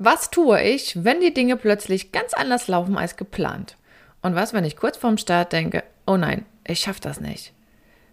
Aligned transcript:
Was 0.00 0.30
tue 0.30 0.62
ich, 0.62 1.02
wenn 1.02 1.20
die 1.20 1.34
Dinge 1.34 1.56
plötzlich 1.56 2.12
ganz 2.12 2.32
anders 2.32 2.68
laufen 2.68 2.96
als 2.96 3.16
geplant? 3.16 3.76
Und 4.22 4.36
was, 4.36 4.52
wenn 4.52 4.64
ich 4.64 4.76
kurz 4.76 4.96
vorm 4.96 5.18
Start 5.18 5.52
denke, 5.52 5.82
oh 6.06 6.16
nein, 6.16 6.46
ich 6.64 6.78
schaffe 6.78 7.00
das 7.00 7.20
nicht? 7.20 7.52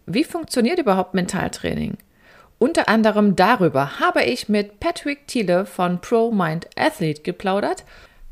Wie 0.08 0.24
funktioniert 0.24 0.80
überhaupt 0.80 1.14
Mentaltraining? 1.14 1.98
Unter 2.58 2.90
anderem 2.90 3.36
darüber 3.36 4.00
habe 4.00 4.24
ich 4.24 4.50
mit 4.50 4.80
Patrick 4.80 5.28
Thiele 5.28 5.68
von 5.68 6.02
Pro 6.02 6.32
Mind 6.32 6.68
Athlete 6.76 7.22
geplaudert. 7.22 7.84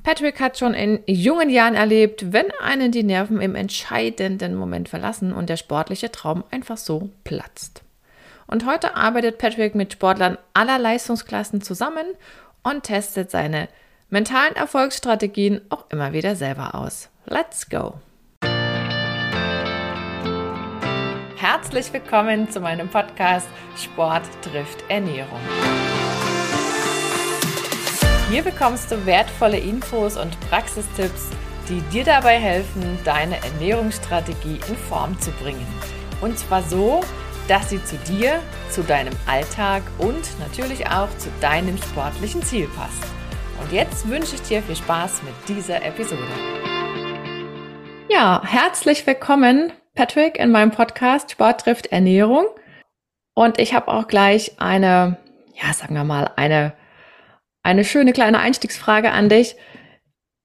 Patrick 0.02 0.40
hat 0.40 0.58
schon 0.58 0.74
in 0.74 1.02
jungen 1.06 1.52
Jahren 1.52 1.76
erlebt, 1.76 2.34
wenn 2.34 2.50
einen 2.60 2.92
die 2.92 3.04
Nerven 3.04 3.40
im 3.40 3.54
entscheidenden 3.54 4.56
Moment 4.56 4.90
verlassen 4.90 5.32
und 5.32 5.48
der 5.48 5.58
sportliche 5.58 6.12
Traum 6.12 6.44
einfach 6.50 6.78
so 6.78 7.12
platzt. 7.24 7.84
Und 8.48 8.66
heute 8.66 8.96
arbeitet 8.96 9.38
Patrick 9.38 9.76
mit 9.76 9.94
Sportlern 9.94 10.38
aller 10.54 10.78
Leistungsklassen 10.78 11.62
zusammen 11.62 12.06
und 12.64 12.84
testet 12.84 13.30
seine 13.30 13.70
mentalen 14.10 14.56
Erfolgsstrategien 14.56 15.62
auch 15.70 15.86
immer 15.90 16.14
wieder 16.14 16.36
selber 16.36 16.76
aus. 16.76 17.10
Let's 17.26 17.70
go! 17.70 17.96
Herzlich 21.36 21.92
willkommen 21.92 22.50
zu 22.50 22.62
meinem 22.62 22.88
Podcast 22.90 23.48
Sport 23.76 24.24
trifft 24.42 24.84
Ernährung. 24.88 25.40
Hier 28.30 28.44
bekommst 28.44 28.90
du 28.92 29.06
wertvolle 29.06 29.60
Infos 29.60 30.16
und 30.16 30.40
Praxistipps, 30.50 31.30
die 31.68 31.82
dir 31.92 32.06
dabei 32.06 32.40
helfen, 32.40 32.98
deine 33.04 33.44
Ernährungsstrategie 33.44 34.60
in 34.68 34.76
Form 34.76 35.20
zu 35.20 35.32
bringen. 35.32 35.68
Und 36.22 36.40
zwar 36.40 36.64
so, 36.64 37.02
dass 37.48 37.70
sie 37.70 37.84
zu 37.84 37.98
dir, 37.98 38.42
zu 38.70 38.84
deinem 38.84 39.14
Alltag 39.28 39.84
und 39.98 40.40
natürlich 40.40 40.88
auch 40.88 41.10
zu 41.18 41.30
deinem 41.42 41.78
sportlichen 41.78 42.42
Ziel 42.42 42.68
passt. 42.76 43.04
Und 43.62 43.72
jetzt 43.72 44.08
wünsche 44.08 44.36
ich 44.36 44.42
dir 44.42 44.62
viel 44.62 44.76
Spaß 44.76 45.22
mit 45.24 45.34
dieser 45.58 45.84
Episode. 45.84 46.22
Ja, 48.10 48.42
herzlich 48.46 49.06
willkommen, 49.06 49.74
Patrick, 49.96 50.38
in 50.38 50.52
meinem 50.52 50.72
Podcast 50.72 51.32
Sport 51.32 51.62
trifft 51.62 51.88
Ernährung. 51.88 52.46
Und 53.36 53.60
ich 53.60 53.74
habe 53.74 53.90
auch 53.90 54.08
gleich 54.08 54.60
eine, 54.60 55.18
ja, 55.56 55.74
sagen 55.74 55.96
wir 55.96 56.04
mal, 56.04 56.32
eine, 56.36 56.74
eine 57.64 57.84
schöne 57.84 58.14
kleine 58.14 58.40
Einstiegsfrage 58.40 59.12
an 59.12 59.30
dich. 59.30 59.56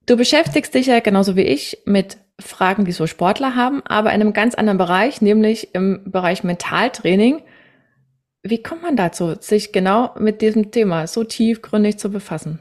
Du 0.06 0.16
beschäftigst 0.16 0.74
dich 0.74 0.86
ja 0.86 1.00
genauso 1.00 1.36
wie 1.36 1.42
ich 1.42 1.82
mit 1.84 2.16
Fragen, 2.40 2.84
die 2.84 2.92
so 2.92 3.06
Sportler 3.06 3.56
haben, 3.56 3.82
aber 3.84 4.10
in 4.12 4.20
einem 4.20 4.32
ganz 4.32 4.54
anderen 4.54 4.78
Bereich, 4.78 5.20
nämlich 5.20 5.74
im 5.74 6.10
Bereich 6.10 6.44
Mentaltraining. 6.44 7.42
Wie 8.42 8.62
kommt 8.62 8.82
man 8.82 8.96
dazu, 8.96 9.34
sich 9.40 9.72
genau 9.72 10.14
mit 10.18 10.40
diesem 10.40 10.70
Thema 10.70 11.06
so 11.06 11.24
tiefgründig 11.24 11.98
zu 11.98 12.10
befassen? 12.10 12.60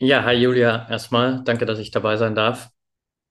Ja, 0.00 0.22
hi 0.24 0.34
Julia, 0.34 0.86
erstmal 0.88 1.42
danke, 1.44 1.66
dass 1.66 1.78
ich 1.78 1.90
dabei 1.90 2.16
sein 2.16 2.34
darf. 2.34 2.70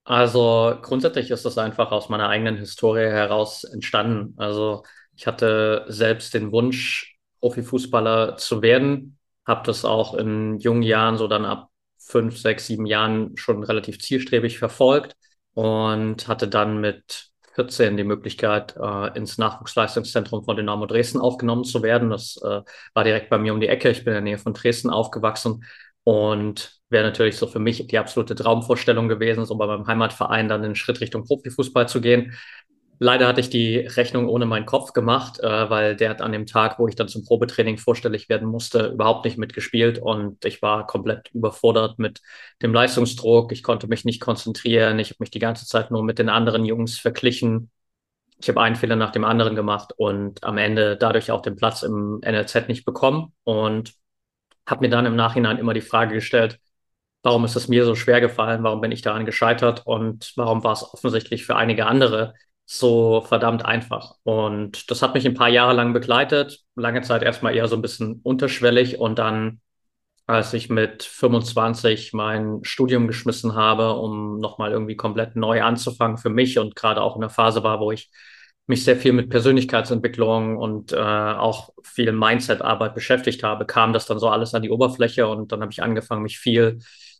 Also 0.04 0.78
grundsätzlich 0.82 1.32
ist 1.32 1.46
das 1.46 1.58
einfach 1.58 1.92
aus 1.92 2.10
meiner 2.10 2.30
eigenen 2.30 2.58
Historie 2.58 3.02
heraus 3.02 3.64
entstanden. 3.66 4.34
Also 4.38 4.84
ich 5.16 5.28
hatte 5.28 5.86
selbst 5.90 6.34
den 6.34 6.52
Wunsch, 6.52 7.18
Profifußballer 7.42 8.38
zu 8.38 8.62
werden, 8.62 9.18
habe 9.46 9.64
das 9.66 9.86
auch 9.86 10.14
in 10.14 10.60
jungen 10.60 10.84
Jahren 10.84 11.18
so 11.18 11.28
dann 11.28 11.46
ab 11.46 11.70
fünf, 12.08 12.38
sechs, 12.38 12.68
sieben 12.68 12.86
Jahren 12.86 13.36
schon 13.38 13.64
relativ 13.64 14.00
zielstrebig 14.00 14.60
verfolgt 14.60 15.16
und 15.54 16.28
hatte 16.28 16.48
dann 16.48 16.80
mit 16.80 17.30
14 17.56 17.98
die 17.98 18.04
Möglichkeit, 18.04 18.76
äh, 18.80 19.18
ins 19.18 19.38
Nachwuchsleistungszentrum 19.40 20.44
von 20.44 20.56
Dynamo 20.56 20.86
Dresden 20.86 21.20
aufgenommen 21.20 21.64
zu 21.64 21.82
werden. 21.82 22.10
Das 22.12 22.38
äh, 22.44 22.62
war 22.94 23.04
direkt 23.04 23.30
bei 23.30 23.40
mir 23.40 23.54
um 23.54 23.60
die 23.60 23.68
Ecke. 23.68 23.90
Ich 23.90 24.00
bin 24.06 24.10
in 24.10 24.14
der 24.14 24.22
Nähe 24.22 24.38
von 24.38 24.54
Dresden 24.54 24.90
aufgewachsen 24.92 25.64
und 26.04 26.80
wäre 26.90 27.04
natürlich 27.04 27.38
so 27.38 27.48
für 27.48 27.60
mich 27.60 27.86
die 27.88 27.98
absolute 27.98 28.36
Traumvorstellung 28.36 29.10
gewesen, 29.10 29.46
so 29.46 29.56
bei 29.58 29.68
meinem 29.68 29.88
Heimatverein 29.88 30.48
dann 30.48 30.62
den 30.62 30.76
Schritt 30.76 31.02
Richtung 31.02 31.26
Profifußball 31.26 31.88
zu 31.90 32.00
gehen. 32.00 32.34
Leider 33.00 33.28
hatte 33.28 33.42
ich 33.42 33.50
die 33.52 33.78
Rechnung 33.78 34.28
ohne 34.28 34.48
meinen 34.48 34.66
Kopf 34.66 34.92
gemacht, 34.94 35.40
äh, 35.40 35.70
weil 35.70 35.96
der 35.96 36.10
hat 36.10 36.22
an 36.22 36.32
dem 36.32 36.48
Tag, 36.48 36.80
wo 36.80 36.88
ich 36.88 36.96
dann 36.96 37.08
zum 37.08 37.24
Probetraining 37.24 37.78
vorstellig 37.78 38.28
werden 38.28 38.48
musste, 38.48 38.88
überhaupt 38.88 39.26
nicht 39.26 39.38
mitgespielt 39.38 40.00
und 40.00 40.44
ich 40.46 40.62
war 40.64 40.88
komplett 40.88 41.30
überfordert 41.34 42.00
mit 42.00 42.22
dem 42.64 42.74
Leistungsdruck. 42.74 43.52
Ich 43.52 43.62
konnte 43.62 43.88
mich 43.88 44.04
nicht 44.04 44.20
konzentrieren. 44.20 44.98
Ich 44.98 45.10
habe 45.10 45.18
mich 45.20 45.30
die 45.30 45.40
ganze 45.40 45.68
Zeit 45.68 45.92
nur 45.92 46.04
mit 46.04 46.18
den 46.18 46.30
anderen 46.30 46.66
Jungs 46.66 46.98
verglichen. 46.98 47.70
Ich 48.40 48.50
habe 48.50 48.62
einen 48.62 48.76
Fehler 48.76 48.96
nach 48.96 49.12
dem 49.12 49.26
anderen 49.26 49.56
gemacht 49.56 49.94
und 49.98 50.44
am 50.44 50.58
Ende 50.58 50.98
dadurch 50.98 51.32
auch 51.32 51.42
den 51.42 51.56
Platz 51.56 51.84
im 51.84 52.20
NLZ 52.26 52.68
nicht 52.68 52.86
bekommen 52.86 53.34
und 53.44 53.94
habe 54.68 54.82
mir 54.82 54.90
dann 54.90 55.06
im 55.06 55.16
Nachhinein 55.16 55.58
immer 55.60 55.74
die 55.74 55.82
Frage 55.82 56.16
gestellt, 56.16 56.60
warum 57.24 57.46
ist 57.46 57.56
es 57.56 57.68
mir 57.68 57.86
so 57.86 57.96
schwer 57.96 58.22
gefallen? 58.22 58.64
Warum 58.64 58.82
bin 58.82 58.92
ich 58.92 59.02
daran 59.02 59.26
gescheitert? 59.26 59.84
Und 59.86 60.34
warum 60.36 60.64
war 60.64 60.74
es 60.74 60.84
offensichtlich 60.84 61.46
für 61.46 61.56
einige 61.56 61.88
andere 61.88 62.34
so 62.70 63.22
verdammt 63.22 63.66
einfach. 63.66 64.16
Und 64.24 64.92
das 64.92 65.02
hat 65.02 65.14
mich 65.14 65.26
ein 65.26 65.34
paar 65.34 65.48
Jahre 65.48 65.74
lang 65.74 65.94
begleitet. 65.94 66.60
Lange 66.76 67.02
Zeit 67.02 67.24
erstmal 67.24 67.56
eher 67.56 67.68
so 67.70 67.78
ein 67.78 67.82
bisschen 67.82 68.20
unterschwellig 68.24 69.00
und 69.00 69.18
dann, 69.20 69.62
als 70.28 70.54
ich 70.54 70.70
mit 70.70 71.04
25 71.04 72.12
mein 72.12 72.60
Studium 72.64 73.08
geschmissen 73.08 73.56
habe, 73.56 73.94
um 73.94 74.42
nochmal 74.42 74.72
irgendwie 74.74 74.98
komplett 74.98 75.38
neu 75.38 75.64
anzufangen 75.64 76.18
für 76.18 76.30
mich 76.30 76.60
und 76.60 76.76
gerade 76.76 77.02
auch 77.02 77.16
in 77.16 77.22
der 77.22 77.30
Phase 77.30 77.64
war, 77.64 77.80
wo 77.80 77.92
ich 77.94 78.10
mich 78.68 78.84
sehr 78.84 78.98
viel 78.98 79.14
mit 79.14 79.30
Persönlichkeitsentwicklung 79.30 80.58
und 80.58 80.92
äh, 80.92 80.98
auch 80.98 81.70
viel 81.84 82.12
Mindset-Arbeit 82.12 82.96
beschäftigt 82.96 83.44
habe, 83.44 83.66
kam 83.66 83.94
das 83.94 84.08
dann 84.08 84.20
so 84.20 84.28
alles 84.28 84.54
an 84.54 84.62
die 84.62 84.70
Oberfläche 84.70 85.26
und 85.30 85.54
dann 85.54 85.62
habe 85.62 85.72
ich 85.72 85.82
angefangen, 85.82 86.24
mich 86.24 86.38
viel 86.38 86.80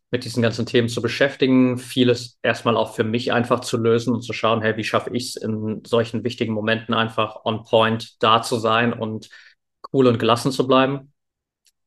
mit 0.10 0.24
diesen 0.24 0.42
ganzen 0.42 0.66
Themen 0.66 0.88
zu 0.88 1.02
beschäftigen, 1.02 1.78
vieles 1.78 2.40
erstmal 2.42 2.78
auch 2.78 2.96
für 2.96 3.04
mich 3.04 3.34
einfach 3.34 3.60
zu 3.60 3.78
lösen 3.78 4.14
und 4.14 4.22
zu 4.22 4.34
schauen, 4.34 4.62
hey, 4.62 4.78
wie 4.78 4.84
schaffe 4.84 5.10
ich 5.14 5.30
es 5.30 5.36
in 5.36 5.84
solchen 5.86 6.24
wichtigen 6.24 6.54
Momenten 6.54 6.94
einfach 6.94 7.44
on 7.44 7.64
point 7.64 8.22
da 8.24 8.42
zu 8.42 8.58
sein 8.58 8.94
und 8.94 9.30
cool 9.92 10.08
und 10.08 10.20
gelassen 10.20 10.52
zu 10.52 10.66
bleiben. 10.66 11.12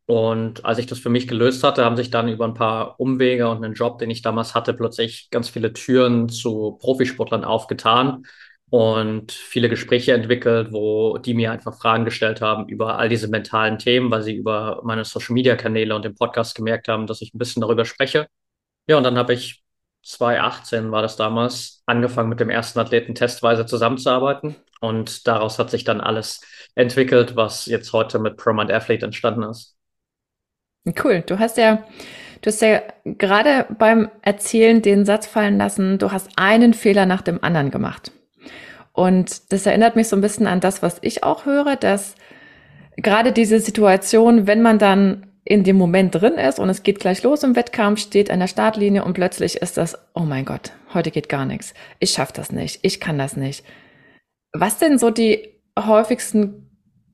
Und 0.07 0.65
als 0.65 0.79
ich 0.79 0.87
das 0.87 0.99
für 0.99 1.09
mich 1.09 1.29
gelöst 1.29 1.63
hatte, 1.63 1.85
haben 1.85 1.97
sich 1.97 2.11
dann 2.11 2.29
über 2.29 2.45
ein 2.45 2.55
paar 2.55 2.99
Umwege 2.99 3.49
und 3.49 3.65
einen 3.65 3.75
Job, 3.75 3.99
den 3.99 4.11
ich 4.11 4.23
damals 4.23 4.55
hatte, 4.55 4.75
plötzlich 4.75 5.29
ganz 5.31 5.49
viele 5.49 5.73
Türen 5.73 6.29
zu 6.29 6.79
Profisportlern 6.81 7.45
aufgetan 7.45 8.25
und 8.71 9.33
viele 9.33 9.69
Gespräche 9.69 10.13
entwickelt, 10.13 10.73
wo 10.73 11.19
die 11.19 11.35
mir 11.35 11.51
einfach 11.51 11.77
Fragen 11.79 12.05
gestellt 12.05 12.41
haben 12.41 12.69
über 12.69 12.99
all 12.99 13.09
diese 13.09 13.29
mentalen 13.29 13.79
Themen, 13.79 14.11
weil 14.11 14.23
sie 14.23 14.35
über 14.37 14.81
meine 14.85 15.05
Social 15.05 15.35
Media 15.35 15.57
Kanäle 15.57 15.95
und 15.97 16.05
den 16.05 16.15
Podcast 16.15 16.55
gemerkt 16.55 16.87
haben, 16.89 17.07
dass 17.09 17.21
ich 17.21 17.35
ein 17.35 17.39
bisschen 17.39 17.63
darüber 17.63 17.85
spreche. 17.85 18.29
Ja, 18.87 18.97
und 18.97 19.05
dann 19.05 19.19
habe 19.19 19.35
ich 19.35 19.63
2018 20.03 20.93
war 20.93 21.03
das 21.03 21.17
damals, 21.17 21.83
angefangen 21.87 22.29
mit 22.29 22.41
dem 22.41 22.49
ersten 22.49 22.79
Athleten 22.79 23.15
testweise 23.15 23.67
zusammenzuarbeiten. 23.67 24.57
Und 24.81 25.27
daraus 25.27 25.59
hat 25.59 25.71
sich 25.71 25.85
dann 25.85 26.01
alles 26.01 26.41
entwickelt, 26.75 27.37
was 27.37 27.67
jetzt 27.67 27.93
heute 27.93 28.19
mit 28.19 28.37
ProMind 28.37 28.71
Athlete 28.71 29.05
entstanden 29.05 29.43
ist. 29.43 29.77
Cool. 31.05 31.23
Du 31.27 31.39
hast 31.39 31.59
ja, 31.59 31.85
du 32.41 32.47
hast 32.47 32.63
ja 32.63 32.83
gerade 33.05 33.67
beim 33.79 34.11
Erzählen 34.23 34.81
den 34.81 35.05
Satz 35.05 35.27
fallen 35.27 35.59
lassen, 35.59 35.99
du 35.99 36.11
hast 36.13 36.31
einen 36.37 36.73
Fehler 36.73 37.05
nach 37.05 37.21
dem 37.21 37.43
anderen 37.45 37.71
gemacht. 37.71 38.13
Und 38.93 39.53
das 39.53 39.67
erinnert 39.67 39.97
mich 39.97 40.09
so 40.09 40.17
ein 40.17 40.23
bisschen 40.23 40.47
an 40.47 40.61
das, 40.61 40.83
was 40.83 40.99
ich 41.03 41.23
auch 41.23 41.47
höre, 41.47 41.77
dass 41.77 42.15
gerade 42.97 43.33
diese 43.33 43.61
Situation, 43.61 44.47
wenn 44.47 44.63
man 44.63 44.79
dann 44.79 45.27
in 45.45 45.65
dem 45.65 45.77
Moment 45.77 46.15
drin 46.15 46.35
ist 46.35 46.59
und 46.59 46.69
es 46.69 46.83
geht 46.83 47.01
gleich 47.01 47.23
los 47.23 47.43
im 47.43 47.57
Wettkampf, 47.57 48.01
steht 48.01 48.31
an 48.31 48.41
der 48.41 48.47
Startlinie 48.47 49.05
und 49.05 49.15
plötzlich 49.15 49.57
ist 49.57 49.77
das, 49.77 49.99
oh 50.15 50.21
mein 50.21 50.45
Gott, 50.45 50.73
heute 50.93 51.11
geht 51.11 51.29
gar 51.29 51.47
nichts. 51.47 51.75
Ich 51.99 52.11
schaffe 52.11 52.33
das 52.35 52.53
nicht, 52.53 52.81
ich 52.83 53.01
kann 53.01 53.19
das 53.19 53.37
nicht. 53.37 53.65
Was 54.53 54.79
denn 54.79 54.99
so 54.99 55.11
die 55.11 55.49
häufigsten 55.79 56.71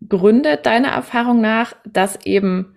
Gründe 0.09 0.57
deiner 0.57 0.89
Erfahrung 0.89 1.41
nach, 1.41 1.77
dass 1.85 2.25
eben 2.27 2.77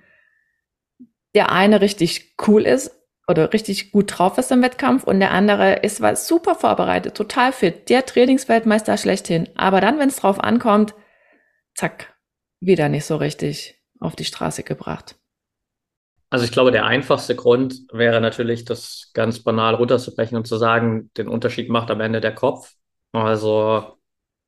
der 1.36 1.52
eine 1.52 1.82
richtig 1.82 2.36
cool 2.48 2.64
ist 2.66 2.99
oder 3.30 3.54
richtig 3.54 3.92
gut 3.92 4.18
drauf 4.18 4.38
ist 4.40 4.52
im 4.52 4.64
Wettkampf 4.64 5.04
und 5.04 5.20
der 5.20 5.32
andere 5.32 5.76
ist 5.76 6.02
war 6.02 6.16
super 6.16 6.56
vorbereitet, 6.56 7.16
total 7.16 7.52
fit, 7.52 7.88
der 7.90 8.06
Trainingsweltmeister 8.06 8.98
schlechthin. 8.98 9.48
Aber 9.56 9.82
dann, 9.82 10.00
wenn 10.00 10.10
es 10.10 10.16
drauf 10.18 10.44
ankommt, 10.44 10.96
zack, 11.76 12.16
wieder 12.60 12.90
nicht 12.90 13.06
so 13.06 13.18
richtig 13.18 13.80
auf 14.00 14.16
die 14.16 14.26
Straße 14.26 14.64
gebracht. 14.64 15.16
Also 16.32 16.46
ich 16.46 16.52
glaube, 16.52 16.72
der 16.72 16.86
einfachste 16.86 17.36
Grund 17.36 17.82
wäre 17.92 18.20
natürlich, 18.22 18.66
das 18.66 19.12
ganz 19.14 19.44
banal 19.44 19.76
runterzubrechen 19.76 20.38
und 20.38 20.46
zu 20.46 20.58
sagen, 20.58 21.12
den 21.18 21.28
Unterschied 21.28 21.70
macht 21.70 21.92
am 21.92 22.02
Ende 22.02 22.22
der 22.22 22.34
Kopf. 22.36 22.74
Also 23.12 23.98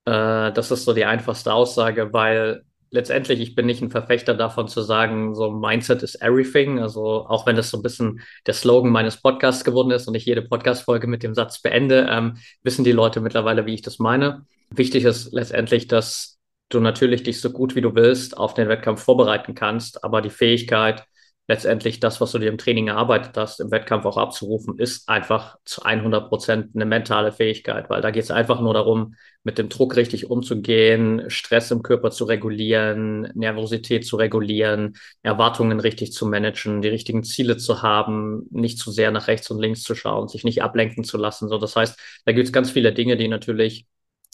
äh, 0.06 0.52
das 0.52 0.72
ist 0.72 0.86
so 0.86 0.94
die 0.94 1.06
einfachste 1.06 1.54
Aussage, 1.54 2.14
weil 2.14 2.64
letztendlich, 2.92 3.40
ich 3.40 3.56
bin 3.56 3.66
nicht 3.66 3.82
ein 3.82 3.90
Verfechter 3.90 4.34
davon 4.34 4.68
zu 4.68 4.82
sagen, 4.82 5.34
so 5.34 5.50
Mindset 5.50 6.04
is 6.04 6.16
everything. 6.22 6.80
Also 6.80 7.26
auch 7.26 7.46
wenn 7.48 7.56
das 7.56 7.70
so 7.70 7.78
ein 7.78 7.84
bisschen 7.84 8.22
der 8.46 8.54
Slogan 8.54 8.92
meines 8.92 9.18
Podcasts 9.18 9.64
geworden 9.64 9.92
ist 9.92 10.08
und 10.08 10.16
ich 10.16 10.26
jede 10.26 10.42
Podcast-Folge 10.42 11.08
mit 11.08 11.24
dem 11.24 11.34
Satz 11.34 11.62
beende, 11.62 12.08
ähm, 12.10 12.38
wissen 12.64 12.84
die 12.84 12.92
Leute 12.92 13.22
mittlerweile, 13.22 13.66
wie 13.66 13.74
ich 13.74 13.82
das 13.82 14.00
meine. 14.00 14.46
Wichtig 14.70 15.06
ist 15.06 15.34
letztendlich, 15.34 15.88
dass 15.88 16.38
du 16.70 16.80
natürlich 16.80 17.24
dich 17.24 17.42
so 17.42 17.50
gut 17.50 17.76
wie 17.76 17.82
du 17.82 17.96
willst 17.96 18.38
auf 18.38 18.54
den 18.54 18.70
Wettkampf 18.70 19.02
vorbereiten 19.02 19.56
kannst, 19.56 20.04
aber 20.04 20.22
die 20.22 20.30
Fähigkeit, 20.30 21.04
letztendlich 21.52 22.00
das, 22.00 22.22
was 22.22 22.32
du 22.32 22.40
dir 22.40 22.50
im 22.50 22.58
Training 22.58 22.88
erarbeitet 22.88 23.36
hast, 23.36 23.60
im 23.60 23.72
Wettkampf 23.72 24.06
auch 24.06 24.16
abzurufen, 24.16 24.80
ist 24.80 25.10
einfach 25.10 25.58
zu 25.66 25.84
100 25.84 26.30
Prozent 26.30 26.70
eine 26.74 26.86
mentale 26.86 27.34
Fähigkeit, 27.34 27.90
weil 27.90 28.02
da 28.02 28.10
geht 28.10 28.24
es 28.24 28.32
einfach 28.32 28.62
nur 28.62 28.74
darum, 28.74 29.16
mit 29.44 29.58
dem 29.58 29.68
Druck 29.68 29.98
richtig 29.98 30.30
umzugehen, 30.30 31.30
Stress 31.30 31.70
im 31.72 31.84
Körper 31.84 32.10
zu 32.10 32.24
regulieren, 32.24 33.30
Nervosität 33.36 34.06
zu 34.06 34.16
regulieren, 34.16 34.94
Erwartungen 35.24 35.82
richtig 35.82 36.14
zu 36.14 36.26
managen, 36.26 36.82
die 36.82 36.88
richtigen 36.88 37.24
Ziele 37.26 37.58
zu 37.58 37.82
haben, 37.82 38.48
nicht 38.50 38.78
zu 38.78 38.90
sehr 38.90 39.12
nach 39.12 39.28
rechts 39.28 39.52
und 39.52 39.60
links 39.60 39.84
zu 39.84 39.94
schauen, 39.94 40.30
sich 40.30 40.46
nicht 40.46 40.64
ablenken 40.64 41.04
zu 41.04 41.18
lassen. 41.18 41.50
So, 41.50 41.58
das 41.58 41.76
heißt, 41.76 42.00
da 42.24 42.32
gibt 42.32 42.48
es 42.48 42.54
ganz 42.54 42.72
viele 42.72 42.94
Dinge, 42.94 43.18
die 43.18 43.28
natürlich 43.28 43.88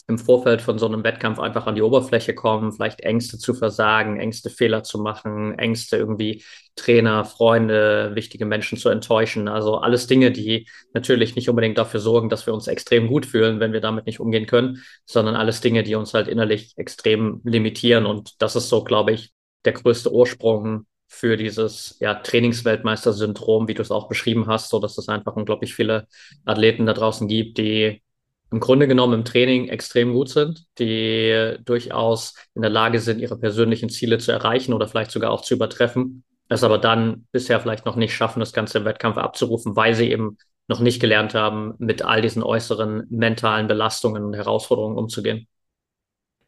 im 0.08 0.18
Vorfeld 0.18 0.62
von 0.62 0.78
so 0.78 0.86
einem 0.86 1.04
Wettkampf 1.04 1.38
einfach 1.38 1.66
an 1.66 1.74
die 1.74 1.82
Oberfläche 1.82 2.34
kommen, 2.34 2.72
vielleicht 2.72 3.00
Ängste 3.02 3.36
zu 3.36 3.52
versagen, 3.52 4.18
Ängste 4.18 4.48
Fehler 4.48 4.82
zu 4.82 4.98
machen, 4.98 5.58
Ängste 5.58 5.98
irgendwie 5.98 6.42
Trainer, 6.76 7.26
Freunde, 7.26 8.12
wichtige 8.14 8.46
Menschen 8.46 8.78
zu 8.78 8.88
enttäuschen. 8.88 9.48
Also 9.48 9.76
alles 9.76 10.06
Dinge, 10.06 10.32
die 10.32 10.66
natürlich 10.94 11.36
nicht 11.36 11.50
unbedingt 11.50 11.76
dafür 11.76 12.00
sorgen, 12.00 12.30
dass 12.30 12.46
wir 12.46 12.54
uns 12.54 12.68
extrem 12.68 13.06
gut 13.08 13.26
fühlen, 13.26 13.60
wenn 13.60 13.74
wir 13.74 13.82
damit 13.82 14.06
nicht 14.06 14.18
umgehen 14.18 14.46
können, 14.46 14.82
sondern 15.04 15.36
alles 15.36 15.60
Dinge, 15.60 15.82
die 15.82 15.94
uns 15.94 16.14
halt 16.14 16.26
innerlich 16.26 16.72
extrem 16.76 17.42
limitieren. 17.44 18.06
Und 18.06 18.40
das 18.40 18.56
ist 18.56 18.70
so, 18.70 18.84
glaube 18.84 19.12
ich, 19.12 19.32
der 19.66 19.74
größte 19.74 20.10
Ursprung 20.10 20.86
für 21.06 21.36
dieses 21.36 21.98
ja, 22.00 22.14
Trainingsweltmeister-Syndrom, 22.14 23.68
wie 23.68 23.74
du 23.74 23.82
es 23.82 23.90
auch 23.90 24.08
beschrieben 24.08 24.46
hast, 24.46 24.70
so 24.70 24.78
dass 24.78 24.96
es 24.96 25.08
einfach 25.10 25.36
unglaublich 25.36 25.74
viele 25.74 26.06
Athleten 26.46 26.86
da 26.86 26.94
draußen 26.94 27.28
gibt, 27.28 27.58
die 27.58 28.02
im 28.50 28.60
Grunde 28.60 28.88
genommen 28.88 29.14
im 29.14 29.24
Training 29.24 29.68
extrem 29.68 30.12
gut 30.12 30.30
sind, 30.30 30.64
die 30.78 31.56
durchaus 31.64 32.34
in 32.54 32.62
der 32.62 32.70
Lage 32.70 33.00
sind, 33.00 33.20
ihre 33.20 33.38
persönlichen 33.38 33.90
Ziele 33.90 34.18
zu 34.18 34.32
erreichen 34.32 34.72
oder 34.72 34.88
vielleicht 34.88 35.10
sogar 35.10 35.30
auch 35.30 35.42
zu 35.42 35.54
übertreffen, 35.54 36.24
es 36.48 36.64
aber 36.64 36.78
dann 36.78 37.26
bisher 37.30 37.60
vielleicht 37.60 37.84
noch 37.84 37.96
nicht 37.96 38.14
schaffen, 38.14 38.40
das 38.40 38.52
Ganze 38.52 38.78
im 38.78 38.84
Wettkampf 38.84 39.18
abzurufen, 39.18 39.76
weil 39.76 39.94
sie 39.94 40.10
eben 40.10 40.38
noch 40.66 40.80
nicht 40.80 41.00
gelernt 41.00 41.34
haben, 41.34 41.74
mit 41.78 42.02
all 42.02 42.22
diesen 42.22 42.42
äußeren 42.42 43.06
mentalen 43.10 43.68
Belastungen 43.68 44.24
und 44.24 44.34
Herausforderungen 44.34 44.98
umzugehen. 44.98 45.46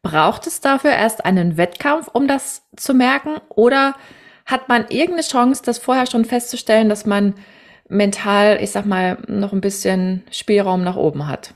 Braucht 0.03 0.47
es 0.47 0.61
dafür 0.61 0.91
erst 0.91 1.25
einen 1.25 1.57
Wettkampf, 1.57 2.07
um 2.11 2.27
das 2.27 2.67
zu 2.75 2.93
merken? 2.93 3.39
Oder 3.49 3.95
hat 4.45 4.67
man 4.67 4.85
irgendeine 4.89 5.21
Chance, 5.21 5.61
das 5.63 5.77
vorher 5.77 6.07
schon 6.07 6.25
festzustellen, 6.25 6.89
dass 6.89 7.05
man 7.05 7.35
mental, 7.87 8.59
ich 8.61 8.71
sag 8.71 8.85
mal, 8.85 9.19
noch 9.27 9.53
ein 9.53 9.61
bisschen 9.61 10.23
Spielraum 10.31 10.83
nach 10.83 10.95
oben 10.95 11.27
hat? 11.27 11.53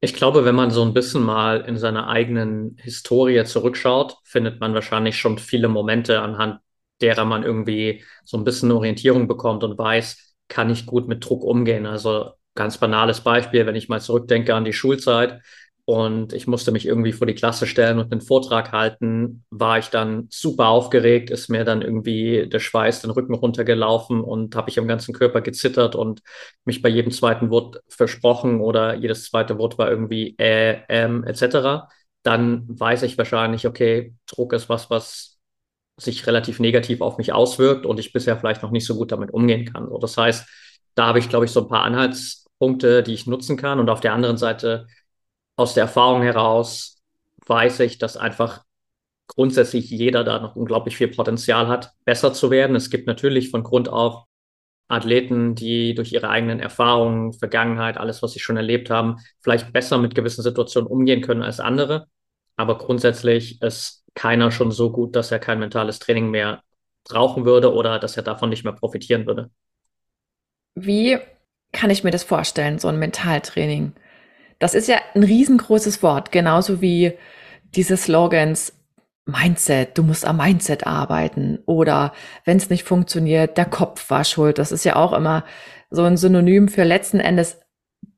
Ich 0.00 0.14
glaube, 0.14 0.44
wenn 0.44 0.54
man 0.54 0.70
so 0.70 0.82
ein 0.82 0.94
bisschen 0.94 1.22
mal 1.24 1.62
in 1.62 1.76
seiner 1.76 2.06
eigenen 2.08 2.76
Historie 2.80 3.42
zurückschaut, 3.44 4.16
findet 4.24 4.60
man 4.60 4.72
wahrscheinlich 4.74 5.18
schon 5.18 5.38
viele 5.38 5.68
Momente, 5.68 6.20
anhand 6.22 6.60
derer 7.00 7.24
man 7.24 7.42
irgendwie 7.42 8.04
so 8.24 8.36
ein 8.36 8.44
bisschen 8.44 8.70
Orientierung 8.70 9.26
bekommt 9.26 9.64
und 9.64 9.76
weiß, 9.78 10.34
kann 10.48 10.70
ich 10.70 10.86
gut 10.86 11.08
mit 11.08 11.24
Druck 11.24 11.42
umgehen. 11.44 11.84
Also 11.86 12.32
ganz 12.54 12.78
banales 12.78 13.20
Beispiel, 13.22 13.66
wenn 13.66 13.74
ich 13.76 13.88
mal 13.88 14.00
zurückdenke 14.00 14.54
an 14.54 14.64
die 14.64 14.72
Schulzeit, 14.72 15.40
und 15.88 16.34
ich 16.34 16.46
musste 16.46 16.70
mich 16.70 16.84
irgendwie 16.84 17.12
vor 17.12 17.26
die 17.26 17.34
Klasse 17.34 17.66
stellen 17.66 17.98
und 17.98 18.12
einen 18.12 18.20
Vortrag 18.20 18.72
halten, 18.72 19.42
war 19.48 19.78
ich 19.78 19.86
dann 19.88 20.26
super 20.28 20.68
aufgeregt, 20.68 21.30
ist 21.30 21.48
mir 21.48 21.64
dann 21.64 21.80
irgendwie 21.80 22.46
der 22.46 22.58
Schweiß 22.58 23.00
den 23.00 23.10
Rücken 23.10 23.32
runtergelaufen 23.32 24.20
und 24.20 24.54
habe 24.54 24.68
ich 24.68 24.78
am 24.78 24.86
ganzen 24.86 25.14
Körper 25.14 25.40
gezittert 25.40 25.94
und 25.96 26.20
mich 26.66 26.82
bei 26.82 26.90
jedem 26.90 27.10
zweiten 27.10 27.48
Wort 27.48 27.80
versprochen 27.88 28.60
oder 28.60 28.96
jedes 28.96 29.24
zweite 29.24 29.56
Wort 29.56 29.78
war 29.78 29.88
irgendwie 29.88 30.36
äh, 30.38 30.82
ähm, 30.90 31.24
etc. 31.24 31.88
Dann 32.22 32.66
weiß 32.68 33.02
ich 33.04 33.16
wahrscheinlich, 33.16 33.66
okay, 33.66 34.12
Druck 34.26 34.52
ist 34.52 34.68
was, 34.68 34.90
was 34.90 35.38
sich 35.96 36.26
relativ 36.26 36.60
negativ 36.60 37.00
auf 37.00 37.16
mich 37.16 37.32
auswirkt 37.32 37.86
und 37.86 37.98
ich 37.98 38.12
bisher 38.12 38.36
vielleicht 38.36 38.62
noch 38.62 38.72
nicht 38.72 38.84
so 38.84 38.94
gut 38.94 39.10
damit 39.10 39.30
umgehen 39.30 39.64
kann. 39.72 39.88
So, 39.88 39.96
das 39.96 40.18
heißt, 40.18 40.46
da 40.96 41.06
habe 41.06 41.18
ich, 41.18 41.30
glaube 41.30 41.46
ich, 41.46 41.50
so 41.50 41.62
ein 41.62 41.68
paar 41.68 41.84
Anhaltspunkte, 41.84 43.02
die 43.02 43.14
ich 43.14 43.26
nutzen 43.26 43.56
kann. 43.56 43.80
Und 43.80 43.88
auf 43.88 44.00
der 44.00 44.12
anderen 44.12 44.36
Seite 44.36 44.86
aus 45.58 45.74
der 45.74 45.82
Erfahrung 45.82 46.22
heraus 46.22 47.02
weiß 47.46 47.80
ich, 47.80 47.98
dass 47.98 48.16
einfach 48.16 48.62
grundsätzlich 49.26 49.90
jeder 49.90 50.22
da 50.22 50.38
noch 50.38 50.54
unglaublich 50.54 50.96
viel 50.96 51.08
Potenzial 51.08 51.66
hat, 51.66 51.92
besser 52.04 52.32
zu 52.32 52.50
werden. 52.50 52.76
Es 52.76 52.90
gibt 52.90 53.06
natürlich 53.06 53.50
von 53.50 53.64
Grund 53.64 53.88
auf 53.88 54.24
Athleten, 54.86 55.54
die 55.54 55.94
durch 55.94 56.12
ihre 56.12 56.30
eigenen 56.30 56.60
Erfahrungen, 56.60 57.32
Vergangenheit, 57.32 57.98
alles, 57.98 58.22
was 58.22 58.32
sie 58.32 58.38
schon 58.38 58.56
erlebt 58.56 58.88
haben, 58.88 59.16
vielleicht 59.40 59.72
besser 59.72 59.98
mit 59.98 60.14
gewissen 60.14 60.42
Situationen 60.42 60.88
umgehen 60.88 61.22
können 61.22 61.42
als 61.42 61.58
andere. 61.58 62.06
Aber 62.56 62.78
grundsätzlich 62.78 63.60
ist 63.60 64.04
keiner 64.14 64.52
schon 64.52 64.70
so 64.70 64.92
gut, 64.92 65.16
dass 65.16 65.32
er 65.32 65.40
kein 65.40 65.58
mentales 65.58 65.98
Training 65.98 66.30
mehr 66.30 66.62
brauchen 67.04 67.44
würde 67.44 67.74
oder 67.74 67.98
dass 67.98 68.16
er 68.16 68.22
davon 68.22 68.48
nicht 68.48 68.64
mehr 68.64 68.72
profitieren 68.72 69.26
würde. 69.26 69.50
Wie 70.76 71.18
kann 71.72 71.90
ich 71.90 72.04
mir 72.04 72.12
das 72.12 72.22
vorstellen, 72.22 72.78
so 72.78 72.86
ein 72.88 72.98
Mentaltraining? 72.98 73.92
Das 74.58 74.74
ist 74.74 74.88
ja 74.88 74.98
ein 75.14 75.22
riesengroßes 75.22 76.02
Wort, 76.02 76.32
genauso 76.32 76.80
wie 76.80 77.12
diese 77.74 77.96
Slogans 77.96 78.72
Mindset, 79.28 79.98
du 79.98 80.02
musst 80.02 80.24
am 80.24 80.38
Mindset 80.38 80.86
arbeiten 80.86 81.58
oder 81.66 82.14
wenn 82.46 82.56
es 82.56 82.70
nicht 82.70 82.84
funktioniert, 82.84 83.58
der 83.58 83.66
Kopf 83.66 84.08
war 84.08 84.24
schuld. 84.24 84.58
Das 84.58 84.72
ist 84.72 84.84
ja 84.84 84.96
auch 84.96 85.12
immer 85.12 85.44
so 85.90 86.02
ein 86.04 86.16
Synonym 86.16 86.68
für 86.68 86.82
letzten 86.82 87.20
Endes 87.20 87.60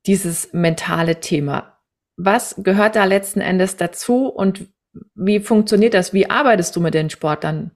dieses 0.07 0.53
mentale 0.53 1.19
Thema. 1.19 1.79
Was 2.17 2.55
gehört 2.59 2.95
da 2.95 3.05
letzten 3.05 3.41
Endes 3.41 3.77
dazu 3.77 4.29
und 4.29 4.69
wie 5.15 5.41
funktioniert 5.41 5.95
das? 5.95 6.13
Wie 6.13 6.31
arbeitest 6.31 6.77
du 6.77 6.81
mit 6.81 6.95
den 6.95 7.11
Sportlern? 7.11 7.73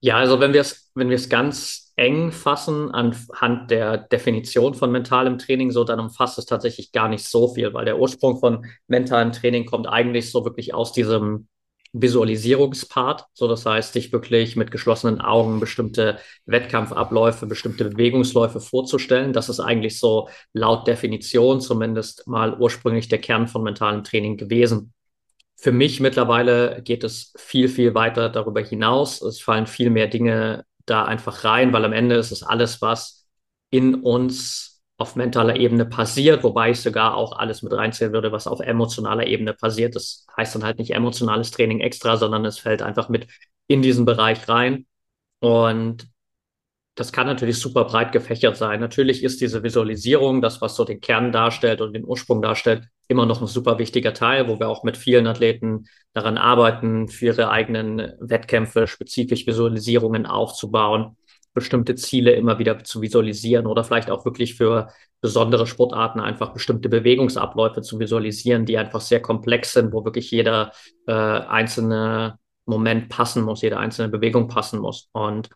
Ja, 0.00 0.16
also 0.16 0.40
wenn 0.40 0.52
wir 0.52 0.62
es 0.62 0.90
wenn 0.94 1.08
wir 1.08 1.16
es 1.16 1.28
ganz 1.28 1.89
eng 2.00 2.32
fassen 2.32 2.90
anhand 2.92 3.70
der 3.70 3.98
Definition 3.98 4.72
von 4.72 4.90
mentalem 4.90 5.36
Training, 5.36 5.70
so 5.70 5.84
dann 5.84 6.00
umfasst 6.00 6.38
es 6.38 6.46
tatsächlich 6.46 6.92
gar 6.92 7.08
nicht 7.08 7.24
so 7.24 7.52
viel, 7.52 7.74
weil 7.74 7.84
der 7.84 7.98
Ursprung 7.98 8.38
von 8.40 8.64
mentalem 8.88 9.32
Training 9.32 9.66
kommt 9.66 9.86
eigentlich 9.86 10.30
so 10.30 10.46
wirklich 10.46 10.72
aus 10.72 10.92
diesem 10.94 11.46
Visualisierungspart. 11.92 13.26
So, 13.34 13.48
das 13.48 13.66
heißt, 13.66 13.94
dich 13.94 14.12
wirklich 14.12 14.56
mit 14.56 14.70
geschlossenen 14.70 15.20
Augen 15.20 15.60
bestimmte 15.60 16.18
Wettkampfabläufe, 16.46 17.46
bestimmte 17.46 17.84
Bewegungsläufe 17.84 18.60
vorzustellen. 18.60 19.34
Das 19.34 19.50
ist 19.50 19.60
eigentlich 19.60 19.98
so 19.98 20.30
laut 20.54 20.86
Definition 20.86 21.60
zumindest 21.60 22.26
mal 22.26 22.58
ursprünglich 22.58 23.08
der 23.08 23.18
Kern 23.18 23.46
von 23.46 23.62
mentalem 23.62 24.04
Training 24.04 24.38
gewesen. 24.38 24.94
Für 25.56 25.72
mich 25.72 26.00
mittlerweile 26.00 26.80
geht 26.82 27.04
es 27.04 27.34
viel, 27.36 27.68
viel 27.68 27.94
weiter 27.94 28.30
darüber 28.30 28.62
hinaus. 28.62 29.20
Es 29.20 29.40
fallen 29.40 29.66
viel 29.66 29.90
mehr 29.90 30.06
Dinge 30.06 30.64
da 30.86 31.04
einfach 31.04 31.44
rein, 31.44 31.72
weil 31.72 31.84
am 31.84 31.92
Ende 31.92 32.16
ist 32.16 32.32
es 32.32 32.42
alles, 32.42 32.80
was 32.82 33.26
in 33.70 33.94
uns 33.94 34.82
auf 34.98 35.16
mentaler 35.16 35.56
Ebene 35.56 35.86
passiert, 35.86 36.42
wobei 36.42 36.70
ich 36.72 36.80
sogar 36.80 37.14
auch 37.14 37.32
alles 37.38 37.62
mit 37.62 37.72
reinzählen 37.72 38.12
würde, 38.12 38.32
was 38.32 38.46
auf 38.46 38.60
emotionaler 38.60 39.26
Ebene 39.26 39.54
passiert. 39.54 39.96
Das 39.96 40.26
heißt 40.36 40.54
dann 40.54 40.64
halt 40.64 40.78
nicht 40.78 40.92
emotionales 40.92 41.50
Training 41.50 41.80
extra, 41.80 42.16
sondern 42.18 42.44
es 42.44 42.58
fällt 42.58 42.82
einfach 42.82 43.08
mit 43.08 43.26
in 43.66 43.80
diesen 43.80 44.04
Bereich 44.04 44.46
rein. 44.48 44.86
Und 45.38 46.08
das 46.96 47.12
kann 47.12 47.26
natürlich 47.26 47.58
super 47.58 47.84
breit 47.84 48.12
gefächert 48.12 48.58
sein. 48.58 48.80
Natürlich 48.80 49.22
ist 49.24 49.40
diese 49.40 49.62
Visualisierung, 49.62 50.42
das, 50.42 50.60
was 50.60 50.76
so 50.76 50.84
den 50.84 51.00
Kern 51.00 51.32
darstellt 51.32 51.80
und 51.80 51.94
den 51.94 52.04
Ursprung 52.04 52.42
darstellt, 52.42 52.84
immer 53.10 53.26
noch 53.26 53.40
ein 53.40 53.46
super 53.46 53.78
wichtiger 53.78 54.14
Teil, 54.14 54.48
wo 54.48 54.58
wir 54.58 54.68
auch 54.68 54.84
mit 54.84 54.96
vielen 54.96 55.26
Athleten 55.26 55.86
daran 56.12 56.38
arbeiten, 56.38 57.08
für 57.08 57.26
ihre 57.26 57.50
eigenen 57.50 58.12
Wettkämpfe 58.20 58.86
spezifisch 58.86 59.46
Visualisierungen 59.46 60.26
aufzubauen, 60.26 61.16
bestimmte 61.52 61.96
Ziele 61.96 62.32
immer 62.32 62.58
wieder 62.58 62.82
zu 62.84 63.02
visualisieren 63.02 63.66
oder 63.66 63.84
vielleicht 63.84 64.10
auch 64.10 64.24
wirklich 64.24 64.54
für 64.54 64.88
besondere 65.20 65.66
Sportarten 65.66 66.20
einfach 66.20 66.52
bestimmte 66.52 66.88
Bewegungsabläufe 66.88 67.82
zu 67.82 67.98
visualisieren, 67.98 68.64
die 68.64 68.78
einfach 68.78 69.00
sehr 69.00 69.20
komplex 69.20 69.72
sind, 69.72 69.92
wo 69.92 70.04
wirklich 70.04 70.30
jeder 70.30 70.72
äh, 71.06 71.12
einzelne 71.12 72.38
Moment 72.66 73.08
passen 73.08 73.42
muss, 73.42 73.62
jede 73.62 73.78
einzelne 73.78 74.08
Bewegung 74.08 74.48
passen 74.48 74.78
muss. 74.78 75.08
Und 75.12 75.50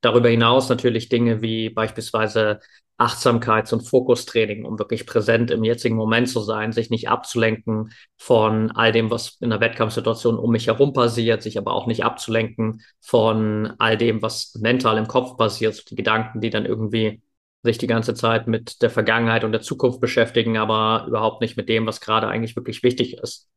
Darüber 0.00 0.28
hinaus 0.28 0.68
natürlich 0.68 1.08
Dinge 1.08 1.42
wie 1.42 1.70
beispielsweise 1.70 2.60
Achtsamkeits- 2.98 3.72
und 3.72 3.82
Fokustraining, 3.82 4.64
um 4.64 4.78
wirklich 4.78 5.06
präsent 5.06 5.52
im 5.52 5.62
jetzigen 5.62 5.94
Moment 5.94 6.28
zu 6.28 6.40
sein, 6.40 6.72
sich 6.72 6.90
nicht 6.90 7.08
abzulenken 7.08 7.92
von 8.16 8.72
all 8.72 8.90
dem, 8.90 9.10
was 9.10 9.36
in 9.40 9.50
der 9.50 9.60
Wettkampfsituation 9.60 10.36
um 10.36 10.50
mich 10.50 10.66
herum 10.66 10.92
passiert, 10.92 11.42
sich 11.42 11.58
aber 11.58 11.74
auch 11.74 11.86
nicht 11.86 12.04
abzulenken 12.04 12.82
von 13.00 13.72
all 13.78 13.96
dem, 13.96 14.20
was 14.20 14.54
mental 14.56 14.98
im 14.98 15.06
Kopf 15.06 15.36
passiert, 15.36 15.88
die 15.90 15.94
Gedanken, 15.94 16.40
die 16.40 16.50
dann 16.50 16.66
irgendwie 16.66 17.22
sich 17.62 17.78
die 17.78 17.86
ganze 17.86 18.14
Zeit 18.14 18.48
mit 18.48 18.82
der 18.82 18.90
Vergangenheit 18.90 19.44
und 19.44 19.52
der 19.52 19.62
Zukunft 19.62 20.00
beschäftigen, 20.00 20.56
aber 20.56 21.06
überhaupt 21.08 21.40
nicht 21.40 21.56
mit 21.56 21.68
dem, 21.68 21.86
was 21.86 22.00
gerade 22.00 22.26
eigentlich 22.28 22.56
wirklich 22.56 22.82
wichtig 22.82 23.14
ist. 23.18 23.48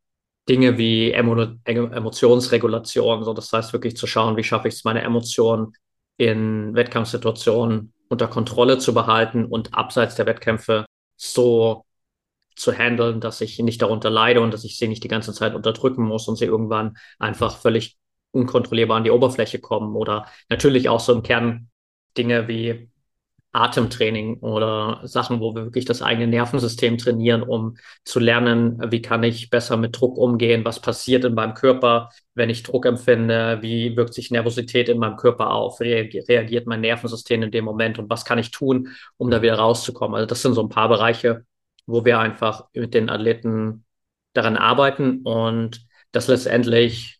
Dinge 0.49 0.77
wie 0.77 1.11
Emo 1.11 1.35
Emotionsregulation, 1.65 3.23
so 3.23 3.33
das 3.33 3.51
heißt 3.53 3.73
wirklich 3.73 3.95
zu 3.95 4.07
schauen, 4.07 4.37
wie 4.37 4.43
schaffe 4.43 4.67
ich 4.67 4.75
es, 4.75 4.83
meine 4.83 5.01
Emotionen 5.01 5.73
in 6.21 6.75
Wettkampfsituationen 6.75 7.93
unter 8.07 8.27
Kontrolle 8.27 8.77
zu 8.77 8.93
behalten 8.93 9.45
und 9.45 9.73
abseits 9.73 10.13
der 10.13 10.27
Wettkämpfe 10.27 10.85
so 11.15 11.83
zu 12.55 12.71
handeln, 12.71 13.21
dass 13.21 13.41
ich 13.41 13.57
nicht 13.57 13.81
darunter 13.81 14.11
leide 14.11 14.41
und 14.41 14.53
dass 14.53 14.63
ich 14.63 14.77
sie 14.77 14.87
nicht 14.87 15.03
die 15.03 15.07
ganze 15.07 15.33
Zeit 15.33 15.55
unterdrücken 15.55 16.03
muss 16.03 16.27
und 16.27 16.35
sie 16.35 16.45
irgendwann 16.45 16.95
einfach 17.17 17.57
völlig 17.57 17.97
unkontrollierbar 18.29 18.97
an 18.97 19.03
die 19.03 19.09
Oberfläche 19.09 19.57
kommen 19.57 19.95
oder 19.95 20.27
natürlich 20.47 20.89
auch 20.89 20.99
so 20.99 21.11
im 21.11 21.23
Kern 21.23 21.71
Dinge 22.15 22.47
wie 22.47 22.90
Atemtraining 23.53 24.39
oder 24.39 25.01
Sachen, 25.03 25.41
wo 25.41 25.53
wir 25.53 25.65
wirklich 25.65 25.83
das 25.85 26.01
eigene 26.01 26.27
Nervensystem 26.27 26.97
trainieren, 26.97 27.43
um 27.43 27.75
zu 28.05 28.19
lernen, 28.19 28.79
wie 28.91 29.01
kann 29.01 29.23
ich 29.23 29.49
besser 29.49 29.75
mit 29.75 29.99
Druck 29.99 30.17
umgehen, 30.17 30.63
was 30.63 30.79
passiert 30.79 31.25
in 31.25 31.33
meinem 31.33 31.53
Körper, 31.53 32.09
wenn 32.33 32.49
ich 32.49 32.63
Druck 32.63 32.85
empfinde, 32.85 33.59
wie 33.61 33.97
wirkt 33.97 34.13
sich 34.13 34.31
Nervosität 34.31 34.87
in 34.87 34.99
meinem 34.99 35.17
Körper 35.17 35.51
auf, 35.51 35.81
reagiert 35.81 36.65
mein 36.67 36.81
Nervensystem 36.81 37.43
in 37.43 37.51
dem 37.51 37.65
Moment 37.65 37.99
und 37.99 38.09
was 38.09 38.23
kann 38.23 38.39
ich 38.39 38.51
tun, 38.51 38.89
um 39.17 39.29
da 39.29 39.41
wieder 39.41 39.55
rauszukommen. 39.55 40.15
Also 40.15 40.27
das 40.27 40.41
sind 40.41 40.53
so 40.53 40.63
ein 40.63 40.69
paar 40.69 40.87
Bereiche, 40.87 41.45
wo 41.85 42.05
wir 42.05 42.19
einfach 42.19 42.65
mit 42.73 42.93
den 42.93 43.09
Athleten 43.09 43.83
daran 44.33 44.55
arbeiten 44.55 45.23
und 45.23 45.85
das 46.13 46.27
letztendlich 46.27 47.19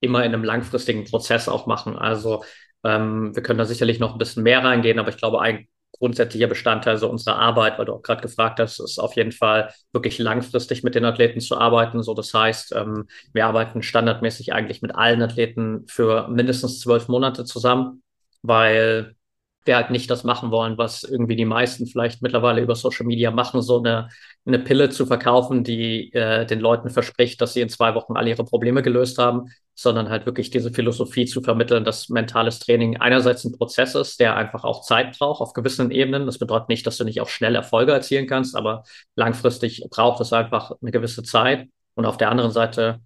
immer 0.00 0.24
in 0.24 0.34
einem 0.34 0.42
langfristigen 0.42 1.04
Prozess 1.04 1.48
auch 1.48 1.66
machen. 1.66 1.96
Also 1.96 2.42
ähm, 2.84 3.34
wir 3.34 3.42
können 3.42 3.58
da 3.58 3.64
sicherlich 3.64 3.98
noch 4.00 4.12
ein 4.12 4.18
bisschen 4.18 4.42
mehr 4.42 4.64
reingehen, 4.64 4.98
aber 4.98 5.10
ich 5.10 5.16
glaube, 5.16 5.40
ein 5.40 5.66
grundsätzlicher 5.98 6.48
Bestandteil 6.48 6.96
so 6.96 7.08
unserer 7.08 7.36
Arbeit, 7.36 7.78
weil 7.78 7.84
du 7.84 7.92
auch 7.92 8.02
gerade 8.02 8.22
gefragt 8.22 8.58
hast, 8.58 8.80
ist 8.80 8.98
auf 8.98 9.14
jeden 9.14 9.32
Fall 9.32 9.72
wirklich 9.92 10.18
langfristig 10.18 10.82
mit 10.82 10.94
den 10.94 11.04
Athleten 11.04 11.40
zu 11.40 11.56
arbeiten. 11.56 12.02
So, 12.02 12.14
das 12.14 12.34
heißt, 12.34 12.72
ähm, 12.74 13.06
wir 13.32 13.46
arbeiten 13.46 13.82
standardmäßig 13.82 14.52
eigentlich 14.52 14.82
mit 14.82 14.94
allen 14.94 15.22
Athleten 15.22 15.84
für 15.86 16.28
mindestens 16.28 16.80
zwölf 16.80 17.08
Monate 17.08 17.44
zusammen, 17.44 18.02
weil 18.42 19.14
wir 19.64 19.76
halt 19.76 19.90
nicht 19.90 20.10
das 20.10 20.24
machen 20.24 20.50
wollen, 20.50 20.78
was 20.78 21.04
irgendwie 21.04 21.36
die 21.36 21.44
meisten 21.44 21.86
vielleicht 21.86 22.22
mittlerweile 22.22 22.60
über 22.60 22.74
Social 22.74 23.06
Media 23.06 23.30
machen, 23.30 23.62
so 23.62 23.78
eine, 23.78 24.08
eine 24.44 24.58
Pille 24.58 24.90
zu 24.90 25.06
verkaufen, 25.06 25.64
die 25.64 26.12
äh, 26.12 26.46
den 26.46 26.60
Leuten 26.60 26.90
verspricht, 26.90 27.40
dass 27.40 27.54
sie 27.54 27.60
in 27.60 27.68
zwei 27.68 27.94
Wochen 27.94 28.16
alle 28.16 28.30
ihre 28.30 28.44
Probleme 28.44 28.82
gelöst 28.82 29.18
haben, 29.18 29.50
sondern 29.74 30.08
halt 30.10 30.26
wirklich 30.26 30.50
diese 30.50 30.72
Philosophie 30.72 31.26
zu 31.26 31.42
vermitteln, 31.42 31.84
dass 31.84 32.08
mentales 32.08 32.58
Training 32.58 32.96
einerseits 32.98 33.44
ein 33.44 33.52
Prozess 33.52 33.94
ist, 33.94 34.20
der 34.20 34.36
einfach 34.36 34.64
auch 34.64 34.82
Zeit 34.82 35.18
braucht 35.18 35.40
auf 35.40 35.52
gewissen 35.52 35.90
Ebenen. 35.90 36.26
Das 36.26 36.38
bedeutet 36.38 36.68
nicht, 36.68 36.86
dass 36.86 36.98
du 36.98 37.04
nicht 37.04 37.20
auch 37.20 37.28
schnell 37.28 37.54
Erfolge 37.54 37.92
erzielen 37.92 38.26
kannst, 38.26 38.56
aber 38.56 38.84
langfristig 39.16 39.84
braucht 39.90 40.20
es 40.20 40.32
einfach 40.32 40.72
eine 40.80 40.90
gewisse 40.90 41.22
Zeit. 41.22 41.68
Und 41.94 42.06
auf 42.06 42.16
der 42.16 42.30
anderen 42.30 42.50
Seite 42.50 43.00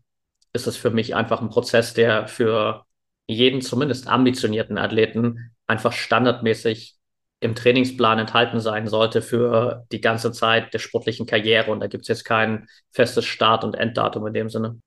ist 0.52 0.66
es 0.66 0.76
für 0.76 0.90
mich 0.90 1.14
einfach 1.14 1.40
ein 1.40 1.50
Prozess, 1.50 1.94
der 1.94 2.28
für 2.28 2.84
jeden 3.26 3.60
zumindest 3.60 4.08
ambitionierten 4.08 4.78
Athleten 4.78 5.55
einfach 5.66 5.92
standardmäßig 5.92 6.96
im 7.40 7.54
Trainingsplan 7.54 8.18
enthalten 8.18 8.60
sein 8.60 8.88
sollte 8.88 9.20
für 9.20 9.84
die 9.92 10.00
ganze 10.00 10.32
Zeit 10.32 10.72
der 10.72 10.78
sportlichen 10.78 11.26
Karriere. 11.26 11.70
Und 11.70 11.80
da 11.80 11.86
gibt 11.86 12.02
es 12.02 12.08
jetzt 12.08 12.24
kein 12.24 12.68
festes 12.90 13.24
Start- 13.24 13.64
und 13.64 13.74
Enddatum 13.74 14.26
in 14.26 14.34
dem 14.34 14.48
Sinne. 14.48 14.80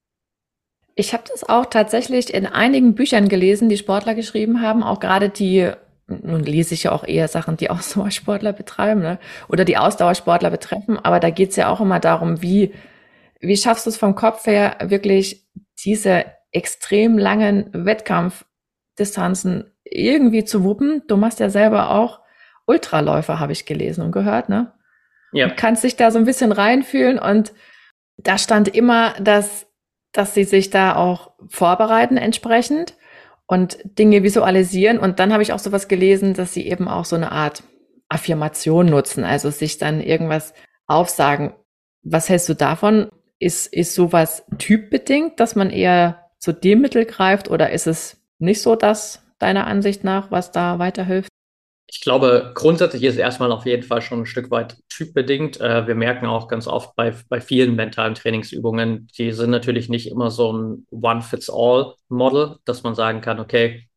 Ich 0.96 1.14
habe 1.14 1.24
das 1.32 1.48
auch 1.48 1.68
tatsächlich 1.68 2.34
in 2.34 2.46
einigen 2.46 2.96
Büchern 2.96 3.30
gelesen, 3.30 3.70
die 3.70 3.78
Sportler 3.78 4.16
geschrieben 4.16 4.62
haben, 4.62 4.84
auch 4.84 5.00
gerade 5.00 5.30
die, 5.30 5.72
nun 6.08 6.44
lese 6.44 6.74
ich 6.74 6.84
ja 6.84 6.92
auch 6.92 7.06
eher 7.06 7.28
Sachen, 7.28 7.56
die 7.56 7.70
Ausdauersportler 7.70 8.52
betreiben 8.52 9.02
ne? 9.02 9.20
oder 9.48 9.64
die 9.64 9.78
Ausdauersportler 9.78 10.50
betreffen, 10.50 10.98
aber 10.98 11.22
da 11.22 11.30
geht 11.30 11.52
es 11.52 11.56
ja 11.56 11.70
auch 11.70 11.80
immer 11.80 12.02
darum, 12.02 12.42
wie, 12.42 12.74
wie 13.40 13.56
schaffst 13.56 13.86
du 13.86 13.92
es 13.92 13.98
vom 13.98 14.16
Kopf 14.16 14.46
her, 14.46 14.76
wirklich 14.82 15.48
diese 15.86 16.26
extrem 16.52 17.18
langen 17.18 17.70
Wettkampfdistanzen 17.72 19.72
irgendwie 19.92 20.44
zu 20.44 20.64
wuppen. 20.64 21.04
Du 21.08 21.18
machst 21.18 21.40
ja 21.40 21.50
selber 21.50 21.92
auch 21.92 22.20
Ultraläufer, 22.66 23.40
habe 23.40 23.52
ich 23.52 23.66
gelesen 23.66 24.04
und 24.04 24.12
gehört, 24.12 24.50
ne? 24.50 24.74
Ja. 25.32 25.48
Du 25.48 25.56
kannst 25.56 25.84
dich 25.84 25.96
da 25.96 26.12
so 26.12 26.20
ein 26.20 26.26
bisschen 26.26 26.52
reinfühlen 26.52 27.20
und 27.20 27.54
da 28.18 28.38
stand 28.38 28.68
immer, 28.68 29.14
dass, 29.20 29.68
dass 30.12 30.34
sie 30.34 30.44
sich 30.44 30.70
da 30.70 30.96
auch 30.96 31.32
vorbereiten 31.48 32.18
entsprechend 32.18 32.96
und 33.48 33.80
Dinge 33.84 34.24
visualisieren. 34.24 35.00
Und 35.00 35.20
dann 35.20 35.32
habe 35.32 35.44
ich 35.44 35.54
auch 35.54 35.60
sowas 35.60 35.88
gelesen, 35.88 36.34
dass 36.34 36.54
sie 36.54 36.68
eben 36.68 36.88
auch 36.88 37.06
so 37.06 37.16
eine 37.16 37.32
Art 37.32 37.64
Affirmation 38.10 38.88
nutzen, 38.88 39.24
also 39.24 39.50
sich 39.52 39.78
dann 39.78 40.02
irgendwas 40.02 40.54
aufsagen. 40.88 41.54
Was 42.04 42.30
hältst 42.30 42.50
du 42.50 42.56
davon? 42.56 43.10
Ist, 43.40 43.72
ist 43.74 43.94
sowas 43.94 44.46
typbedingt, 44.58 45.40
dass 45.40 45.56
man 45.56 45.70
eher 45.70 46.30
zu 46.40 46.52
dem 46.52 46.82
Mittel 46.82 47.06
greift 47.06 47.50
oder 47.50 47.70
ist 47.72 47.88
es 47.88 48.22
nicht 48.38 48.62
so 48.62 48.76
das 48.76 49.24
deiner 49.40 49.68
Ansicht 49.68 50.04
nach, 50.04 50.32
was 50.32 50.52
da 50.52 50.80
weiterhilft? 50.80 51.30
Ich 51.92 52.02
glaube, 52.02 52.52
grundsätzlich 52.54 53.04
ist 53.04 53.16
es 53.16 53.20
erstmal 53.20 53.52
auf 53.52 53.66
jeden 53.66 53.82
Fall 53.82 54.02
schon 54.02 54.20
ein 54.20 54.26
Stück 54.28 54.52
weit 54.52 54.78
typbedingt. 54.90 55.60
Äh, 55.60 55.88
wir 55.88 55.96
merken 55.96 56.28
auch 56.28 56.48
ganz 56.48 56.68
oft 56.68 56.96
bei, 56.96 57.16
bei 57.30 57.42
vielen 57.42 57.76
mentalen 57.76 58.14
Trainingsübungen, 58.14 59.08
die 59.18 59.32
sind 59.32 59.50
natürlich 59.50 59.90
nicht 59.90 60.08
immer 60.08 60.30
so 60.30 60.54
ein 60.54 60.86
One-Fits-All-Model, 60.92 62.58
dass 62.66 62.84
man 62.84 62.94
sagen 62.94 63.22
kann, 63.22 63.40
okay, 63.40 63.90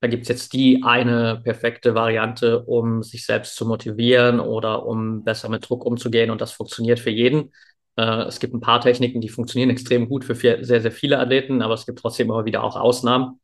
da 0.00 0.08
gibt 0.08 0.22
es 0.24 0.28
jetzt 0.28 0.52
die 0.52 0.82
eine 0.84 1.40
perfekte 1.42 1.94
Variante, 1.94 2.62
um 2.64 3.02
sich 3.02 3.24
selbst 3.26 3.56
zu 3.56 3.66
motivieren 3.66 4.40
oder 4.40 4.86
um 4.86 5.24
besser 5.24 5.48
mit 5.48 5.68
Druck 5.68 5.84
umzugehen 5.84 6.30
und 6.30 6.40
das 6.40 6.52
funktioniert 6.52 7.00
für 7.00 7.10
jeden. 7.10 7.52
Äh, 7.96 8.22
es 8.24 8.40
gibt 8.40 8.54
ein 8.54 8.60
paar 8.60 8.80
Techniken, 8.80 9.20
die 9.20 9.28
funktionieren 9.28 9.70
extrem 9.70 10.08
gut 10.08 10.24
für 10.24 10.34
sehr, 10.34 10.64
sehr 10.80 10.92
viele 10.92 11.18
Athleten, 11.18 11.62
aber 11.62 11.74
es 11.74 11.86
gibt 11.86 11.98
trotzdem 12.00 12.28
immer 12.28 12.44
wieder 12.44 12.64
auch 12.64 12.76
Ausnahmen. 12.76 13.40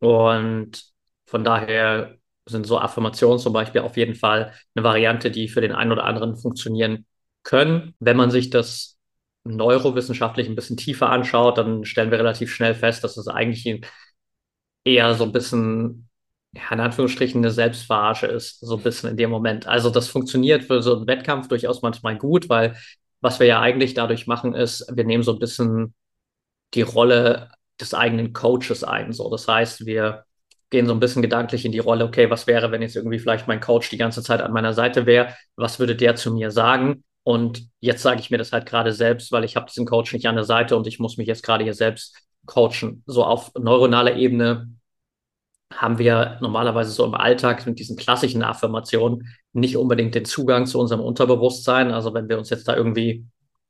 Und 0.00 0.84
von 1.26 1.44
daher 1.44 2.16
sind 2.46 2.66
so 2.66 2.78
Affirmationen 2.78 3.38
zum 3.38 3.52
Beispiel 3.52 3.82
auf 3.82 3.96
jeden 3.96 4.14
Fall 4.14 4.52
eine 4.74 4.84
Variante, 4.84 5.30
die 5.30 5.48
für 5.48 5.60
den 5.60 5.72
einen 5.72 5.92
oder 5.92 6.04
anderen 6.04 6.36
funktionieren 6.36 7.06
können. 7.42 7.94
Wenn 8.00 8.16
man 8.16 8.30
sich 8.30 8.50
das 8.50 8.96
neurowissenschaftlich 9.44 10.48
ein 10.48 10.54
bisschen 10.54 10.76
tiefer 10.76 11.10
anschaut, 11.10 11.58
dann 11.58 11.84
stellen 11.84 12.10
wir 12.10 12.18
relativ 12.18 12.52
schnell 12.52 12.74
fest, 12.74 13.04
dass 13.04 13.16
es 13.16 13.28
eigentlich 13.28 13.66
eher 14.84 15.14
so 15.14 15.24
ein 15.24 15.32
bisschen, 15.32 16.08
ja, 16.52 16.70
in 16.72 16.80
Anführungsstrichen, 16.80 17.40
eine 17.40 17.50
Selbstverarsche 17.50 18.26
ist, 18.26 18.60
so 18.60 18.76
ein 18.76 18.82
bisschen 18.82 19.10
in 19.10 19.16
dem 19.16 19.30
Moment. 19.30 19.66
Also 19.66 19.90
das 19.90 20.08
funktioniert 20.08 20.64
für 20.64 20.82
so 20.82 20.96
einen 20.96 21.06
Wettkampf 21.06 21.48
durchaus 21.48 21.82
manchmal 21.82 22.16
gut, 22.16 22.48
weil 22.48 22.76
was 23.20 23.40
wir 23.40 23.46
ja 23.46 23.60
eigentlich 23.60 23.94
dadurch 23.94 24.26
machen, 24.26 24.54
ist, 24.54 24.86
wir 24.94 25.04
nehmen 25.04 25.22
so 25.24 25.32
ein 25.32 25.38
bisschen 25.38 25.94
die 26.74 26.82
Rolle 26.82 27.50
des 27.80 27.94
eigenen 27.94 28.32
Coaches 28.32 28.84
ein. 28.84 29.12
So, 29.12 29.30
das 29.30 29.46
heißt, 29.48 29.86
wir 29.86 30.24
gehen 30.70 30.86
so 30.86 30.92
ein 30.92 31.00
bisschen 31.00 31.22
gedanklich 31.22 31.64
in 31.64 31.72
die 31.72 31.78
Rolle, 31.78 32.04
okay, 32.04 32.30
was 32.30 32.46
wäre, 32.46 32.70
wenn 32.70 32.82
jetzt 32.82 32.96
irgendwie 32.96 33.18
vielleicht 33.18 33.48
mein 33.48 33.60
Coach 33.60 33.88
die 33.90 33.96
ganze 33.96 34.22
Zeit 34.22 34.40
an 34.40 34.52
meiner 34.52 34.74
Seite 34.74 35.06
wäre? 35.06 35.34
Was 35.56 35.78
würde 35.78 35.96
der 35.96 36.16
zu 36.16 36.32
mir 36.32 36.50
sagen? 36.50 37.04
Und 37.22 37.68
jetzt 37.80 38.02
sage 38.02 38.20
ich 38.20 38.30
mir 38.30 38.38
das 38.38 38.52
halt 38.52 38.66
gerade 38.66 38.92
selbst, 38.92 39.32
weil 39.32 39.44
ich 39.44 39.56
habe 39.56 39.66
diesen 39.66 39.86
Coach 39.86 40.12
nicht 40.12 40.26
an 40.26 40.34
der 40.34 40.44
Seite 40.44 40.76
und 40.76 40.86
ich 40.86 40.98
muss 40.98 41.16
mich 41.16 41.26
jetzt 41.26 41.42
gerade 41.42 41.64
hier 41.64 41.74
selbst 41.74 42.16
coachen. 42.46 43.02
So 43.06 43.24
auf 43.24 43.52
neuronaler 43.54 44.16
Ebene 44.16 44.70
haben 45.74 45.98
wir 45.98 46.38
normalerweise 46.40 46.90
so 46.90 47.04
im 47.04 47.14
Alltag 47.14 47.66
mit 47.66 47.78
diesen 47.78 47.96
klassischen 47.96 48.42
Affirmationen 48.42 49.28
nicht 49.52 49.76
unbedingt 49.76 50.14
den 50.14 50.24
Zugang 50.24 50.66
zu 50.66 50.80
unserem 50.80 51.02
Unterbewusstsein. 51.02 51.90
Also 51.90 52.14
wenn 52.14 52.28
wir 52.28 52.38
uns 52.38 52.50
jetzt 52.50 52.66
da 52.68 52.74
irgendwie 52.74 53.26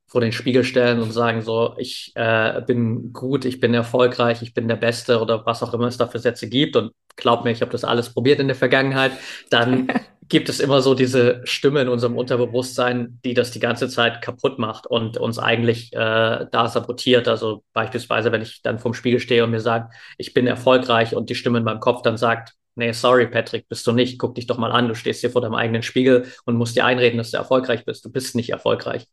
vor 0.09 0.21
den 0.21 0.31
Spiegel 0.31 0.63
stellen 0.63 0.99
und 0.99 1.11
sagen 1.11 1.41
so, 1.41 1.75
ich 1.77 2.11
äh, 2.15 2.61
bin 2.61 3.13
gut, 3.13 3.45
ich 3.45 3.59
bin 3.59 3.73
erfolgreich, 3.73 4.41
ich 4.41 4.53
bin 4.53 4.67
der 4.67 4.75
Beste 4.75 5.19
oder 5.21 5.45
was 5.45 5.63
auch 5.63 5.73
immer 5.73 5.87
es 5.87 5.97
da 5.97 6.07
für 6.07 6.19
Sätze 6.19 6.49
gibt 6.49 6.75
und 6.75 6.91
glaub 7.15 7.43
mir, 7.43 7.51
ich 7.51 7.61
habe 7.61 7.71
das 7.71 7.83
alles 7.83 8.13
probiert 8.13 8.39
in 8.39 8.47
der 8.47 8.55
Vergangenheit, 8.55 9.11
dann 9.49 9.87
gibt 10.29 10.47
es 10.47 10.59
immer 10.59 10.81
so 10.81 10.93
diese 10.93 11.41
Stimme 11.43 11.81
in 11.81 11.89
unserem 11.89 12.15
Unterbewusstsein, 12.15 13.19
die 13.25 13.33
das 13.33 13.51
die 13.51 13.59
ganze 13.59 13.89
Zeit 13.89 14.21
kaputt 14.21 14.59
macht 14.59 14.85
und 14.85 15.17
uns 15.17 15.39
eigentlich 15.39 15.91
äh, 15.93 16.45
da 16.51 16.67
sabotiert. 16.67 17.27
Also 17.27 17.63
beispielsweise, 17.73 18.31
wenn 18.31 18.43
ich 18.43 18.61
dann 18.61 18.77
vorm 18.79 18.93
Spiegel 18.93 19.19
stehe 19.19 19.43
und 19.43 19.51
mir 19.51 19.59
sage, 19.59 19.89
ich 20.17 20.33
bin 20.33 20.45
erfolgreich 20.45 21.15
und 21.15 21.29
die 21.29 21.35
Stimme 21.35 21.57
in 21.57 21.63
meinem 21.63 21.79
Kopf 21.79 22.03
dann 22.03 22.17
sagt, 22.17 22.53
nee, 22.75 22.91
sorry, 22.93 23.27
Patrick, 23.27 23.67
bist 23.67 23.85
du 23.87 23.91
nicht, 23.91 24.19
guck 24.19 24.35
dich 24.35 24.47
doch 24.47 24.57
mal 24.57 24.71
an, 24.71 24.87
du 24.87 24.95
stehst 24.95 25.21
hier 25.21 25.31
vor 25.31 25.41
deinem 25.41 25.55
eigenen 25.55 25.83
Spiegel 25.83 26.27
und 26.45 26.55
musst 26.55 26.75
dir 26.75 26.85
einreden, 26.85 27.17
dass 27.17 27.31
du 27.31 27.37
erfolgreich 27.37 27.83
bist. 27.83 28.05
Du 28.05 28.11
bist 28.11 28.35
nicht 28.35 28.51
erfolgreich. 28.51 29.07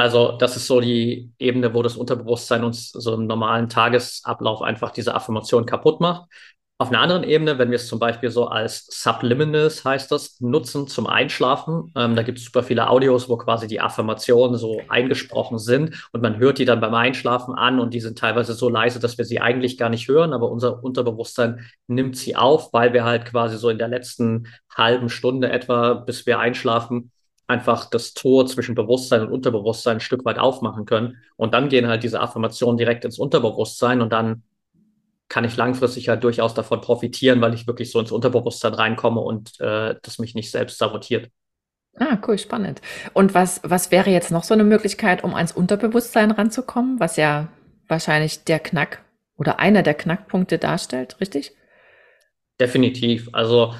Also 0.00 0.32
das 0.38 0.56
ist 0.56 0.66
so 0.66 0.80
die 0.80 1.30
Ebene, 1.38 1.74
wo 1.74 1.82
das 1.82 1.96
Unterbewusstsein 1.96 2.64
uns 2.64 2.90
so 2.90 3.14
im 3.14 3.26
normalen 3.26 3.68
Tagesablauf 3.68 4.62
einfach 4.62 4.92
diese 4.92 5.14
Affirmation 5.14 5.66
kaputt 5.66 6.00
macht. 6.00 6.30
Auf 6.78 6.88
einer 6.88 7.00
anderen 7.00 7.24
Ebene, 7.24 7.58
wenn 7.58 7.70
wir 7.70 7.76
es 7.76 7.86
zum 7.86 7.98
Beispiel 7.98 8.30
so 8.30 8.46
als 8.48 8.86
Subliminals 8.88 9.84
heißt 9.84 10.10
das, 10.10 10.40
nutzen 10.40 10.88
zum 10.88 11.06
Einschlafen, 11.06 11.92
ähm, 11.94 12.16
da 12.16 12.22
gibt 12.22 12.38
es 12.38 12.46
super 12.46 12.62
viele 12.62 12.88
Audios, 12.88 13.28
wo 13.28 13.36
quasi 13.36 13.66
die 13.66 13.82
Affirmationen 13.82 14.56
so 14.56 14.80
eingesprochen 14.88 15.58
sind 15.58 16.08
und 16.12 16.22
man 16.22 16.38
hört 16.38 16.56
die 16.56 16.64
dann 16.64 16.80
beim 16.80 16.94
Einschlafen 16.94 17.54
an 17.54 17.78
und 17.78 17.92
die 17.92 18.00
sind 18.00 18.18
teilweise 18.18 18.54
so 18.54 18.70
leise, 18.70 18.98
dass 19.00 19.18
wir 19.18 19.26
sie 19.26 19.42
eigentlich 19.42 19.76
gar 19.76 19.90
nicht 19.90 20.08
hören, 20.08 20.32
aber 20.32 20.50
unser 20.50 20.82
Unterbewusstsein 20.82 21.66
nimmt 21.86 22.16
sie 22.16 22.36
auf, 22.36 22.72
weil 22.72 22.94
wir 22.94 23.04
halt 23.04 23.26
quasi 23.26 23.58
so 23.58 23.68
in 23.68 23.76
der 23.76 23.88
letzten 23.88 24.46
halben 24.74 25.10
Stunde 25.10 25.50
etwa, 25.50 25.92
bis 25.92 26.24
wir 26.24 26.38
einschlafen, 26.38 27.12
einfach 27.50 27.90
das 27.90 28.14
Tor 28.14 28.46
zwischen 28.46 28.74
Bewusstsein 28.74 29.22
und 29.22 29.32
Unterbewusstsein 29.32 29.96
ein 29.96 30.00
Stück 30.00 30.24
weit 30.24 30.38
aufmachen 30.38 30.86
können. 30.86 31.18
Und 31.36 31.52
dann 31.52 31.68
gehen 31.68 31.88
halt 31.88 32.02
diese 32.02 32.20
Affirmationen 32.20 32.78
direkt 32.78 33.04
ins 33.04 33.18
Unterbewusstsein 33.18 34.00
und 34.00 34.12
dann 34.12 34.42
kann 35.28 35.44
ich 35.44 35.56
langfristig 35.56 36.08
halt 36.08 36.24
durchaus 36.24 36.54
davon 36.54 36.80
profitieren, 36.80 37.40
weil 37.40 37.54
ich 37.54 37.66
wirklich 37.66 37.90
so 37.90 38.00
ins 38.00 38.10
Unterbewusstsein 38.10 38.74
reinkomme 38.74 39.20
und 39.20 39.60
äh, 39.60 39.96
das 40.02 40.18
mich 40.18 40.34
nicht 40.34 40.50
selbst 40.50 40.78
sabotiert. 40.78 41.30
Ah, 41.98 42.18
cool, 42.26 42.38
spannend. 42.38 42.80
Und 43.14 43.34
was, 43.34 43.60
was 43.62 43.90
wäre 43.90 44.10
jetzt 44.10 44.30
noch 44.30 44.44
so 44.44 44.54
eine 44.54 44.64
Möglichkeit, 44.64 45.22
um 45.24 45.34
ans 45.34 45.52
Unterbewusstsein 45.52 46.30
ranzukommen, 46.30 46.98
was 46.98 47.16
ja 47.16 47.48
wahrscheinlich 47.88 48.44
der 48.44 48.58
Knack 48.58 49.04
oder 49.36 49.58
einer 49.58 49.82
der 49.82 49.94
Knackpunkte 49.94 50.58
darstellt, 50.58 51.20
richtig? 51.20 51.52
Definitiv. 52.60 53.28
Also 53.32 53.74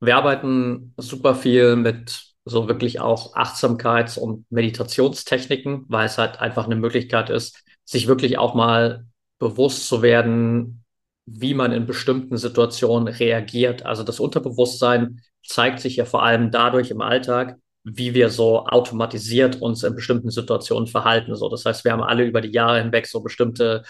wir 0.00 0.16
arbeiten 0.16 0.94
super 0.96 1.34
viel 1.34 1.76
mit 1.76 2.27
so 2.48 2.68
wirklich 2.68 3.00
auch 3.00 3.34
Achtsamkeits- 3.34 4.18
und 4.18 4.50
Meditationstechniken, 4.50 5.84
weil 5.88 6.06
es 6.06 6.18
halt 6.18 6.40
einfach 6.40 6.66
eine 6.66 6.76
Möglichkeit 6.76 7.30
ist, 7.30 7.64
sich 7.84 8.06
wirklich 8.06 8.38
auch 8.38 8.54
mal 8.54 9.06
bewusst 9.38 9.88
zu 9.88 10.02
werden, 10.02 10.84
wie 11.26 11.54
man 11.54 11.72
in 11.72 11.86
bestimmten 11.86 12.36
Situationen 12.36 13.08
reagiert. 13.08 13.84
Also 13.84 14.02
das 14.02 14.20
Unterbewusstsein 14.20 15.20
zeigt 15.46 15.80
sich 15.80 15.96
ja 15.96 16.04
vor 16.04 16.22
allem 16.22 16.50
dadurch 16.50 16.90
im 16.90 17.00
Alltag, 17.00 17.56
wie 17.84 18.14
wir 18.14 18.30
so 18.30 18.66
automatisiert 18.66 19.60
uns 19.60 19.82
in 19.82 19.94
bestimmten 19.94 20.30
Situationen 20.30 20.86
verhalten. 20.86 21.34
So, 21.34 21.48
das 21.48 21.64
heißt, 21.64 21.84
wir 21.84 21.92
haben 21.92 22.02
alle 22.02 22.24
über 22.24 22.40
die 22.40 22.52
Jahre 22.52 22.80
hinweg 22.80 23.06
so 23.06 23.20
bestimmte 23.20 23.82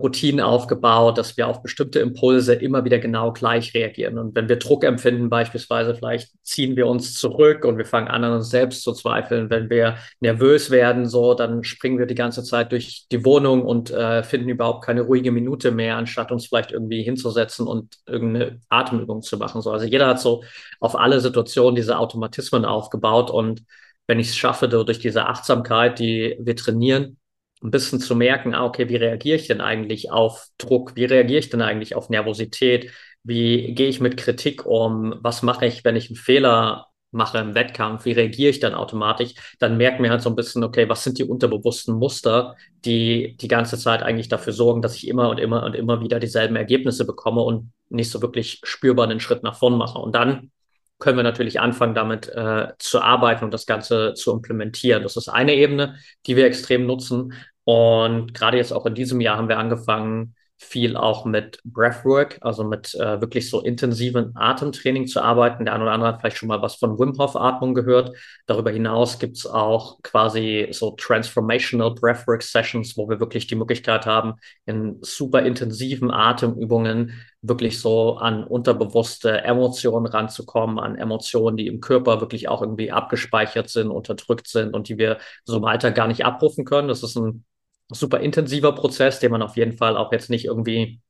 Routinen 0.00 0.40
aufgebaut, 0.40 1.18
dass 1.18 1.36
wir 1.36 1.48
auf 1.48 1.60
bestimmte 1.62 1.98
Impulse 1.98 2.54
immer 2.54 2.84
wieder 2.84 3.00
genau 3.00 3.32
gleich 3.32 3.74
reagieren. 3.74 4.16
Und 4.18 4.36
wenn 4.36 4.48
wir 4.48 4.56
Druck 4.56 4.84
empfinden, 4.84 5.28
beispielsweise, 5.28 5.94
vielleicht 5.96 6.30
ziehen 6.44 6.76
wir 6.76 6.86
uns 6.86 7.14
zurück 7.14 7.64
und 7.64 7.78
wir 7.78 7.84
fangen 7.84 8.06
an, 8.06 8.22
an 8.22 8.34
uns 8.34 8.50
selbst 8.50 8.82
zu 8.82 8.92
zweifeln. 8.92 9.50
Wenn 9.50 9.70
wir 9.70 9.96
nervös 10.20 10.70
werden, 10.70 11.06
so, 11.06 11.34
dann 11.34 11.64
springen 11.64 11.98
wir 11.98 12.06
die 12.06 12.14
ganze 12.14 12.44
Zeit 12.44 12.70
durch 12.70 13.06
die 13.10 13.24
Wohnung 13.24 13.62
und 13.62 13.90
äh, 13.90 14.22
finden 14.22 14.48
überhaupt 14.48 14.84
keine 14.84 15.02
ruhige 15.02 15.32
Minute 15.32 15.72
mehr, 15.72 15.96
anstatt 15.96 16.30
uns 16.30 16.46
vielleicht 16.46 16.70
irgendwie 16.70 17.02
hinzusetzen 17.02 17.66
und 17.66 17.96
irgendeine 18.06 18.60
Atemübung 18.68 19.22
zu 19.22 19.36
machen. 19.36 19.62
So, 19.62 19.72
also 19.72 19.84
jeder 19.84 20.06
hat 20.06 20.20
so 20.20 20.44
auf 20.78 20.96
alle 20.96 21.20
Situationen 21.20 21.74
diese 21.74 21.98
Automatismen 21.98 22.64
aufgebaut 22.64 23.30
und 23.30 23.62
wenn 24.06 24.20
ich 24.20 24.28
es 24.28 24.36
schaffe, 24.36 24.68
durch 24.68 25.00
diese 25.00 25.26
Achtsamkeit, 25.26 25.98
die 25.98 26.36
wir 26.40 26.56
trainieren, 26.56 27.18
ein 27.62 27.70
bisschen 27.70 28.00
zu 28.00 28.14
merken, 28.14 28.54
ah, 28.54 28.64
okay, 28.64 28.88
wie 28.88 28.96
reagiere 28.96 29.36
ich 29.36 29.48
denn 29.48 29.60
eigentlich 29.60 30.10
auf 30.10 30.46
Druck? 30.58 30.96
Wie 30.96 31.04
reagiere 31.04 31.40
ich 31.40 31.50
denn 31.50 31.62
eigentlich 31.62 31.94
auf 31.94 32.08
Nervosität? 32.08 32.92
Wie 33.24 33.74
gehe 33.74 33.88
ich 33.88 34.00
mit 34.00 34.16
Kritik 34.16 34.64
um? 34.66 35.16
Was 35.22 35.42
mache 35.42 35.66
ich, 35.66 35.84
wenn 35.84 35.96
ich 35.96 36.08
einen 36.08 36.16
Fehler 36.16 36.86
mache 37.10 37.38
im 37.38 37.54
Wettkampf? 37.54 38.04
Wie 38.04 38.12
reagiere 38.12 38.50
ich 38.50 38.60
dann 38.60 38.74
automatisch? 38.74 39.34
Dann 39.58 39.76
merken 39.76 40.02
wir 40.02 40.10
halt 40.10 40.22
so 40.22 40.30
ein 40.30 40.36
bisschen, 40.36 40.62
okay, 40.64 40.88
was 40.88 41.04
sind 41.04 41.18
die 41.18 41.24
unterbewussten 41.24 41.94
Muster, 41.96 42.56
die 42.84 43.36
die 43.36 43.48
ganze 43.48 43.78
Zeit 43.78 44.02
eigentlich 44.02 44.28
dafür 44.28 44.52
sorgen, 44.52 44.82
dass 44.82 44.96
ich 44.96 45.08
immer 45.08 45.28
und 45.30 45.38
immer 45.38 45.64
und 45.64 45.74
immer 45.74 46.00
wieder 46.00 46.20
dieselben 46.20 46.56
Ergebnisse 46.56 47.06
bekomme 47.06 47.42
und 47.42 47.72
nicht 47.88 48.10
so 48.10 48.22
wirklich 48.22 48.60
spürbar 48.64 49.08
einen 49.08 49.20
Schritt 49.20 49.42
nach 49.42 49.56
vorn 49.56 49.76
mache. 49.78 49.98
Und 49.98 50.14
dann 50.14 50.50
können 50.98 51.16
wir 51.16 51.22
natürlich 51.22 51.60
anfangen, 51.60 51.94
damit 51.94 52.28
äh, 52.28 52.68
zu 52.78 53.00
arbeiten 53.00 53.44
und 53.44 53.54
das 53.54 53.66
Ganze 53.66 54.14
zu 54.14 54.32
implementieren. 54.32 55.02
Das 55.02 55.16
ist 55.16 55.28
eine 55.28 55.54
Ebene, 55.54 55.96
die 56.26 56.36
wir 56.36 56.46
extrem 56.46 56.86
nutzen. 56.86 57.34
Und 57.64 58.34
gerade 58.34 58.56
jetzt 58.56 58.72
auch 58.72 58.86
in 58.86 58.94
diesem 58.94 59.20
Jahr 59.20 59.36
haben 59.36 59.48
wir 59.48 59.58
angefangen, 59.58 60.34
viel 60.58 60.96
auch 60.96 61.24
mit 61.24 61.60
Breathwork, 61.64 62.38
also 62.40 62.64
mit 62.64 62.94
äh, 62.96 63.20
wirklich 63.20 63.48
so 63.48 63.60
intensiven 63.62 64.32
Atemtraining 64.34 65.06
zu 65.06 65.22
arbeiten. 65.22 65.64
Der 65.64 65.74
eine 65.74 65.84
oder 65.84 65.92
andere 65.92 66.10
hat 66.10 66.20
vielleicht 66.20 66.36
schon 66.36 66.48
mal 66.48 66.60
was 66.60 66.74
von 66.74 66.98
Wim 66.98 67.16
Hof 67.16 67.36
Atmung 67.36 67.74
gehört. 67.74 68.16
Darüber 68.46 68.70
hinaus 68.70 69.20
gibt 69.20 69.36
es 69.36 69.46
auch 69.46 70.02
quasi 70.02 70.68
so 70.72 70.90
Transformational 70.92 71.94
Breathwork 71.94 72.42
Sessions, 72.42 72.96
wo 72.96 73.08
wir 73.08 73.20
wirklich 73.20 73.46
die 73.46 73.54
Möglichkeit 73.54 74.04
haben, 74.04 74.34
in 74.66 74.98
super 75.00 75.42
intensiven 75.42 76.10
Atemübungen 76.10 77.12
wirklich 77.40 77.80
so 77.80 78.16
an 78.16 78.42
unterbewusste 78.42 79.42
Emotionen 79.42 80.06
ranzukommen, 80.06 80.80
an 80.80 80.96
Emotionen, 80.96 81.56
die 81.56 81.68
im 81.68 81.80
Körper 81.80 82.20
wirklich 82.20 82.48
auch 82.48 82.62
irgendwie 82.62 82.90
abgespeichert 82.90 83.68
sind, 83.68 83.90
unterdrückt 83.90 84.48
sind 84.48 84.74
und 84.74 84.88
die 84.88 84.98
wir 84.98 85.18
so 85.44 85.56
im 85.58 85.64
Alter 85.64 85.92
gar 85.92 86.08
nicht 86.08 86.24
abrufen 86.24 86.64
können. 86.64 86.88
Das 86.88 87.04
ist 87.04 87.16
ein 87.16 87.44
super 87.90 88.20
intensiver 88.20 88.72
Prozess, 88.72 89.20
den 89.20 89.32
man 89.32 89.42
auf 89.42 89.56
jeden 89.56 89.72
Fall 89.72 89.96
auch 89.96 90.12
jetzt 90.12 90.30
nicht 90.30 90.44
irgendwie 90.44 91.00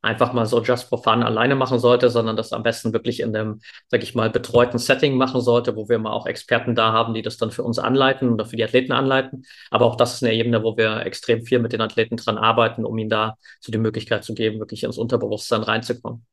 einfach 0.00 0.32
mal 0.32 0.46
so 0.46 0.62
just 0.62 0.88
for 0.88 1.02
fun 1.02 1.22
alleine 1.22 1.56
machen 1.56 1.78
sollte, 1.78 2.08
sondern 2.08 2.36
das 2.36 2.52
am 2.52 2.62
besten 2.62 2.92
wirklich 2.92 3.20
in 3.20 3.34
einem, 3.34 3.60
sag 3.88 4.02
ich 4.02 4.14
mal, 4.14 4.30
betreuten 4.30 4.78
Setting 4.78 5.16
machen 5.16 5.40
sollte, 5.40 5.74
wo 5.74 5.88
wir 5.88 5.98
mal 5.98 6.12
auch 6.12 6.26
Experten 6.26 6.74
da 6.74 6.92
haben, 6.92 7.14
die 7.14 7.22
das 7.22 7.36
dann 7.36 7.50
für 7.50 7.64
uns 7.64 7.78
anleiten 7.78 8.32
oder 8.32 8.44
für 8.46 8.56
die 8.56 8.64
Athleten 8.64 8.92
anleiten. 8.92 9.44
Aber 9.70 9.86
auch 9.86 9.96
das 9.96 10.14
ist 10.14 10.22
eine 10.22 10.34
Ebene, 10.34 10.62
wo 10.62 10.76
wir 10.76 11.04
extrem 11.04 11.42
viel 11.42 11.58
mit 11.58 11.72
den 11.72 11.80
Athleten 11.80 12.16
dran 12.16 12.38
arbeiten, 12.38 12.84
um 12.84 12.96
ihnen 12.96 13.10
da 13.10 13.36
so 13.60 13.72
die 13.72 13.78
Möglichkeit 13.78 14.24
zu 14.24 14.34
geben, 14.34 14.60
wirklich 14.60 14.84
ins 14.84 14.98
Unterbewusstsein 14.98 15.62
reinzukommen. 15.62 16.24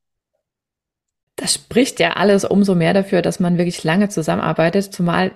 Das 1.36 1.56
spricht 1.56 2.00
ja 2.00 2.14
alles 2.14 2.46
umso 2.46 2.76
mehr 2.76 2.94
dafür, 2.94 3.22
dass 3.22 3.40
man 3.40 3.58
wirklich 3.58 3.84
lange 3.84 4.10
zusammenarbeitet, 4.10 4.94
zumal 4.94 5.32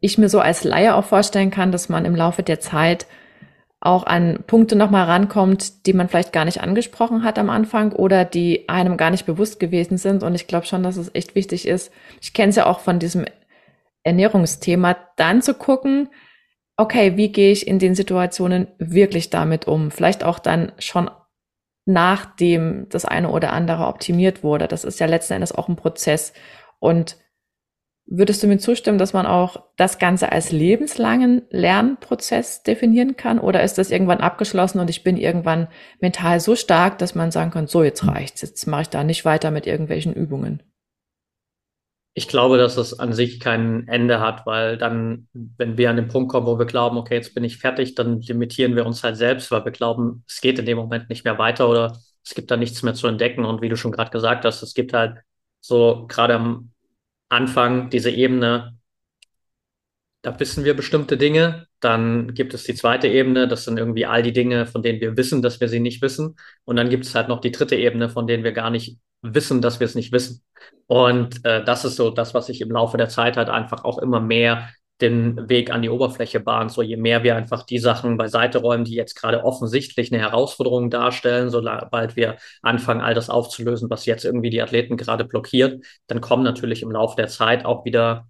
ich 0.00 0.18
mir 0.18 0.28
so 0.28 0.40
als 0.40 0.64
Laie 0.64 0.94
auch 0.94 1.04
vorstellen 1.04 1.50
kann, 1.50 1.70
dass 1.70 1.88
man 1.88 2.04
im 2.06 2.16
Laufe 2.16 2.42
der 2.42 2.60
Zeit 2.60 3.06
auch 3.84 4.06
an 4.06 4.38
Punkte 4.46 4.76
nochmal 4.76 5.04
rankommt, 5.04 5.86
die 5.86 5.92
man 5.92 6.08
vielleicht 6.08 6.32
gar 6.32 6.44
nicht 6.44 6.62
angesprochen 6.62 7.22
hat 7.22 7.38
am 7.38 7.50
Anfang 7.50 7.92
oder 7.92 8.24
die 8.24 8.68
einem 8.68 8.96
gar 8.96 9.10
nicht 9.10 9.26
bewusst 9.26 9.60
gewesen 9.60 9.98
sind. 9.98 10.22
Und 10.22 10.34
ich 10.34 10.46
glaube 10.46 10.66
schon, 10.66 10.82
dass 10.82 10.96
es 10.96 11.14
echt 11.14 11.34
wichtig 11.34 11.68
ist. 11.68 11.92
Ich 12.20 12.32
kenne 12.32 12.50
es 12.50 12.56
ja 12.56 12.66
auch 12.66 12.80
von 12.80 12.98
diesem 12.98 13.26
Ernährungsthema, 14.02 14.96
dann 15.16 15.42
zu 15.42 15.54
gucken, 15.54 16.08
okay, 16.76 17.16
wie 17.16 17.30
gehe 17.30 17.52
ich 17.52 17.66
in 17.66 17.78
den 17.78 17.94
Situationen 17.94 18.68
wirklich 18.78 19.30
damit 19.30 19.66
um? 19.66 19.90
Vielleicht 19.90 20.24
auch 20.24 20.38
dann 20.38 20.72
schon 20.78 21.10
nachdem 21.86 22.88
das 22.88 23.04
eine 23.04 23.28
oder 23.30 23.52
andere 23.52 23.86
optimiert 23.86 24.42
wurde. 24.42 24.66
Das 24.66 24.84
ist 24.84 25.00
ja 25.00 25.06
letzten 25.06 25.34
Endes 25.34 25.52
auch 25.52 25.68
ein 25.68 25.76
Prozess. 25.76 26.32
Und 26.78 27.18
Würdest 28.06 28.42
du 28.42 28.46
mir 28.46 28.58
zustimmen, 28.58 28.98
dass 28.98 29.14
man 29.14 29.24
auch 29.24 29.62
das 29.76 29.98
Ganze 29.98 30.30
als 30.30 30.52
lebenslangen 30.52 31.42
Lernprozess 31.48 32.62
definieren 32.62 33.16
kann? 33.16 33.38
Oder 33.38 33.62
ist 33.62 33.78
das 33.78 33.90
irgendwann 33.90 34.20
abgeschlossen 34.20 34.78
und 34.78 34.90
ich 34.90 35.02
bin 35.02 35.16
irgendwann 35.16 35.68
mental 36.00 36.38
so 36.38 36.54
stark, 36.54 36.98
dass 36.98 37.14
man 37.14 37.30
sagen 37.30 37.50
kann, 37.50 37.66
so 37.66 37.82
jetzt 37.82 38.06
reicht's, 38.06 38.42
jetzt 38.42 38.66
mache 38.66 38.82
ich 38.82 38.88
da 38.90 39.04
nicht 39.04 39.24
weiter 39.24 39.50
mit 39.50 39.66
irgendwelchen 39.66 40.12
Übungen? 40.12 40.62
Ich 42.12 42.28
glaube, 42.28 42.58
dass 42.58 42.76
es 42.76 42.96
an 43.00 43.12
sich 43.14 43.40
kein 43.40 43.88
Ende 43.88 44.20
hat, 44.20 44.46
weil 44.46 44.76
dann, 44.76 45.26
wenn 45.32 45.78
wir 45.78 45.90
an 45.90 45.96
den 45.96 46.08
Punkt 46.08 46.30
kommen, 46.30 46.46
wo 46.46 46.58
wir 46.58 46.66
glauben, 46.66 46.98
okay, 46.98 47.14
jetzt 47.14 47.34
bin 47.34 47.42
ich 47.42 47.58
fertig, 47.58 47.94
dann 47.94 48.20
limitieren 48.20 48.76
wir 48.76 48.86
uns 48.86 49.02
halt 49.02 49.16
selbst, 49.16 49.50
weil 49.50 49.64
wir 49.64 49.72
glauben, 49.72 50.22
es 50.28 50.40
geht 50.40 50.58
in 50.58 50.66
dem 50.66 50.76
Moment 50.76 51.08
nicht 51.08 51.24
mehr 51.24 51.38
weiter 51.38 51.68
oder 51.68 51.98
es 52.22 52.34
gibt 52.34 52.50
da 52.50 52.56
nichts 52.56 52.82
mehr 52.82 52.94
zu 52.94 53.08
entdecken. 53.08 53.44
Und 53.44 53.62
wie 53.62 53.68
du 53.68 53.76
schon 53.76 53.90
gerade 53.90 54.10
gesagt 54.10 54.44
hast, 54.44 54.62
es 54.62 54.74
gibt 54.74 54.92
halt 54.92 55.22
so 55.60 56.06
gerade 56.06 56.34
am 56.34 56.73
Anfang, 57.28 57.90
diese 57.90 58.10
Ebene, 58.10 58.78
da 60.22 60.38
wissen 60.40 60.64
wir 60.64 60.74
bestimmte 60.74 61.16
Dinge. 61.18 61.66
Dann 61.80 62.32
gibt 62.34 62.54
es 62.54 62.64
die 62.64 62.74
zweite 62.74 63.08
Ebene, 63.08 63.46
das 63.46 63.64
sind 63.64 63.78
irgendwie 63.78 64.06
all 64.06 64.22
die 64.22 64.32
Dinge, 64.32 64.66
von 64.66 64.82
denen 64.82 65.00
wir 65.00 65.16
wissen, 65.16 65.42
dass 65.42 65.60
wir 65.60 65.68
sie 65.68 65.80
nicht 65.80 66.00
wissen. 66.00 66.36
Und 66.64 66.76
dann 66.76 66.88
gibt 66.88 67.04
es 67.04 67.14
halt 67.14 67.28
noch 67.28 67.40
die 67.40 67.52
dritte 67.52 67.76
Ebene, 67.76 68.08
von 68.08 68.26
denen 68.26 68.42
wir 68.42 68.52
gar 68.52 68.70
nicht 68.70 68.98
wissen, 69.20 69.60
dass 69.60 69.80
wir 69.80 69.86
es 69.86 69.94
nicht 69.94 70.12
wissen. 70.12 70.42
Und 70.86 71.44
äh, 71.44 71.62
das 71.64 71.84
ist 71.84 71.96
so 71.96 72.10
das, 72.10 72.32
was 72.34 72.46
sich 72.46 72.60
im 72.62 72.70
Laufe 72.70 72.96
der 72.96 73.08
Zeit 73.08 73.36
halt 73.36 73.50
einfach 73.50 73.84
auch 73.84 73.98
immer 73.98 74.20
mehr 74.20 74.70
den 75.00 75.48
Weg 75.48 75.70
an 75.70 75.82
die 75.82 75.90
Oberfläche 75.90 76.40
bahnt. 76.40 76.70
So 76.70 76.82
je 76.82 76.96
mehr 76.96 77.22
wir 77.24 77.36
einfach 77.36 77.64
die 77.64 77.78
Sachen 77.78 78.16
beiseite 78.16 78.58
räumen, 78.58 78.84
die 78.84 78.94
jetzt 78.94 79.14
gerade 79.14 79.44
offensichtlich 79.44 80.12
eine 80.12 80.22
Herausforderung 80.22 80.88
darstellen, 80.90 81.50
sobald 81.50 82.16
wir 82.16 82.36
anfangen, 82.62 83.00
all 83.00 83.14
das 83.14 83.28
aufzulösen, 83.30 83.90
was 83.90 84.06
jetzt 84.06 84.24
irgendwie 84.24 84.50
die 84.50 84.62
Athleten 84.62 84.96
gerade 84.96 85.24
blockiert, 85.24 85.84
dann 86.06 86.20
kommen 86.20 86.44
natürlich 86.44 86.82
im 86.82 86.92
Laufe 86.92 87.16
der 87.16 87.28
Zeit 87.28 87.64
auch 87.64 87.84
wieder 87.84 88.28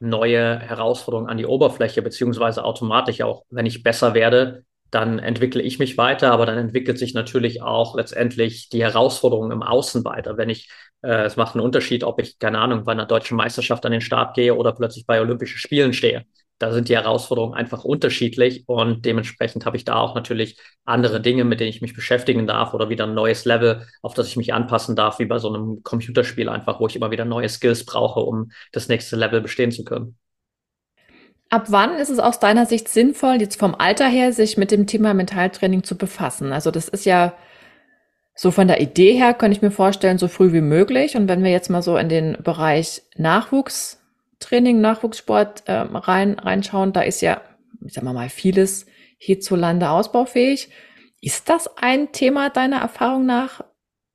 neue 0.00 0.58
Herausforderungen 0.58 1.28
an 1.28 1.38
die 1.38 1.46
Oberfläche, 1.46 2.02
beziehungsweise 2.02 2.64
automatisch 2.64 3.20
auch, 3.22 3.44
wenn 3.50 3.66
ich 3.66 3.82
besser 3.82 4.14
werde, 4.14 4.64
dann 4.90 5.18
entwickle 5.18 5.62
ich 5.62 5.78
mich 5.78 5.98
weiter, 5.98 6.32
aber 6.32 6.46
dann 6.46 6.58
entwickelt 6.58 6.98
sich 6.98 7.12
natürlich 7.12 7.62
auch 7.62 7.96
letztendlich 7.96 8.68
die 8.68 8.82
Herausforderung 8.82 9.50
im 9.50 9.62
Außen 9.62 10.04
weiter. 10.04 10.36
Wenn 10.36 10.48
ich, 10.48 10.70
äh, 11.02 11.24
es 11.24 11.36
macht 11.36 11.54
einen 11.54 11.64
Unterschied, 11.64 12.04
ob 12.04 12.20
ich, 12.20 12.38
keine 12.38 12.58
Ahnung, 12.58 12.84
bei 12.84 12.92
einer 12.92 13.06
deutschen 13.06 13.36
Meisterschaft 13.36 13.84
an 13.86 13.92
den 13.92 14.00
Start 14.00 14.34
gehe 14.34 14.54
oder 14.54 14.72
plötzlich 14.72 15.06
bei 15.06 15.20
Olympischen 15.20 15.58
Spielen 15.58 15.92
stehe. 15.92 16.24
Da 16.58 16.72
sind 16.72 16.88
die 16.88 16.96
Herausforderungen 16.96 17.54
einfach 17.54 17.84
unterschiedlich 17.84 18.64
und 18.66 19.04
dementsprechend 19.04 19.66
habe 19.66 19.76
ich 19.76 19.84
da 19.84 19.96
auch 19.96 20.14
natürlich 20.14 20.58
andere 20.86 21.20
Dinge, 21.20 21.44
mit 21.44 21.60
denen 21.60 21.68
ich 21.68 21.82
mich 21.82 21.94
beschäftigen 21.94 22.46
darf 22.46 22.72
oder 22.72 22.88
wieder 22.88 23.04
ein 23.04 23.14
neues 23.14 23.44
Level, 23.44 23.86
auf 24.00 24.14
das 24.14 24.28
ich 24.28 24.36
mich 24.36 24.54
anpassen 24.54 24.96
darf, 24.96 25.18
wie 25.18 25.26
bei 25.26 25.38
so 25.38 25.52
einem 25.52 25.82
Computerspiel 25.82 26.48
einfach, 26.48 26.80
wo 26.80 26.86
ich 26.86 26.96
immer 26.96 27.10
wieder 27.10 27.26
neue 27.26 27.48
Skills 27.50 27.84
brauche, 27.84 28.20
um 28.20 28.52
das 28.72 28.88
nächste 28.88 29.16
Level 29.16 29.42
bestehen 29.42 29.70
zu 29.70 29.84
können. 29.84 30.16
Ab 31.50 31.66
wann 31.68 31.98
ist 31.98 32.08
es 32.08 32.18
aus 32.18 32.40
deiner 32.40 32.66
Sicht 32.66 32.88
sinnvoll, 32.88 33.36
jetzt 33.40 33.60
vom 33.60 33.74
Alter 33.74 34.08
her, 34.08 34.32
sich 34.32 34.56
mit 34.56 34.70
dem 34.70 34.86
Thema 34.86 35.14
Mentaltraining 35.14 35.84
zu 35.84 35.96
befassen? 35.96 36.52
Also 36.52 36.70
das 36.70 36.88
ist 36.88 37.04
ja 37.04 37.34
so 38.36 38.50
von 38.50 38.68
der 38.68 38.82
Idee 38.82 39.14
her, 39.14 39.32
könnte 39.32 39.56
ich 39.56 39.62
mir 39.62 39.70
vorstellen, 39.70 40.18
so 40.18 40.28
früh 40.28 40.52
wie 40.52 40.60
möglich. 40.60 41.16
Und 41.16 41.26
wenn 41.26 41.42
wir 41.42 41.50
jetzt 41.50 41.70
mal 41.70 41.82
so 41.82 41.96
in 41.96 42.10
den 42.10 42.36
Bereich 42.42 43.02
Nachwuchstraining, 43.16 44.80
Nachwuchssport 44.80 45.62
äh, 45.66 45.72
rein, 45.72 46.38
reinschauen, 46.38 46.92
da 46.92 47.00
ist 47.00 47.22
ja, 47.22 47.40
ich 47.84 47.94
sag 47.94 48.04
mal 48.04 48.12
mal, 48.12 48.28
vieles 48.28 48.86
hierzulande 49.16 49.88
ausbaufähig. 49.88 50.68
Ist 51.22 51.48
das 51.48 51.78
ein 51.78 52.12
Thema 52.12 52.50
deiner 52.50 52.78
Erfahrung 52.80 53.24
nach 53.24 53.64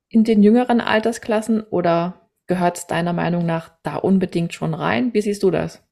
in 0.08 0.24
den 0.24 0.44
jüngeren 0.44 0.82
Altersklassen 0.82 1.62
oder 1.62 2.30
gehört 2.46 2.78
es 2.78 2.88
deiner 2.88 3.14
Meinung 3.14 3.48
nach 3.48 3.72
da 3.82 3.96
unbedingt 3.96 4.54
schon 4.54 4.76
rein? 4.76 5.16
Wie 5.16 5.22
siehst 5.22 5.42
du 5.42 5.50
das? 5.50 5.84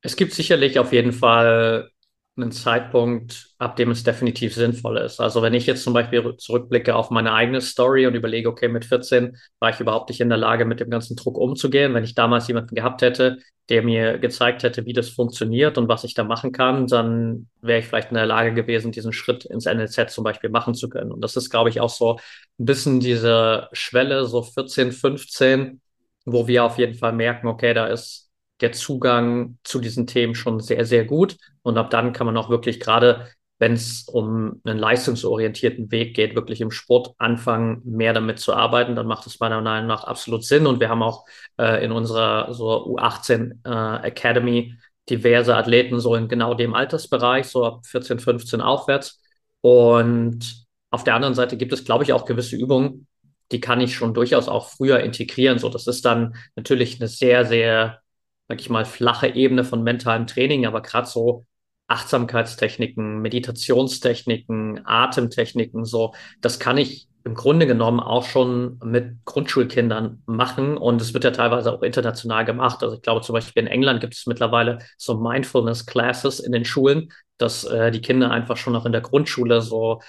Es 0.00 0.16
gibt 0.16 0.32
sicherlich 0.32 0.78
auf 0.78 0.92
jeden 0.94 1.12
Fall 1.12 1.90
ein 2.38 2.52
Zeitpunkt, 2.52 3.50
ab 3.58 3.76
dem 3.76 3.90
es 3.90 4.04
definitiv 4.04 4.54
sinnvoll 4.54 4.98
ist. 4.98 5.20
Also 5.20 5.42
wenn 5.42 5.54
ich 5.54 5.66
jetzt 5.66 5.82
zum 5.82 5.92
Beispiel 5.92 6.36
zurückblicke 6.36 6.94
auf 6.94 7.10
meine 7.10 7.32
eigene 7.32 7.60
Story 7.60 8.06
und 8.06 8.14
überlege, 8.14 8.48
okay, 8.48 8.68
mit 8.68 8.84
14 8.84 9.36
war 9.58 9.70
ich 9.70 9.80
überhaupt 9.80 10.08
nicht 10.08 10.20
in 10.20 10.28
der 10.28 10.38
Lage, 10.38 10.64
mit 10.64 10.80
dem 10.80 10.90
ganzen 10.90 11.16
Druck 11.16 11.36
umzugehen. 11.36 11.94
Wenn 11.94 12.04
ich 12.04 12.14
damals 12.14 12.48
jemanden 12.48 12.74
gehabt 12.74 13.02
hätte, 13.02 13.38
der 13.68 13.82
mir 13.82 14.18
gezeigt 14.18 14.62
hätte, 14.62 14.86
wie 14.86 14.92
das 14.92 15.10
funktioniert 15.10 15.76
und 15.76 15.88
was 15.88 16.04
ich 16.04 16.14
da 16.14 16.24
machen 16.24 16.52
kann, 16.52 16.86
dann 16.86 17.48
wäre 17.60 17.80
ich 17.80 17.86
vielleicht 17.86 18.10
in 18.10 18.16
der 18.16 18.26
Lage 18.26 18.54
gewesen, 18.54 18.92
diesen 18.92 19.12
Schritt 19.12 19.44
ins 19.44 19.66
NLZ 19.66 20.12
zum 20.12 20.24
Beispiel 20.24 20.50
machen 20.50 20.74
zu 20.74 20.88
können. 20.88 21.12
Und 21.12 21.20
das 21.20 21.36
ist, 21.36 21.50
glaube 21.50 21.68
ich, 21.68 21.80
auch 21.80 21.90
so 21.90 22.18
ein 22.58 22.64
bisschen 22.64 23.00
diese 23.00 23.68
Schwelle, 23.72 24.24
so 24.24 24.42
14, 24.42 24.92
15, 24.92 25.80
wo 26.24 26.46
wir 26.46 26.64
auf 26.64 26.78
jeden 26.78 26.94
Fall 26.94 27.12
merken, 27.12 27.46
okay, 27.46 27.74
da 27.74 27.86
ist 27.86 28.27
der 28.60 28.72
Zugang 28.72 29.58
zu 29.64 29.80
diesen 29.80 30.06
Themen 30.06 30.34
schon 30.34 30.60
sehr, 30.60 30.84
sehr 30.84 31.04
gut. 31.04 31.36
Und 31.62 31.78
ab 31.78 31.90
dann 31.90 32.12
kann 32.12 32.26
man 32.26 32.36
auch 32.36 32.50
wirklich 32.50 32.80
gerade, 32.80 33.28
wenn 33.58 33.72
es 33.72 34.08
um 34.08 34.60
einen 34.64 34.78
leistungsorientierten 34.78 35.90
Weg 35.90 36.14
geht, 36.14 36.34
wirklich 36.34 36.60
im 36.60 36.70
Sport 36.70 37.14
anfangen, 37.18 37.82
mehr 37.84 38.12
damit 38.12 38.38
zu 38.38 38.54
arbeiten. 38.54 38.96
Dann 38.96 39.06
macht 39.06 39.26
es 39.26 39.40
meiner 39.40 39.60
Meinung 39.60 39.88
nach 39.88 40.04
absolut 40.04 40.44
Sinn. 40.44 40.66
Und 40.66 40.80
wir 40.80 40.88
haben 40.88 41.02
auch 41.02 41.24
äh, 41.58 41.84
in 41.84 41.92
unserer 41.92 42.52
so 42.52 42.96
U18 42.96 43.58
äh, 43.64 44.06
Academy 44.06 44.74
diverse 45.08 45.56
Athleten 45.56 46.00
so 46.00 46.14
in 46.14 46.28
genau 46.28 46.54
dem 46.54 46.74
Altersbereich, 46.74 47.46
so 47.46 47.64
ab 47.64 47.86
14, 47.86 48.18
15 48.18 48.60
aufwärts. 48.60 49.20
Und 49.60 50.66
auf 50.90 51.04
der 51.04 51.14
anderen 51.14 51.34
Seite 51.34 51.56
gibt 51.56 51.72
es, 51.72 51.84
glaube 51.84 52.04
ich, 52.04 52.12
auch 52.12 52.24
gewisse 52.24 52.56
Übungen, 52.56 53.06
die 53.52 53.60
kann 53.60 53.80
ich 53.80 53.94
schon 53.94 54.14
durchaus 54.14 54.48
auch 54.48 54.68
früher 54.68 55.00
integrieren. 55.00 55.58
So, 55.58 55.68
das 55.68 55.86
ist 55.86 56.04
dann 56.04 56.34
natürlich 56.54 57.00
eine 57.00 57.08
sehr, 57.08 57.46
sehr 57.46 58.00
sag 58.48 58.60
ich 58.60 58.70
mal, 58.70 58.84
flache 58.84 59.28
Ebene 59.28 59.64
von 59.64 59.82
mentalem 59.82 60.26
Training, 60.26 60.66
aber 60.66 60.82
gerade 60.82 61.06
so 61.06 61.44
Achtsamkeitstechniken, 61.86 63.20
Meditationstechniken, 63.20 64.82
Atemtechniken, 64.84 65.84
so, 65.84 66.14
das 66.40 66.58
kann 66.58 66.76
ich 66.78 67.08
im 67.24 67.34
Grunde 67.34 67.66
genommen 67.66 68.00
auch 68.00 68.24
schon 68.24 68.78
mit 68.82 69.24
Grundschulkindern 69.24 70.22
machen 70.26 70.78
und 70.78 71.00
es 71.02 71.12
wird 71.12 71.24
ja 71.24 71.30
teilweise 71.30 71.72
auch 71.72 71.82
international 71.82 72.44
gemacht. 72.44 72.82
Also 72.82 72.96
ich 72.96 73.02
glaube 73.02 73.20
zum 73.20 73.34
Beispiel 73.34 73.62
in 73.62 73.66
England 73.66 74.00
gibt 74.00 74.14
es 74.14 74.26
mittlerweile 74.26 74.78
so 74.96 75.18
Mindfulness 75.18 75.84
Classes 75.84 76.40
in 76.40 76.52
den 76.52 76.64
Schulen, 76.64 77.12
dass 77.36 77.64
äh, 77.64 77.90
die 77.90 78.00
Kinder 78.00 78.30
einfach 78.30 78.56
schon 78.56 78.72
noch 78.72 78.86
in 78.86 78.92
der 78.92 79.02
Grundschule 79.02 79.60
so 79.60 80.00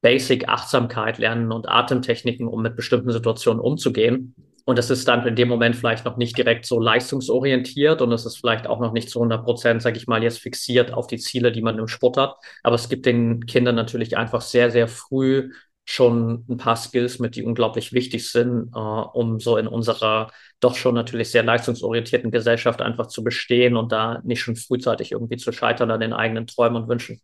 Basic 0.00 0.48
Achtsamkeit 0.48 1.18
lernen 1.18 1.52
und 1.52 1.68
Atemtechniken, 1.68 2.48
um 2.48 2.62
mit 2.62 2.74
bestimmten 2.74 3.12
Situationen 3.12 3.60
umzugehen. 3.60 4.34
Und 4.64 4.78
es 4.78 4.90
ist 4.90 5.08
dann 5.08 5.26
in 5.26 5.34
dem 5.34 5.48
Moment 5.48 5.74
vielleicht 5.74 6.04
noch 6.04 6.16
nicht 6.16 6.38
direkt 6.38 6.66
so 6.66 6.78
leistungsorientiert 6.78 8.00
und 8.00 8.12
es 8.12 8.24
ist 8.24 8.36
vielleicht 8.36 8.66
auch 8.66 8.80
noch 8.80 8.92
nicht 8.92 9.10
zu 9.10 9.18
100 9.18 9.44
Prozent, 9.44 9.82
sage 9.82 9.96
ich 9.96 10.06
mal, 10.06 10.22
jetzt 10.22 10.38
fixiert 10.38 10.92
auf 10.92 11.08
die 11.08 11.18
Ziele, 11.18 11.50
die 11.50 11.62
man 11.62 11.78
im 11.78 11.88
Sport 11.88 12.16
hat. 12.16 12.36
Aber 12.62 12.76
es 12.76 12.88
gibt 12.88 13.06
den 13.06 13.46
Kindern 13.46 13.74
natürlich 13.74 14.16
einfach 14.16 14.40
sehr, 14.40 14.70
sehr 14.70 14.86
früh 14.86 15.50
schon 15.84 16.44
ein 16.48 16.58
paar 16.58 16.76
Skills 16.76 17.18
mit, 17.18 17.34
die 17.34 17.42
unglaublich 17.42 17.92
wichtig 17.92 18.30
sind, 18.30 18.70
äh, 18.74 18.78
um 18.78 19.40
so 19.40 19.56
in 19.56 19.66
unserer 19.66 20.30
doch 20.60 20.76
schon 20.76 20.94
natürlich 20.94 21.30
sehr 21.30 21.42
leistungsorientierten 21.42 22.30
Gesellschaft 22.30 22.80
einfach 22.80 23.08
zu 23.08 23.24
bestehen 23.24 23.76
und 23.76 23.90
da 23.90 24.20
nicht 24.22 24.40
schon 24.40 24.54
frühzeitig 24.54 25.12
irgendwie 25.12 25.38
zu 25.38 25.50
scheitern 25.50 25.90
an 25.90 26.00
den 26.00 26.12
eigenen 26.12 26.46
Träumen 26.46 26.82
und 26.82 26.88
Wünschen. 26.88 27.20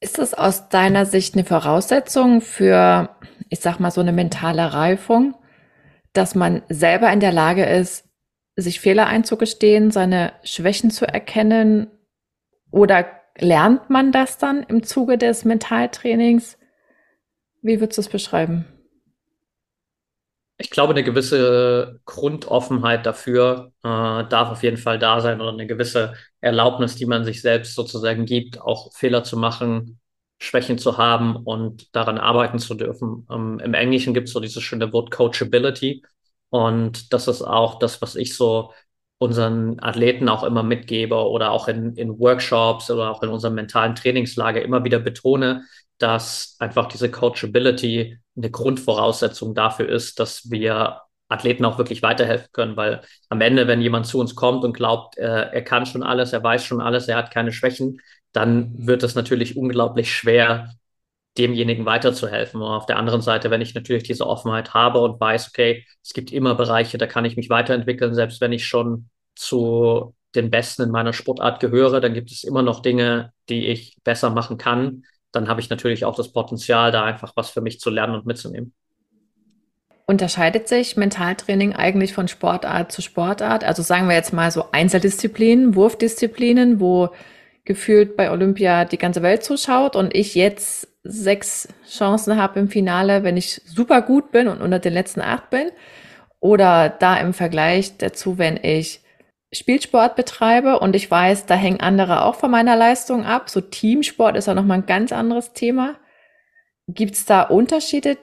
Ist 0.00 0.18
das 0.18 0.34
aus 0.34 0.68
deiner 0.68 1.06
Sicht 1.06 1.34
eine 1.34 1.44
Voraussetzung 1.44 2.40
für, 2.40 3.10
ich 3.50 3.60
sag 3.60 3.78
mal, 3.78 3.90
so 3.90 4.00
eine 4.00 4.12
mentale 4.12 4.72
Reifung? 4.72 5.34
Dass 6.12 6.34
man 6.34 6.62
selber 6.68 7.12
in 7.12 7.20
der 7.20 7.32
Lage 7.32 7.64
ist, 7.64 8.08
sich 8.56 8.80
Fehler 8.80 9.06
einzugestehen, 9.06 9.90
seine 9.90 10.32
Schwächen 10.42 10.90
zu 10.90 11.06
erkennen? 11.06 11.90
Oder 12.70 13.06
lernt 13.38 13.90
man 13.90 14.12
das 14.12 14.38
dann 14.38 14.62
im 14.62 14.82
Zuge 14.82 15.18
des 15.18 15.44
Mentaltrainings? 15.44 16.58
Wie 17.62 17.80
würdest 17.80 17.98
du 17.98 18.02
es 18.02 18.08
beschreiben? 18.08 18.66
Ich 20.58 20.70
glaube, 20.70 20.92
eine 20.92 21.02
gewisse 21.02 22.00
Grundoffenheit 22.04 23.04
dafür 23.06 23.72
äh, 23.82 23.88
darf 23.88 24.50
auf 24.50 24.62
jeden 24.62 24.76
Fall 24.76 24.98
da 24.98 25.20
sein 25.20 25.40
oder 25.40 25.50
eine 25.50 25.66
gewisse 25.66 26.14
Erlaubnis, 26.40 26.94
die 26.94 27.06
man 27.06 27.24
sich 27.24 27.42
selbst 27.42 27.74
sozusagen 27.74 28.26
gibt, 28.26 28.60
auch 28.60 28.92
Fehler 28.94 29.24
zu 29.24 29.36
machen, 29.36 29.98
Schwächen 30.42 30.76
zu 30.78 30.98
haben 30.98 31.36
und 31.36 31.94
daran 31.94 32.18
arbeiten 32.18 32.58
zu 32.58 32.74
dürfen. 32.74 33.26
Ähm, 33.30 33.60
Im 33.60 33.74
Englischen 33.74 34.12
gibt 34.12 34.26
es 34.28 34.34
so 34.34 34.40
dieses 34.40 34.62
schöne 34.62 34.92
Wort 34.92 35.10
Coachability. 35.12 36.02
Und 36.50 37.12
das 37.12 37.28
ist 37.28 37.42
auch 37.42 37.78
das, 37.78 38.02
was 38.02 38.16
ich 38.16 38.36
so 38.36 38.72
unseren 39.18 39.78
Athleten 39.80 40.28
auch 40.28 40.42
immer 40.42 40.64
mitgebe 40.64 41.14
oder 41.14 41.52
auch 41.52 41.68
in, 41.68 41.94
in 41.94 42.18
Workshops 42.18 42.90
oder 42.90 43.10
auch 43.12 43.22
in 43.22 43.28
unserem 43.28 43.54
mentalen 43.54 43.94
Trainingslager 43.94 44.60
immer 44.62 44.82
wieder 44.82 44.98
betone, 44.98 45.62
dass 45.98 46.56
einfach 46.58 46.88
diese 46.88 47.08
Coachability 47.10 48.18
eine 48.36 48.50
Grundvoraussetzung 48.50 49.54
dafür 49.54 49.88
ist, 49.88 50.18
dass 50.18 50.50
wir 50.50 51.02
Athleten 51.28 51.64
auch 51.64 51.78
wirklich 51.78 52.02
weiterhelfen 52.02 52.48
können, 52.52 52.76
weil 52.76 53.02
am 53.28 53.40
Ende, 53.40 53.68
wenn 53.68 53.80
jemand 53.80 54.06
zu 54.06 54.18
uns 54.18 54.34
kommt 54.34 54.64
und 54.64 54.72
glaubt, 54.72 55.16
äh, 55.18 55.50
er 55.52 55.62
kann 55.62 55.86
schon 55.86 56.02
alles, 56.02 56.32
er 56.32 56.42
weiß 56.42 56.64
schon 56.64 56.80
alles, 56.80 57.06
er 57.06 57.16
hat 57.16 57.30
keine 57.30 57.52
Schwächen, 57.52 58.00
dann 58.32 58.86
wird 58.86 59.02
es 59.02 59.14
natürlich 59.14 59.56
unglaublich 59.56 60.14
schwer, 60.14 60.74
demjenigen 61.38 61.86
weiterzuhelfen. 61.86 62.60
Und 62.60 62.68
auf 62.68 62.86
der 62.86 62.98
anderen 62.98 63.22
Seite, 63.22 63.50
wenn 63.50 63.60
ich 63.60 63.74
natürlich 63.74 64.02
diese 64.02 64.26
Offenheit 64.26 64.74
habe 64.74 65.00
und 65.00 65.20
weiß, 65.20 65.48
okay, 65.48 65.84
es 66.02 66.12
gibt 66.12 66.32
immer 66.32 66.54
Bereiche, 66.54 66.98
da 66.98 67.06
kann 67.06 67.24
ich 67.24 67.36
mich 67.36 67.48
weiterentwickeln, 67.50 68.14
selbst 68.14 68.40
wenn 68.40 68.52
ich 68.52 68.66
schon 68.66 69.08
zu 69.34 70.14
den 70.34 70.50
Besten 70.50 70.82
in 70.82 70.90
meiner 70.90 71.12
Sportart 71.12 71.60
gehöre, 71.60 72.00
dann 72.00 72.14
gibt 72.14 72.30
es 72.30 72.44
immer 72.44 72.62
noch 72.62 72.80
Dinge, 72.80 73.32
die 73.48 73.66
ich 73.66 73.96
besser 74.04 74.30
machen 74.30 74.58
kann. 74.58 75.04
Dann 75.30 75.48
habe 75.48 75.60
ich 75.60 75.70
natürlich 75.70 76.04
auch 76.04 76.14
das 76.14 76.32
Potenzial, 76.32 76.90
da 76.90 77.04
einfach 77.04 77.32
was 77.36 77.50
für 77.50 77.60
mich 77.60 77.80
zu 77.80 77.90
lernen 77.90 78.14
und 78.14 78.26
mitzunehmen. 78.26 78.74
Unterscheidet 80.06 80.68
sich 80.68 80.96
Mentaltraining 80.96 81.74
eigentlich 81.74 82.12
von 82.12 82.28
Sportart 82.28 82.92
zu 82.92 83.02
Sportart? 83.02 83.64
Also 83.64 83.82
sagen 83.82 84.08
wir 84.08 84.16
jetzt 84.16 84.32
mal 84.32 84.50
so 84.50 84.66
Einzeldisziplinen, 84.72 85.74
Wurfdisziplinen, 85.74 86.80
wo 86.80 87.10
gefühlt 87.64 88.16
bei 88.16 88.30
Olympia 88.30 88.84
die 88.84 88.98
ganze 88.98 89.22
Welt 89.22 89.44
zuschaut 89.44 89.96
und 89.96 90.14
ich 90.14 90.34
jetzt 90.34 90.88
sechs 91.04 91.68
Chancen 91.88 92.36
habe 92.36 92.60
im 92.60 92.68
Finale, 92.68 93.22
wenn 93.22 93.36
ich 93.36 93.60
super 93.64 94.02
gut 94.02 94.32
bin 94.32 94.48
und 94.48 94.60
unter 94.60 94.78
den 94.78 94.92
letzten 94.92 95.20
acht 95.20 95.50
bin. 95.50 95.70
Oder 96.40 96.88
da 96.88 97.16
im 97.18 97.34
Vergleich 97.34 97.98
dazu, 97.98 98.36
wenn 98.36 98.56
ich 98.56 99.00
Spielsport 99.52 100.16
betreibe 100.16 100.80
und 100.80 100.96
ich 100.96 101.10
weiß, 101.10 101.46
da 101.46 101.54
hängen 101.54 101.80
andere 101.80 102.24
auch 102.24 102.36
von 102.36 102.50
meiner 102.50 102.74
Leistung 102.74 103.24
ab. 103.24 103.48
So 103.48 103.60
Teamsport 103.60 104.36
ist 104.36 104.46
ja 104.46 104.54
nochmal 104.54 104.78
ein 104.78 104.86
ganz 104.86 105.12
anderes 105.12 105.52
Thema. 105.52 105.96
Gibt 106.88 107.14
es 107.14 107.26
da 107.26 107.42
Unterschiede 107.42 108.18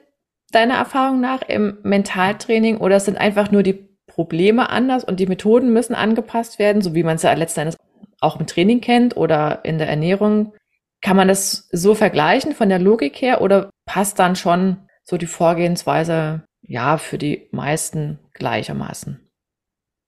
deiner 0.51 0.75
Erfahrung 0.75 1.21
nach 1.21 1.43
im 1.43 1.77
Mentaltraining 1.83 2.77
oder 2.77 2.99
sind 2.99 3.17
einfach 3.17 3.51
nur 3.51 3.63
die 3.63 3.87
Probleme 4.07 4.69
anders 4.69 5.03
und 5.03 5.19
die 5.19 5.27
Methoden 5.27 5.71
müssen 5.71 5.95
angepasst 5.95 6.59
werden, 6.59 6.81
so 6.81 6.95
wie 6.95 7.03
man 7.03 7.15
es 7.15 7.23
ja 7.23 7.31
letzten 7.33 7.61
Endes 7.61 7.77
auch 8.21 8.39
im 8.39 8.47
Training 8.47 8.81
kennt 8.81 9.17
oder 9.17 9.63
in 9.63 9.77
der 9.77 9.89
Ernährung? 9.89 10.53
Kann 11.01 11.15
man 11.15 11.27
das 11.27 11.67
so 11.71 11.95
vergleichen 11.95 12.53
von 12.53 12.69
der 12.69 12.79
Logik 12.79 13.21
her 13.21 13.41
oder 13.41 13.69
passt 13.85 14.19
dann 14.19 14.35
schon 14.35 14.77
so 15.03 15.17
die 15.17 15.27
Vorgehensweise 15.27 16.43
ja 16.61 16.97
für 16.97 17.17
die 17.17 17.47
meisten 17.51 18.19
gleichermaßen? 18.33 19.29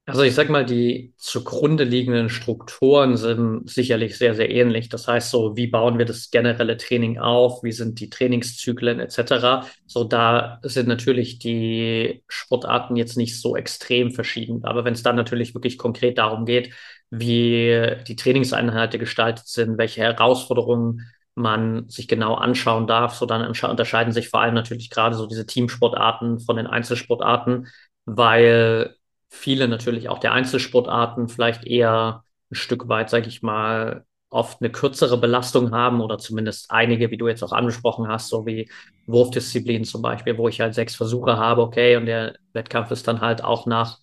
Also 0.07 0.23
ich 0.23 0.33
sag 0.33 0.49
mal, 0.49 0.65
die 0.65 1.13
zugrunde 1.17 1.83
liegenden 1.83 2.29
Strukturen 2.29 3.17
sind 3.17 3.69
sicherlich 3.69 4.17
sehr, 4.17 4.33
sehr 4.33 4.49
ähnlich. 4.49 4.89
Das 4.89 5.07
heißt 5.07 5.29
so, 5.29 5.55
wie 5.55 5.67
bauen 5.67 5.99
wir 5.99 6.05
das 6.05 6.31
generelle 6.31 6.75
Training 6.75 7.19
auf? 7.19 7.63
Wie 7.63 7.71
sind 7.71 7.99
die 7.99 8.09
Trainingszyklen 8.09 8.99
etc.? 8.99 9.67
So, 9.85 10.03
da 10.03 10.59
sind 10.63 10.87
natürlich 10.87 11.37
die 11.37 12.23
Sportarten 12.27 12.95
jetzt 12.95 13.15
nicht 13.15 13.39
so 13.39 13.55
extrem 13.55 14.11
verschieden. 14.11 14.65
Aber 14.65 14.83
wenn 14.85 14.93
es 14.93 15.03
dann 15.03 15.15
natürlich 15.15 15.53
wirklich 15.53 15.77
konkret 15.77 16.17
darum 16.17 16.45
geht, 16.45 16.73
wie 17.11 17.97
die 18.07 18.15
Trainingseinheiten 18.15 18.99
gestaltet 18.99 19.47
sind, 19.47 19.77
welche 19.77 20.01
Herausforderungen 20.01 21.11
man 21.35 21.87
sich 21.89 22.07
genau 22.07 22.35
anschauen 22.35 22.87
darf, 22.87 23.15
so 23.15 23.25
dann 23.25 23.45
unterscheiden 23.45 24.13
sich 24.13 24.29
vor 24.29 24.41
allem 24.41 24.53
natürlich 24.53 24.89
gerade 24.89 25.15
so 25.15 25.27
diese 25.27 25.45
Teamsportarten 25.45 26.39
von 26.39 26.55
den 26.55 26.67
Einzelsportarten, 26.67 27.67
weil 28.05 28.95
viele 29.29 29.67
natürlich 29.67 30.09
auch 30.09 30.19
der 30.19 30.33
Einzelsportarten 30.33 31.29
vielleicht 31.29 31.65
eher 31.65 32.23
ein 32.51 32.55
Stück 32.55 32.87
weit, 32.89 33.09
sage 33.09 33.27
ich 33.27 33.41
mal, 33.41 34.05
oft 34.29 34.61
eine 34.61 34.71
kürzere 34.71 35.17
Belastung 35.17 35.71
haben 35.71 36.01
oder 36.01 36.17
zumindest 36.17 36.71
einige, 36.71 37.11
wie 37.11 37.17
du 37.17 37.27
jetzt 37.27 37.43
auch 37.43 37.51
angesprochen 37.51 38.07
hast, 38.07 38.29
so 38.29 38.45
wie 38.45 38.69
Wurfdisziplinen 39.05 39.83
zum 39.83 40.01
Beispiel, 40.01 40.37
wo 40.37 40.47
ich 40.47 40.61
halt 40.61 40.73
sechs 40.73 40.95
Versuche 40.95 41.37
habe, 41.37 41.61
okay, 41.61 41.97
und 41.97 42.05
der 42.05 42.35
Wettkampf 42.53 42.91
ist 42.91 43.07
dann 43.07 43.19
halt 43.21 43.43
auch 43.43 43.65
nach 43.65 43.99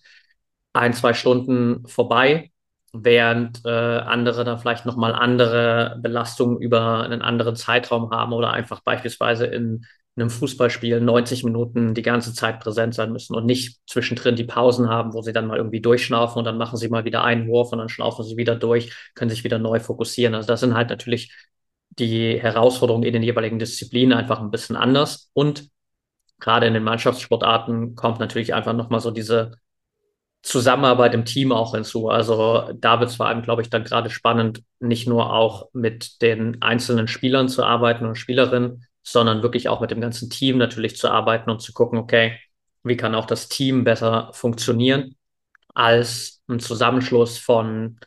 ein, 0.73 0.93
zwei 0.93 1.13
Stunden 1.13 1.87
vorbei, 1.87 2.51
während 2.93 3.65
äh, 3.65 3.69
andere 3.69 4.43
dann 4.43 4.59
vielleicht 4.59 4.85
nochmal 4.85 5.13
andere 5.13 5.97
Belastungen 6.01 6.59
über 6.59 7.03
einen 7.03 7.21
anderen 7.21 7.55
Zeitraum 7.55 8.11
haben 8.11 8.33
oder 8.33 8.51
einfach 8.51 8.81
beispielsweise 8.81 9.45
in 9.45 9.85
in 10.19 10.23
einem 10.23 10.31
Fußballspiel 10.31 10.99
90 10.99 11.45
Minuten 11.45 11.93
die 11.93 12.01
ganze 12.01 12.33
Zeit 12.33 12.59
präsent 12.59 12.93
sein 12.93 13.13
müssen 13.13 13.35
und 13.35 13.45
nicht 13.45 13.79
zwischendrin 13.87 14.35
die 14.35 14.43
Pausen 14.43 14.89
haben, 14.89 15.13
wo 15.13 15.21
sie 15.21 15.31
dann 15.31 15.47
mal 15.47 15.55
irgendwie 15.57 15.79
durchschnaufen 15.79 16.39
und 16.39 16.45
dann 16.45 16.57
machen 16.57 16.75
sie 16.75 16.89
mal 16.89 17.05
wieder 17.05 17.23
einen 17.23 17.47
Wurf 17.47 17.71
und 17.71 17.79
dann 17.79 17.87
schnaufen 17.87 18.25
sie 18.25 18.35
wieder 18.35 18.55
durch, 18.55 18.93
können 19.15 19.29
sich 19.29 19.45
wieder 19.45 19.59
neu 19.59 19.79
fokussieren. 19.79 20.35
Also 20.35 20.47
das 20.47 20.59
sind 20.59 20.73
halt 20.73 20.89
natürlich 20.89 21.33
die 21.89 22.37
Herausforderungen 22.37 23.05
in 23.05 23.13
den 23.13 23.23
jeweiligen 23.23 23.59
Disziplinen 23.59 24.11
einfach 24.17 24.41
ein 24.41 24.51
bisschen 24.51 24.75
anders. 24.75 25.29
Und 25.33 25.69
gerade 26.39 26.67
in 26.67 26.73
den 26.73 26.83
Mannschaftssportarten 26.83 27.95
kommt 27.95 28.19
natürlich 28.19 28.53
einfach 28.53 28.73
nochmal 28.73 28.99
so 28.99 29.11
diese 29.11 29.53
Zusammenarbeit 30.41 31.13
im 31.13 31.25
Team 31.25 31.51
auch 31.51 31.75
hinzu. 31.75 32.09
Also 32.09 32.71
da 32.73 32.99
wird 32.99 33.09
es 33.09 33.17
vor 33.17 33.27
allem, 33.27 33.41
glaube 33.41 33.61
ich, 33.61 33.69
dann 33.69 33.83
gerade 33.83 34.09
spannend, 34.09 34.63
nicht 34.79 35.07
nur 35.07 35.33
auch 35.33 35.69
mit 35.73 36.21
den 36.21 36.61
einzelnen 36.61 37.07
Spielern 37.07 37.49
zu 37.49 37.63
arbeiten 37.63 38.05
und 38.05 38.15
Spielerinnen, 38.15 38.85
sondern 39.03 39.43
wirklich 39.43 39.67
auch 39.69 39.81
mit 39.81 39.91
dem 39.91 40.01
ganzen 40.01 40.29
Team 40.29 40.57
natürlich 40.57 40.97
zu 40.97 41.09
arbeiten 41.09 41.49
und 41.49 41.61
zu 41.61 41.73
gucken, 41.73 41.99
okay, 41.99 42.39
wie 42.83 42.95
kann 42.97 43.15
auch 43.15 43.25
das 43.25 43.49
Team 43.49 43.83
besser 43.83 44.29
funktionieren 44.33 45.15
als 45.73 46.41
ein 46.47 46.59
Zusammenschluss 46.59 47.37
von 47.37 47.99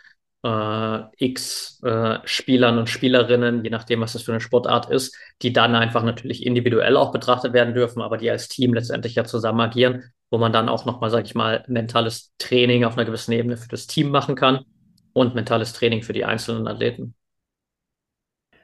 äh, 0.42 1.00
x 1.16 1.80
äh, 1.84 2.18
Spielern 2.24 2.78
und 2.78 2.88
Spielerinnen, 2.88 3.64
je 3.64 3.70
nachdem, 3.70 4.00
was 4.00 4.14
das 4.14 4.22
für 4.22 4.32
eine 4.32 4.40
Sportart 4.40 4.90
ist, 4.90 5.16
die 5.42 5.52
dann 5.52 5.74
einfach 5.74 6.02
natürlich 6.02 6.44
individuell 6.44 6.96
auch 6.96 7.12
betrachtet 7.12 7.52
werden 7.52 7.74
dürfen, 7.74 8.02
aber 8.02 8.18
die 8.18 8.30
als 8.30 8.48
Team 8.48 8.74
letztendlich 8.74 9.14
ja 9.14 9.24
zusammen 9.24 9.60
agieren 9.60 10.12
wo 10.32 10.38
man 10.38 10.50
dann 10.50 10.70
auch 10.70 10.86
nochmal, 10.86 11.10
sage 11.10 11.26
ich 11.26 11.34
mal, 11.34 11.62
mentales 11.68 12.32
Training 12.38 12.84
auf 12.84 12.94
einer 12.96 13.04
gewissen 13.04 13.32
Ebene 13.32 13.58
für 13.58 13.68
das 13.68 13.86
Team 13.86 14.08
machen 14.08 14.34
kann 14.34 14.64
und 15.12 15.34
mentales 15.34 15.74
Training 15.74 16.02
für 16.02 16.14
die 16.14 16.24
einzelnen 16.24 16.66
Athleten. 16.66 17.14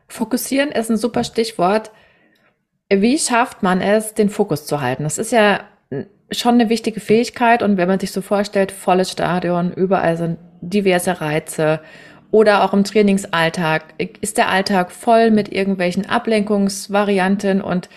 Fokussieren 0.09 0.71
ist 0.71 0.91
ein 0.91 0.97
super 0.97 1.25
Stichwort. 1.25 1.93
Wie 2.91 3.19
schafft 3.19 3.63
man 3.63 3.83
es, 3.83 4.15
den 4.15 4.31
Fokus 4.31 4.65
zu 4.65 4.81
halten? 4.81 5.03
Das 5.03 5.19
ist 5.19 5.31
ja 5.31 5.61
schon 6.31 6.55
eine 6.55 6.69
wichtige 6.69 7.01
Fähigkeit 7.01 7.63
und 7.63 7.77
wenn 7.77 7.89
man 7.89 8.01
sich 8.01 8.13
so 8.13 8.21
vorstellt, 8.21 8.73
volles 8.73 9.11
Stadion, 9.11 9.73
überall 9.73 10.17
sind 10.17 10.39
diverse 10.61 11.21
Reize 11.21 11.81
oder 12.31 12.65
auch 12.65 12.75
im 12.75 12.85
Trainingsalltag, 12.85 13.95
ist 14.21 14.37
der 14.37 14.51
Alltag 14.51 14.93
voll 14.93 15.31
mit 15.31 15.51
irgendwelchen 15.51 16.07
Ablenkungsvarianten 16.07 17.63
und 17.63 17.89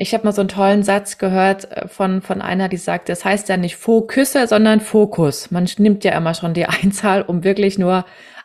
ich 0.00 0.14
habe 0.14 0.24
mal 0.24 0.32
so 0.32 0.42
einen 0.42 0.48
tollen 0.48 0.82
Satz 0.84 1.18
gehört 1.18 1.70
äh, 1.72 1.88
von, 1.88 2.22
von 2.22 2.40
einer, 2.40 2.68
die 2.68 2.76
sagt, 2.76 3.08
das 3.08 3.24
heißt 3.24 3.48
ja 3.48 3.56
nicht 3.56 3.76
Fokusse, 3.76 4.46
sondern 4.46 4.80
Fokus. 4.80 5.50
Man 5.50 5.68
nimmt 5.78 6.04
ja 6.04 6.16
immer 6.16 6.34
schon 6.34 6.54
die 6.54 6.66
Einzahl, 6.66 7.22
um 7.22 7.42
wirklich 7.44 7.78
nur 7.78 8.04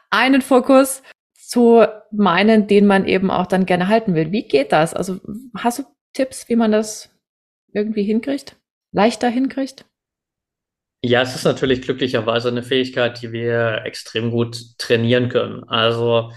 einen 0.10 0.42
Fokus 0.42 1.04
zu 1.36 1.86
meinen, 2.12 2.68
den 2.68 2.88
man 2.88 3.06
eben 3.06 3.30
auch 3.30 3.46
dann 3.46 3.68
gerne 3.68 3.88
halten 3.88 4.16
will. 4.16 4.32
Wie 4.32 4.48
geht 4.48 4.72
das? 4.72 4.96
Also 4.96 5.20
hast 5.56 5.80
du 5.80 5.84
Tipps, 6.14 6.50
wie 6.50 6.56
man 6.56 6.72
das 6.72 7.12
irgendwie 7.72 8.04
hinkriegt? 8.04 8.56
Leichter 8.94 9.28
hinkriegt? 9.28 9.86
Ja, 11.04 11.22
es 11.22 11.36
ist 11.36 11.44
natürlich 11.44 11.82
glücklicherweise 11.82 12.48
eine 12.48 12.64
Fähigkeit, 12.64 13.22
die 13.22 13.34
wir 13.34 13.82
extrem 13.84 14.32
gut 14.32 14.78
trainieren 14.78 15.28
können. 15.28 15.64
Also 15.66 16.32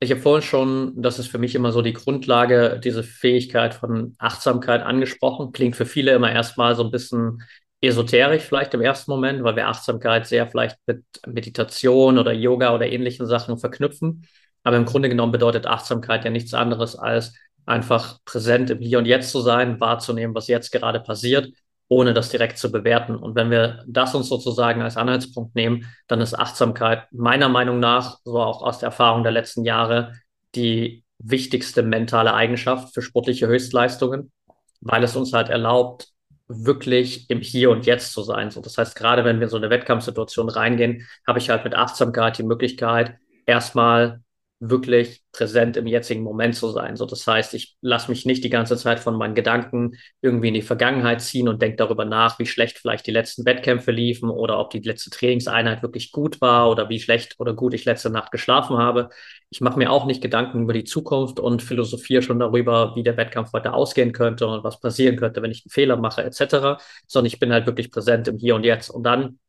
ich 0.00 0.10
habe 0.10 0.20
vorhin 0.20 0.42
schon, 0.42 1.00
das 1.00 1.20
ist 1.20 1.28
für 1.28 1.38
mich 1.38 1.54
immer 1.54 1.70
so 1.72 1.80
die 1.80 1.92
Grundlage, 1.94 2.80
diese 2.82 3.04
Fähigkeit 3.04 3.72
von 3.72 4.14
Achtsamkeit 4.18 4.82
angesprochen. 4.82 5.52
Klingt 5.52 5.76
für 5.76 5.86
viele 5.86 6.12
immer 6.12 6.30
erstmal 6.30 6.74
so 6.74 6.82
ein 6.84 6.90
bisschen 6.90 7.42
esoterisch 7.80 8.42
vielleicht 8.42 8.74
im 8.74 8.80
ersten 8.80 9.10
Moment, 9.12 9.44
weil 9.44 9.56
wir 9.56 9.68
Achtsamkeit 9.68 10.26
sehr 10.26 10.48
vielleicht 10.48 10.76
mit 10.86 11.04
Meditation 11.26 12.18
oder 12.18 12.32
Yoga 12.32 12.74
oder 12.74 12.86
ähnlichen 12.86 13.26
Sachen 13.26 13.58
verknüpfen. 13.58 14.26
Aber 14.64 14.76
im 14.76 14.84
Grunde 14.84 15.08
genommen 15.08 15.32
bedeutet 15.32 15.66
Achtsamkeit 15.66 16.24
ja 16.24 16.30
nichts 16.30 16.52
anderes 16.52 16.96
als 16.96 17.34
einfach 17.64 18.18
präsent 18.24 18.70
im 18.70 18.80
Hier 18.80 18.98
und 18.98 19.06
Jetzt 19.06 19.30
zu 19.30 19.40
sein, 19.40 19.80
wahrzunehmen, 19.80 20.34
was 20.34 20.48
jetzt 20.48 20.72
gerade 20.72 21.00
passiert 21.00 21.48
ohne 21.92 22.14
das 22.14 22.30
direkt 22.30 22.56
zu 22.56 22.72
bewerten. 22.72 23.14
Und 23.14 23.34
wenn 23.34 23.50
wir 23.50 23.84
das 23.86 24.14
uns 24.14 24.28
sozusagen 24.28 24.80
als 24.80 24.96
Anhaltspunkt 24.96 25.54
nehmen, 25.54 25.86
dann 26.08 26.22
ist 26.22 26.38
Achtsamkeit 26.38 27.04
meiner 27.12 27.50
Meinung 27.50 27.80
nach, 27.80 28.18
so 28.24 28.40
auch 28.40 28.62
aus 28.62 28.78
der 28.78 28.88
Erfahrung 28.88 29.22
der 29.22 29.32
letzten 29.32 29.64
Jahre, 29.64 30.14
die 30.54 31.04
wichtigste 31.18 31.82
mentale 31.82 32.32
Eigenschaft 32.32 32.94
für 32.94 33.02
sportliche 33.02 33.46
Höchstleistungen, 33.46 34.32
weil 34.80 35.04
es 35.04 35.14
uns 35.16 35.34
halt 35.34 35.50
erlaubt, 35.50 36.08
wirklich 36.48 37.28
im 37.28 37.40
Hier 37.40 37.70
und 37.70 37.84
Jetzt 37.84 38.12
zu 38.12 38.22
sein. 38.22 38.50
So, 38.50 38.62
das 38.62 38.78
heißt, 38.78 38.96
gerade 38.96 39.24
wenn 39.24 39.38
wir 39.38 39.44
in 39.44 39.50
so 39.50 39.58
eine 39.58 39.70
Wettkampfsituation 39.70 40.48
reingehen, 40.48 41.06
habe 41.26 41.38
ich 41.38 41.50
halt 41.50 41.64
mit 41.64 41.74
Achtsamkeit 41.74 42.38
die 42.38 42.42
Möglichkeit, 42.42 43.16
erstmal 43.44 44.20
wirklich 44.64 45.24
präsent 45.32 45.76
im 45.76 45.88
jetzigen 45.88 46.22
Moment 46.22 46.54
zu 46.54 46.70
sein. 46.70 46.94
So, 46.94 47.04
das 47.04 47.26
heißt, 47.26 47.52
ich 47.54 47.76
lasse 47.80 48.08
mich 48.08 48.26
nicht 48.26 48.44
die 48.44 48.48
ganze 48.48 48.76
Zeit 48.76 49.00
von 49.00 49.16
meinen 49.16 49.34
Gedanken 49.34 49.96
irgendwie 50.20 50.48
in 50.48 50.54
die 50.54 50.62
Vergangenheit 50.62 51.20
ziehen 51.20 51.48
und 51.48 51.60
denke 51.60 51.78
darüber 51.78 52.04
nach, 52.04 52.38
wie 52.38 52.46
schlecht 52.46 52.78
vielleicht 52.78 53.08
die 53.08 53.10
letzten 53.10 53.44
Wettkämpfe 53.44 53.90
liefen 53.90 54.30
oder 54.30 54.60
ob 54.60 54.70
die 54.70 54.78
letzte 54.78 55.10
Trainingseinheit 55.10 55.82
wirklich 55.82 56.12
gut 56.12 56.40
war 56.40 56.70
oder 56.70 56.88
wie 56.88 57.00
schlecht 57.00 57.34
oder 57.40 57.54
gut 57.54 57.74
ich 57.74 57.84
letzte 57.86 58.08
Nacht 58.08 58.30
geschlafen 58.30 58.78
habe. 58.78 59.08
Ich 59.50 59.60
mache 59.60 59.78
mir 59.78 59.90
auch 59.90 60.06
nicht 60.06 60.22
Gedanken 60.22 60.62
über 60.62 60.74
die 60.74 60.84
Zukunft 60.84 61.40
und 61.40 61.60
philosophiere 61.60 62.22
schon 62.22 62.38
darüber, 62.38 62.94
wie 62.94 63.02
der 63.02 63.16
Wettkampf 63.16 63.52
heute 63.52 63.72
ausgehen 63.72 64.12
könnte 64.12 64.46
und 64.46 64.62
was 64.62 64.78
passieren 64.78 65.16
könnte, 65.16 65.42
wenn 65.42 65.50
ich 65.50 65.64
einen 65.64 65.70
Fehler 65.70 65.96
mache, 65.96 66.22
etc., 66.22 66.80
sondern 67.08 67.26
ich 67.26 67.40
bin 67.40 67.52
halt 67.52 67.66
wirklich 67.66 67.90
präsent 67.90 68.28
im 68.28 68.38
Hier 68.38 68.54
und 68.54 68.62
Jetzt. 68.62 68.90
Und 68.90 69.02
dann 69.02 69.40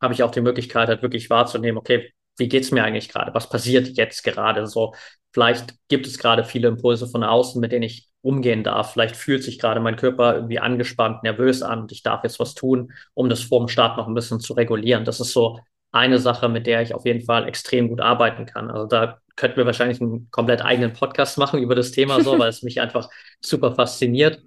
habe 0.00 0.14
ich 0.14 0.22
auch 0.22 0.30
die 0.30 0.40
Möglichkeit, 0.40 0.88
halt 0.88 1.02
wirklich 1.02 1.28
wahrzunehmen, 1.28 1.78
okay, 1.78 2.12
wie 2.40 2.48
geht's 2.48 2.72
mir 2.72 2.82
eigentlich 2.82 3.08
gerade? 3.08 3.32
Was 3.34 3.48
passiert 3.48 3.96
jetzt 3.96 4.24
gerade? 4.24 4.66
So, 4.66 4.94
vielleicht 5.32 5.74
gibt 5.88 6.06
es 6.06 6.18
gerade 6.18 6.44
viele 6.44 6.68
Impulse 6.68 7.06
von 7.06 7.22
außen, 7.22 7.60
mit 7.60 7.70
denen 7.70 7.84
ich 7.84 8.08
umgehen 8.22 8.64
darf. 8.64 8.92
Vielleicht 8.92 9.16
fühlt 9.16 9.44
sich 9.44 9.58
gerade 9.58 9.80
mein 9.80 9.96
Körper 9.96 10.34
irgendwie 10.34 10.58
angespannt, 10.58 11.22
nervös 11.22 11.62
an 11.62 11.82
und 11.82 11.92
ich 11.92 12.02
darf 12.02 12.24
jetzt 12.24 12.40
was 12.40 12.54
tun, 12.54 12.92
um 13.14 13.28
das 13.28 13.42
vor 13.42 13.60
dem 13.60 13.68
Start 13.68 13.96
noch 13.96 14.08
ein 14.08 14.14
bisschen 14.14 14.40
zu 14.40 14.54
regulieren. 14.54 15.04
Das 15.04 15.20
ist 15.20 15.32
so 15.32 15.60
eine 15.92 16.18
Sache, 16.18 16.48
mit 16.48 16.66
der 16.66 16.82
ich 16.82 16.94
auf 16.94 17.06
jeden 17.06 17.22
Fall 17.24 17.48
extrem 17.48 17.88
gut 17.88 18.00
arbeiten 18.00 18.46
kann. 18.46 18.70
Also 18.70 18.86
da 18.86 19.20
könnten 19.36 19.56
wir 19.56 19.66
wahrscheinlich 19.66 20.00
einen 20.00 20.30
komplett 20.30 20.62
eigenen 20.62 20.92
Podcast 20.92 21.38
machen 21.38 21.62
über 21.62 21.74
das 21.74 21.92
Thema 21.92 22.22
so, 22.22 22.38
weil 22.38 22.48
es 22.48 22.62
mich 22.62 22.80
einfach 22.80 23.08
super 23.40 23.74
fasziniert. 23.74 24.42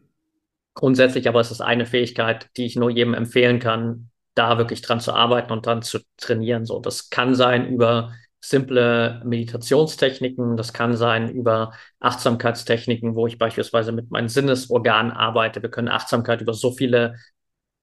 Grundsätzlich 0.76 1.28
aber 1.28 1.42
ist 1.42 1.52
es 1.52 1.62
eine 1.62 1.86
Fähigkeit, 1.86 2.50
die 2.58 2.66
ich 2.66 2.76
nur 2.76 2.90
jedem 2.90 3.14
empfehlen 3.14 3.60
kann, 3.60 4.10
da 4.36 4.58
wirklich 4.58 4.82
dran 4.82 5.00
zu 5.00 5.14
arbeiten 5.14 5.52
und 5.52 5.66
dran 5.66 5.82
zu 5.82 6.00
trainieren. 6.18 6.66
So, 6.66 6.80
das 6.80 7.10
kann 7.10 7.36
sein 7.36 7.68
über 7.68 8.14
simple 8.40 9.22
Meditationstechniken, 9.24 10.58
das 10.58 10.74
kann 10.74 10.98
sein 10.98 11.30
über 11.30 11.74
Achtsamkeitstechniken, 12.00 13.16
wo 13.16 13.26
ich 13.26 13.38
beispielsweise 13.38 13.94
mit 13.94 14.12
meinen 14.12 14.28
Sinnesorganen 14.28 15.12
arbeite. 15.14 15.62
Wir 15.62 15.72
können 15.72 15.88
Achtsamkeit 15.88 16.42
über 16.42 16.54
so 16.54 16.72
viele 16.72 17.16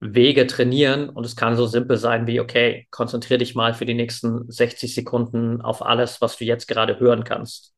Wege 0.00 0.46
trainieren 0.46 1.08
und 1.08 1.24
es 1.24 1.36
kann 1.36 1.56
so 1.56 1.66
simpel 1.66 1.96
sein 1.96 2.26
wie, 2.26 2.40
okay, 2.40 2.86
konzentriere 2.90 3.38
dich 3.38 3.54
mal 3.54 3.74
für 3.74 3.86
die 3.86 3.94
nächsten 3.94 4.50
60 4.50 4.94
Sekunden 4.94 5.60
auf 5.60 5.84
alles, 5.84 6.20
was 6.20 6.36
du 6.36 6.44
jetzt 6.44 6.68
gerade 6.68 6.98
hören 7.00 7.24
kannst. 7.24 7.74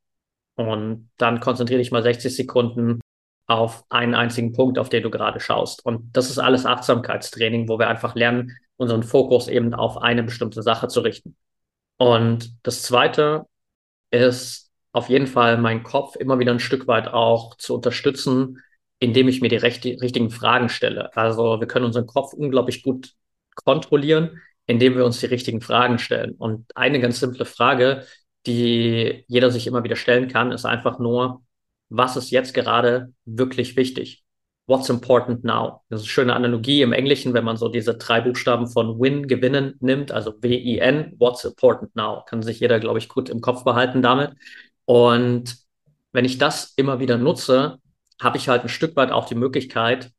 Und 0.57 1.11
dann 1.19 1.41
konzentriere 1.41 1.79
dich 1.81 1.91
mal 1.91 2.03
60 2.03 2.35
Sekunden 2.35 3.01
auf 3.47 3.85
einen 3.91 4.15
einzigen 4.15 4.53
Punkt, 4.53 4.79
auf 4.79 4.89
den 4.89 5.03
du 5.03 5.11
gerade 5.11 5.41
schaust. 5.41 5.85
Und 5.85 6.17
das 6.17 6.31
ist 6.31 6.39
alles 6.39 6.67
Achtsamkeitstraining, 6.67 7.69
wo 7.69 7.79
wir 7.79 7.89
einfach 7.89 8.15
lernen, 8.15 8.57
unseren 8.77 9.03
Fokus 9.03 9.49
eben 9.49 9.75
auf 9.75 9.99
eine 9.99 10.23
bestimmte 10.23 10.63
Sache 10.63 10.89
zu 10.89 11.01
richten. 11.01 11.37
Und 11.99 12.53
das 12.63 12.83
Zweite 12.83 13.47
ist 14.11 14.71
auf 14.93 15.09
jeden 15.09 15.27
Fall 15.27 15.59
meinen 15.59 15.83
Kopf 15.83 16.17
immer 16.17 16.39
wieder 16.39 16.53
ein 16.53 16.61
Stück 16.61 16.87
weit 16.87 17.09
auch 17.09 17.57
zu 17.57 17.75
unterstützen, 17.75 18.59
indem 18.99 19.29
ich 19.29 19.41
mir 19.41 19.49
die 19.49 19.57
recht, 19.57 19.85
richtigen 19.85 20.31
Fragen 20.31 20.69
stelle. 20.69 21.15
Also 21.17 21.61
wir 21.61 21.67
können 21.67 21.87
unseren 21.87 22.07
Kopf 22.07 22.33
unglaublich 22.35 22.83
gut 22.83 23.13
kontrollieren, 23.55 24.41
indem 24.67 24.97
wir 24.97 25.05
uns 25.05 25.21
die 25.21 25.27
richtigen 25.27 25.61
Fragen 25.61 25.99
stellen. 25.99 26.33
Und 26.33 26.67
eine 26.77 27.01
ganz 27.01 27.21
simple 27.21 27.45
Frage, 27.45 28.07
die 28.47 29.25
jeder 29.29 29.51
sich 29.51 29.67
immer 29.67 29.85
wieder 29.85 29.97
stellen 29.97 30.29
kann, 30.29 30.53
ist 30.53 30.65
einfach 30.65 30.99
nur, 30.99 31.43
was 31.89 32.17
ist 32.17 32.31
jetzt 32.31 32.55
gerade 32.55 33.13
wirklich 33.25 33.77
wichtig? 33.77 34.22
What's 34.67 34.89
important 34.89 35.45
now? 35.45 35.83
Das 35.89 36.01
ist 36.01 36.07
eine 36.07 36.11
schöne 36.11 36.35
Analogie 36.35 36.83
im 36.83 36.93
Englischen, 36.93 37.35
wenn 37.35 37.45
man 37.45 37.57
so 37.57 37.69
diese 37.69 37.97
drei 37.97 38.21
Buchstaben 38.21 38.69
von 38.69 39.01
win, 39.01 39.27
gewinnen 39.27 39.75
nimmt, 39.81 40.13
also 40.13 40.35
W-I-N, 40.41 41.17
what's 41.19 41.45
important 41.45 41.95
now? 41.97 42.23
Kann 42.27 42.43
sich 42.43 42.61
jeder, 42.61 42.79
glaube 42.79 42.99
ich, 42.99 43.09
gut 43.09 43.29
im 43.29 43.41
Kopf 43.41 43.65
behalten 43.65 44.03
damit. 44.03 44.33
Und 44.85 45.57
wenn 46.13 46.25
ich 46.25 46.39
das 46.39 46.75
immer 46.77 47.01
wieder 47.01 47.19
nutze, 47.19 47.79
habe 48.21 48.37
ich 48.37 48.49
halt 48.49 48.63
ein 48.63 48.69
Stück 48.69 48.95
weit 48.97 49.11
auch 49.11 49.27
die 49.27 49.35
Möglichkeit, 49.35 50.13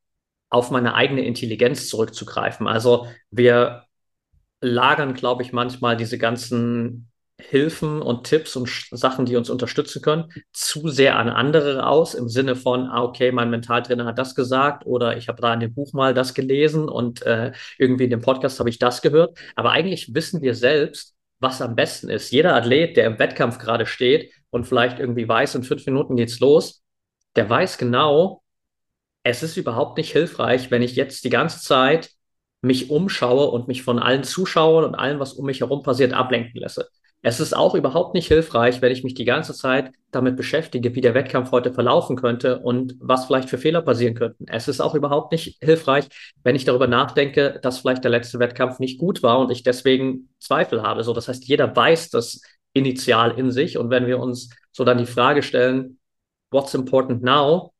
auf 0.50 0.72
meine 0.72 0.94
eigene 0.94 1.26
Intelligenz 1.26 1.88
zurückzugreifen. 1.90 2.68
Also 2.68 3.08
wir 3.32 3.86
lagern, 4.62 5.14
glaube 5.14 5.44
ich, 5.44 5.54
manchmal 5.54 5.98
diese 5.98 6.18
ganzen 6.18 7.10
Hilfen 7.40 8.02
und 8.02 8.26
Tipps 8.26 8.56
und 8.56 8.70
Sachen, 8.92 9.26
die 9.26 9.36
uns 9.36 9.50
unterstützen 9.50 10.02
können, 10.02 10.32
zu 10.52 10.90
sehr 10.90 11.18
an 11.18 11.30
andere 11.30 11.88
aus, 11.88 12.14
im 12.14 12.30
Sinne 12.30 12.56
von, 12.56 12.88
ah, 12.88 13.04
okay, 13.04 13.32
mein 13.32 13.50
Mentaltrainer 13.50 14.06
hat 14.06 14.20
das 14.20 14.36
gesagt 14.36 14.86
oder 14.86 15.18
ich 15.18 15.28
habe 15.28 15.42
da 15.42 15.54
in 15.54 15.60
dem 15.60 15.74
Buch 15.74 15.94
mal 15.94 16.14
das 16.14 16.34
gelesen 16.34 16.88
und 16.90 17.24
äh, 17.24 17.52
irgendwie 17.78 18.06
in 18.06 18.12
dem 18.12 18.22
Podcast 18.22 18.60
habe 18.60 18.70
ich 18.70 18.80
das 18.80 19.02
gehört. 19.02 19.38
Aber 19.56 19.72
eigentlich 19.72 20.14
wissen 20.14 20.42
wir 20.42 20.54
selbst, 20.54 21.16
was 21.40 21.62
am 21.62 21.76
besten 21.76 22.10
ist. 22.10 22.32
Jeder 22.32 22.56
Athlet, 22.56 22.98
der 22.98 23.08
im 23.08 23.20
Wettkampf 23.20 23.58
gerade 23.58 23.86
steht 23.86 24.32
und 24.52 24.66
vielleicht 24.66 25.00
irgendwie 25.00 25.28
weiß, 25.28 25.56
in 25.56 25.64
fünf 25.64 25.86
Minuten 25.86 26.16
geht's 26.16 26.40
los, 26.40 26.84
der 27.36 27.50
weiß 27.50 27.78
genau, 27.78 28.44
es 29.24 29.42
ist 29.44 29.58
überhaupt 29.58 29.98
nicht 29.98 30.12
hilfreich, 30.12 30.70
wenn 30.72 30.82
ich 30.82 30.96
jetzt 30.96 31.24
die 31.24 31.30
ganze 31.30 31.62
Zeit 31.62 32.12
mich 32.62 32.90
umschaue 32.90 33.50
und 33.50 33.68
mich 33.68 33.84
von 33.84 34.00
allen 34.00 34.24
Zuschauern 34.24 34.86
und 34.86 34.96
allem, 34.96 35.20
was 35.20 35.34
um 35.34 35.46
mich 35.46 35.62
herum 35.62 35.84
passiert, 35.84 36.14
ablenken 36.14 36.62
lasse. 36.62 36.90
Es 37.26 37.40
ist 37.40 37.56
auch 37.56 37.74
überhaupt 37.74 38.14
nicht 38.16 38.28
hilfreich, 38.28 38.82
wenn 38.82 38.92
ich 38.92 39.04
mich 39.06 39.14
die 39.14 39.24
ganze 39.24 39.54
Zeit 39.54 39.94
damit 40.12 40.36
beschäftige, 40.36 40.94
wie 40.94 41.00
der 41.00 41.14
Wettkampf 41.14 41.52
heute 41.52 41.74
verlaufen 41.74 42.18
könnte 42.18 42.60
und 42.60 42.96
was 43.00 43.26
vielleicht 43.26 43.50
für 43.50 43.58
Fehler 43.58 43.82
passieren 43.82 44.14
könnten. 44.14 44.46
Es 44.50 44.68
ist 44.68 44.82
auch 44.82 44.94
überhaupt 44.94 45.32
nicht 45.32 45.58
hilfreich, 45.64 46.10
wenn 46.44 46.58
ich 46.58 46.66
darüber 46.66 46.86
nachdenke, 46.88 47.60
dass 47.64 47.80
vielleicht 47.80 48.04
der 48.04 48.12
letzte 48.12 48.40
Wettkampf 48.40 48.80
nicht 48.80 49.00
gut 49.00 49.24
war 49.24 49.40
und 49.40 49.52
ich 49.52 49.64
deswegen 49.64 50.30
Zweifel 50.40 50.84
habe. 50.84 51.04
So, 51.06 51.14
das 51.14 51.30
heißt, 51.30 51.46
jeder 51.46 51.74
weiß 51.74 52.10
das 52.10 52.42
initial 52.74 53.40
in 53.40 53.52
sich. 53.52 53.78
Und 53.78 53.90
wenn 53.90 54.06
wir 54.06 54.20
uns 54.20 54.50
so 54.74 54.84
dann 54.84 54.98
die 54.98 55.06
Frage 55.06 55.44
stellen, 55.44 56.00
what's 56.52 56.74
important 56.74 57.24
now? 57.24 57.73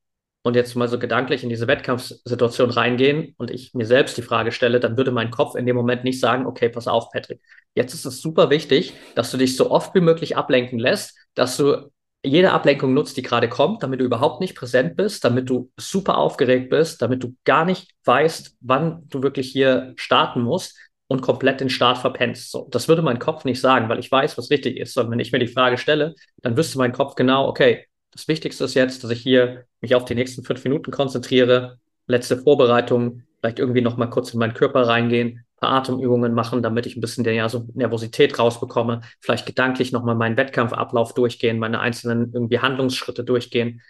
Und 0.44 0.56
jetzt 0.56 0.76
mal 0.76 0.88
so 0.88 1.00
gedanklich 1.00 1.44
in 1.44 1.50
diese 1.50 1.68
Wettkampfsituation 1.68 2.70
reingehen 2.70 3.34
und 3.38 3.50
ich 3.50 3.74
mir 3.74 3.86
selbst 3.86 4.18
die 4.18 4.22
Frage 4.22 4.52
stelle, 4.52 4.80
dann 4.80 4.98
würde 4.98 5.12
mein 5.12 5.32
Kopf 5.32 5.56
in 5.56 5.66
dem 5.66 5.76
Moment 5.76 6.04
nicht 6.04 6.20
sagen, 6.20 6.46
okay, 6.46 6.70
pass 6.70 6.88
auf, 6.88 7.12
Patrick, 7.12 7.42
jetzt 7.76 7.94
ist 7.94 8.06
es 8.06 8.22
super 8.22 8.50
wichtig, 8.50 8.94
dass 9.16 9.32
du 9.32 9.38
dich 9.38 9.56
so 9.56 9.72
oft 9.72 9.96
wie 9.96 10.02
möglich 10.02 10.38
ablenken 10.38 10.80
lässt, 10.80 11.18
dass 11.34 11.58
du 11.58 11.90
jede 12.26 12.52
Ablenkung 12.52 12.94
nutzt, 12.94 13.18
die 13.18 13.22
gerade 13.22 13.50
kommt, 13.50 13.84
damit 13.84 14.00
du 14.00 14.06
überhaupt 14.06 14.40
nicht 14.40 14.56
präsent 14.56 14.96
bist, 14.96 15.26
damit 15.26 15.50
du 15.50 15.72
super 15.78 16.18
aufgeregt 16.18 16.70
bist, 16.70 17.02
damit 17.02 17.24
du 17.24 17.36
gar 17.44 17.66
nicht 17.66 17.92
weißt, 18.06 18.58
wann 18.62 19.04
du 19.10 19.24
wirklich 19.24 19.52
hier 19.52 19.94
starten 19.98 20.42
musst 20.42 20.78
und 21.08 21.22
komplett 21.22 21.60
den 21.60 21.70
Start 21.70 21.98
verpennst. 21.98 22.52
So, 22.52 22.68
das 22.72 22.88
würde 22.88 23.02
mein 23.02 23.20
Kopf 23.20 23.44
nicht 23.44 23.60
sagen, 23.60 23.90
weil 23.90 24.00
ich 24.00 24.12
weiß, 24.12 24.38
was 24.38 24.50
richtig 24.50 24.78
ist. 24.78 24.98
Und 24.98 25.12
wenn 25.12 25.20
ich 25.20 25.32
mir 25.32 25.40
die 25.40 25.48
Frage 25.48 25.78
stelle, 25.78 26.16
dann 26.42 26.56
wüsste 26.56 26.78
mein 26.78 26.94
Kopf 26.94 27.16
genau, 27.16 27.48
okay, 27.48 27.86
das 28.14 28.28
Wichtigste 28.28 28.64
ist 28.64 28.76
jetzt, 28.76 29.04
dass 29.04 29.12
ich 29.12 29.22
hier 29.22 29.66
mich 29.82 29.96
auf 29.96 30.06
die 30.06 30.16
nächsten 30.16 30.44
fünf 30.44 30.64
Minuten 30.64 30.92
konzentriere, 30.92 31.80
letzte 32.08 32.38
Vorbereitung, 32.38 33.24
vielleicht 33.40 33.60
irgendwie 33.60 33.82
noch 33.82 33.98
mal 33.98 34.08
kurz 34.08 34.34
in 34.34 34.40
meinen 34.40 34.54
Körper 34.54 34.88
reingehen, 34.88 35.44
paar 35.60 35.72
Atemübungen 35.72 36.34
machen, 36.34 36.62
damit 36.62 36.86
ich 36.86 36.96
ein 36.96 37.02
bisschen 37.02 37.24
der 37.24 37.34
Nervosität 37.74 38.38
rausbekomme, 38.38 39.02
vielleicht 39.20 39.46
gedanklich 39.46 39.92
noch 39.92 40.04
mal 40.04 40.16
meinen 40.16 40.38
Wettkampfablauf 40.38 41.14
durchgehen, 41.14 41.58
meine 41.60 41.80
einzelnen 41.80 42.32
irgendwie 42.34 42.60
Handlungsschritte 42.60 43.24
durchgehen. 43.24 43.82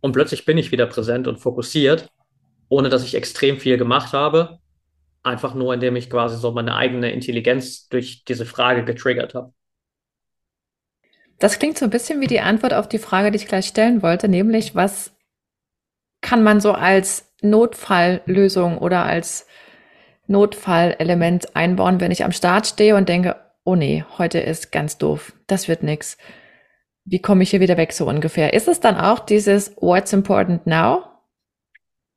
Und 0.00 0.12
plötzlich 0.12 0.44
bin 0.44 0.58
ich 0.58 0.72
wieder 0.72 0.86
präsent 0.86 1.28
und 1.28 1.38
fokussiert, 1.38 2.10
ohne 2.68 2.88
dass 2.88 3.04
ich 3.04 3.14
extrem 3.14 3.58
viel 3.58 3.76
gemacht 3.76 4.12
habe, 4.12 4.58
einfach 5.22 5.54
nur 5.54 5.74
indem 5.74 5.96
ich 5.96 6.10
quasi 6.10 6.36
so 6.36 6.50
meine 6.50 6.74
eigene 6.74 7.12
Intelligenz 7.12 7.88
durch 7.88 8.24
diese 8.24 8.46
Frage 8.46 8.84
getriggert 8.84 9.34
habe. 9.34 9.52
Das 11.38 11.58
klingt 11.58 11.78
so 11.78 11.84
ein 11.84 11.90
bisschen 11.90 12.20
wie 12.20 12.26
die 12.26 12.40
Antwort 12.40 12.74
auf 12.74 12.88
die 12.88 12.98
Frage, 12.98 13.30
die 13.30 13.36
ich 13.36 13.48
gleich 13.48 13.66
stellen 13.66 14.02
wollte, 14.02 14.28
nämlich 14.28 14.74
was 14.74 15.12
kann 16.20 16.42
man 16.42 16.60
so 16.60 16.72
als 16.72 17.34
Notfalllösung 17.42 18.78
oder 18.78 19.04
als 19.04 19.46
Notfallelement 20.28 21.56
einbauen, 21.56 22.00
wenn 22.00 22.12
ich 22.12 22.24
am 22.24 22.32
Start 22.32 22.66
stehe 22.66 22.96
und 22.96 23.08
denke, 23.08 23.36
oh 23.64 23.74
nee, 23.74 24.04
heute 24.18 24.38
ist 24.38 24.72
ganz 24.72 24.98
doof, 24.98 25.32
das 25.46 25.68
wird 25.68 25.82
nix. 25.82 26.16
Wie 27.04 27.20
komme 27.20 27.42
ich 27.42 27.50
hier 27.50 27.60
wieder 27.60 27.76
weg 27.76 27.92
so 27.92 28.06
ungefähr? 28.06 28.54
Ist 28.54 28.68
es 28.68 28.80
dann 28.80 28.96
auch 28.96 29.18
dieses 29.18 29.76
What's 29.76 30.12
important 30.12 30.66
now? 30.66 31.04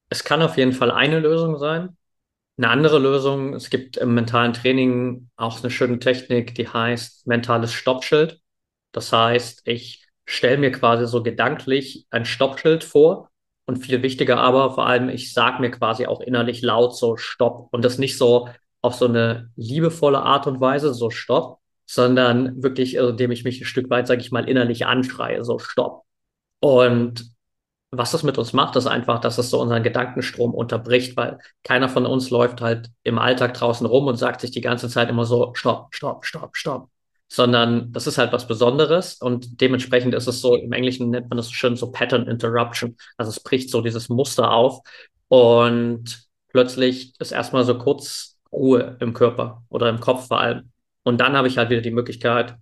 Es 0.10 0.24
kann 0.24 0.42
auf 0.44 0.58
jeden 0.58 0.74
Fall 0.74 0.92
eine 0.92 1.20
Lösung 1.20 1.58
sein. 1.58 1.98
Eine 2.58 2.70
andere 2.70 3.00
Lösung, 3.00 3.54
es 3.54 3.70
gibt 3.70 3.98
im 3.98 4.14
mentalen 4.14 4.54
Training 4.54 5.30
auch 5.36 5.60
eine 5.62 5.72
schöne 5.72 6.00
Technik, 6.00 6.56
die 6.56 6.70
heißt 6.70 7.28
mentales 7.28 7.74
Stoppschild. 7.74 8.40
Das 8.96 9.12
heißt, 9.12 9.64
ich 9.66 10.08
stelle 10.26 10.58
mir 10.58 10.72
quasi 10.72 11.06
so 11.06 11.22
gedanklich 11.22 12.08
ein 12.12 12.24
Stoppschild 12.24 12.86
vor 12.86 13.30
und 13.66 13.78
viel 13.78 14.02
wichtiger 14.04 14.38
aber 14.38 14.74
vor 14.74 14.88
allem, 14.88 15.10
ich 15.10 15.34
sage 15.34 15.60
mir 15.60 15.70
quasi 15.70 16.06
auch 16.06 16.22
innerlich 16.22 16.62
laut 16.62 16.96
so 16.96 17.18
Stopp 17.18 17.68
und 17.72 17.84
das 17.84 17.98
nicht 17.98 18.18
so 18.18 18.48
auf 18.82 18.96
so 18.96 19.06
eine 19.06 19.52
liebevolle 19.58 20.20
Art 20.22 20.48
und 20.48 20.62
Weise, 20.62 20.94
so 20.94 21.10
Stopp, 21.10 21.60
sondern 21.86 22.64
wirklich, 22.64 22.96
indem 22.96 23.32
ich 23.32 23.44
mich 23.44 23.60
ein 23.60 23.66
Stück 23.66 23.90
weit, 23.90 24.08
sage 24.08 24.22
ich 24.22 24.32
mal, 24.32 24.48
innerlich 24.48 24.86
anschreie, 24.86 25.44
so 25.44 25.60
Stopp. 25.60 26.06
Und 26.62 27.26
was 27.92 28.12
das 28.12 28.24
mit 28.24 28.38
uns 28.38 28.54
macht, 28.54 28.78
ist 28.78 28.88
einfach, 28.88 29.20
dass 29.20 29.38
es 29.38 29.50
so 29.50 29.62
unseren 29.62 29.84
Gedankenstrom 29.84 30.54
unterbricht, 30.54 31.18
weil 31.18 31.40
keiner 31.64 31.90
von 31.90 32.06
uns 32.06 32.30
läuft 32.30 32.62
halt 32.62 32.92
im 33.04 33.20
Alltag 33.20 33.56
draußen 33.56 33.86
rum 33.86 34.08
und 34.08 34.16
sagt 34.16 34.40
sich 34.40 34.52
die 34.52 34.62
ganze 34.62 34.88
Zeit 34.88 35.10
immer 35.10 35.26
so 35.26 35.54
Stopp, 35.54 35.94
Stopp, 35.94 36.26
Stopp, 36.26 36.56
Stopp 36.56 36.90
sondern 37.28 37.92
das 37.92 38.08
ist 38.08 38.18
halt 38.18 38.32
was 38.32 38.48
Besonderes 38.48 39.16
und 39.16 39.62
dementsprechend 39.62 40.14
ist 40.14 40.28
es 40.28 40.42
so, 40.42 40.56
im 40.56 40.72
Englischen 40.72 41.10
nennt 41.10 41.30
man 41.30 41.38
das 41.38 41.52
schön 41.52 41.76
so 41.76 41.92
Pattern 41.92 42.28
Interruption. 42.28 42.98
Also 43.18 43.32
es 43.32 43.40
bricht 43.40 43.70
so 43.70 43.82
dieses 43.82 44.10
Muster 44.10 44.52
auf 44.52 44.82
und 45.28 46.28
plötzlich 46.50 47.14
ist 47.20 47.32
erstmal 47.32 47.64
so 47.66 47.78
kurz 47.78 48.38
Ruhe 48.52 48.98
im 49.00 49.14
Körper 49.14 49.64
oder 49.70 49.90
im 49.90 50.00
Kopf 50.00 50.28
vor 50.28 50.40
allem. 50.40 50.72
Und 51.04 51.20
dann 51.20 51.34
habe 51.36 51.48
ich 51.48 51.58
halt 51.58 51.70
wieder 51.70 51.82
die 51.82 51.92
Möglichkeit, 51.92 52.56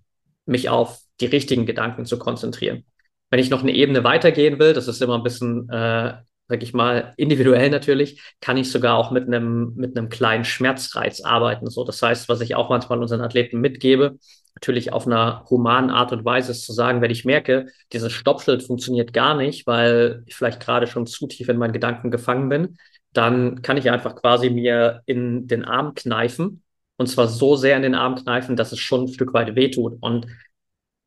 mich 0.46 0.68
auf 0.68 1.00
die 1.20 1.26
richtigen 1.26 1.66
Gedanken 1.66 2.04
zu 2.04 2.18
konzentrieren. 2.18 2.84
Wenn 3.30 3.40
ich 3.40 3.50
noch 3.50 3.62
eine 3.62 3.72
Ebene 3.72 4.04
weitergehen 4.04 4.58
will, 4.58 4.72
das 4.74 4.88
ist 4.88 5.00
immer 5.02 5.16
ein 5.16 5.22
bisschen, 5.22 5.68
äh, 5.68 6.14
sag 6.48 6.62
ich 6.62 6.74
mal, 6.74 7.14
individuell 7.16 7.70
natürlich, 7.70 8.22
kann 8.40 8.56
ich 8.56 8.70
sogar 8.70 8.96
auch 8.96 9.10
mit 9.10 9.26
einem, 9.26 9.74
mit 9.76 9.96
einem 9.96 10.08
kleinen 10.08 10.44
Schmerzreiz 10.44 11.22
arbeiten. 11.22 11.68
So, 11.70 11.84
das 11.84 12.02
heißt, 12.02 12.28
was 12.28 12.40
ich 12.40 12.54
auch 12.54 12.68
manchmal 12.68 13.00
unseren 13.00 13.20
Athleten 13.20 13.60
mitgebe, 13.60 14.18
natürlich 14.54 14.92
auf 14.92 15.06
einer 15.06 15.44
humanen 15.50 15.90
Art 15.90 16.12
und 16.12 16.24
Weise 16.24 16.52
ist 16.52 16.64
zu 16.64 16.72
sagen, 16.72 17.00
wenn 17.00 17.10
ich 17.10 17.24
merke, 17.24 17.66
dieses 17.92 18.12
Stoppschild 18.12 18.62
funktioniert 18.62 19.12
gar 19.12 19.36
nicht, 19.36 19.66
weil 19.66 20.22
ich 20.26 20.36
vielleicht 20.36 20.60
gerade 20.60 20.86
schon 20.86 21.06
zu 21.06 21.26
tief 21.26 21.48
in 21.48 21.56
meinen 21.58 21.72
Gedanken 21.72 22.10
gefangen 22.10 22.48
bin, 22.48 22.78
dann 23.12 23.62
kann 23.62 23.76
ich 23.76 23.90
einfach 23.90 24.16
quasi 24.16 24.50
mir 24.50 25.02
in 25.06 25.46
den 25.46 25.64
Arm 25.64 25.94
kneifen 25.94 26.62
und 26.96 27.08
zwar 27.08 27.28
so 27.28 27.56
sehr 27.56 27.76
in 27.76 27.82
den 27.82 27.94
Arm 27.94 28.16
kneifen, 28.16 28.56
dass 28.56 28.72
es 28.72 28.78
schon 28.78 29.04
ein 29.04 29.08
Stück 29.08 29.34
weit 29.34 29.56
wehtut. 29.56 29.98
Und 30.00 30.26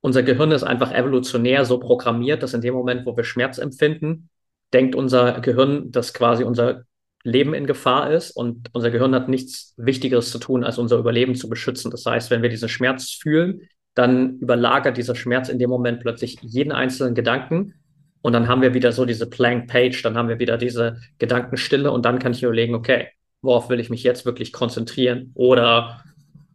unser 0.02 0.24
Gehirn 0.24 0.52
ist 0.52 0.64
einfach 0.64 0.92
evolutionär 0.94 1.66
so 1.66 1.80
programmiert, 1.80 2.44
dass 2.44 2.54
in 2.54 2.62
dem 2.62 2.74
Moment, 2.74 3.06
wo 3.06 3.16
wir 3.16 3.24
Schmerz 3.24 3.58
empfinden, 3.58 4.30
denkt 4.74 4.96
unser 4.96 5.40
Gehirn, 5.40 5.92
dass 5.92 6.14
quasi 6.14 6.44
unser 6.44 6.84
Leben 7.28 7.54
in 7.54 7.68
Gefahr 7.68 8.12
ist 8.12 8.32
und 8.32 8.70
unser 8.74 8.90
Gehirn 8.90 9.14
hat 9.14 9.30
nichts 9.30 9.74
Wichtigeres 9.78 10.32
zu 10.32 10.40
tun, 10.40 10.64
als 10.64 10.78
unser 10.78 10.98
Überleben 10.98 11.36
zu 11.36 11.50
beschützen. 11.50 11.92
Das 11.92 12.06
heißt, 12.06 12.32
wenn 12.32 12.42
wir 12.42 12.50
diesen 12.50 12.70
Schmerz 12.70 13.12
fühlen, 13.12 13.62
dann 13.94 14.38
überlagert 14.40 14.98
dieser 14.98 15.16
Schmerz 15.16 15.50
in 15.50 15.60
dem 15.60 15.70
Moment 15.70 16.00
plötzlich 16.02 16.38
jeden 16.42 16.72
einzelnen 16.72 17.16
Gedanken 17.16 17.74
und 18.22 18.34
dann 18.34 18.48
haben 18.48 18.62
wir 18.62 18.74
wieder 18.74 18.92
so 18.92 19.06
diese 19.06 19.28
Blank 19.28 19.70
Page, 19.70 20.02
dann 20.04 20.18
haben 20.18 20.30
wir 20.30 20.40
wieder 20.40 20.58
diese 20.58 21.00
Gedankenstille 21.18 21.92
und 21.92 22.06
dann 22.06 22.20
kann 22.20 22.34
ich 22.34 22.44
überlegen, 22.44 22.76
okay, 22.76 23.08
worauf 23.42 23.70
will 23.70 23.80
ich 23.80 23.90
mich 23.90 24.04
jetzt 24.04 24.26
wirklich 24.26 24.52
konzentrieren? 24.52 25.32
Oder 25.36 26.04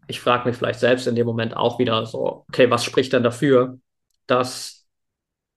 ich 0.06 0.20
frage 0.20 0.48
mich 0.48 0.56
vielleicht 0.56 0.80
selbst 0.80 1.06
in 1.06 1.14
dem 1.14 1.26
Moment 1.26 1.56
auch 1.56 1.78
wieder 1.78 2.04
so, 2.06 2.44
okay, 2.48 2.70
was 2.70 2.84
spricht 2.84 3.12
denn 3.12 3.22
dafür, 3.22 3.78
dass 4.26 4.86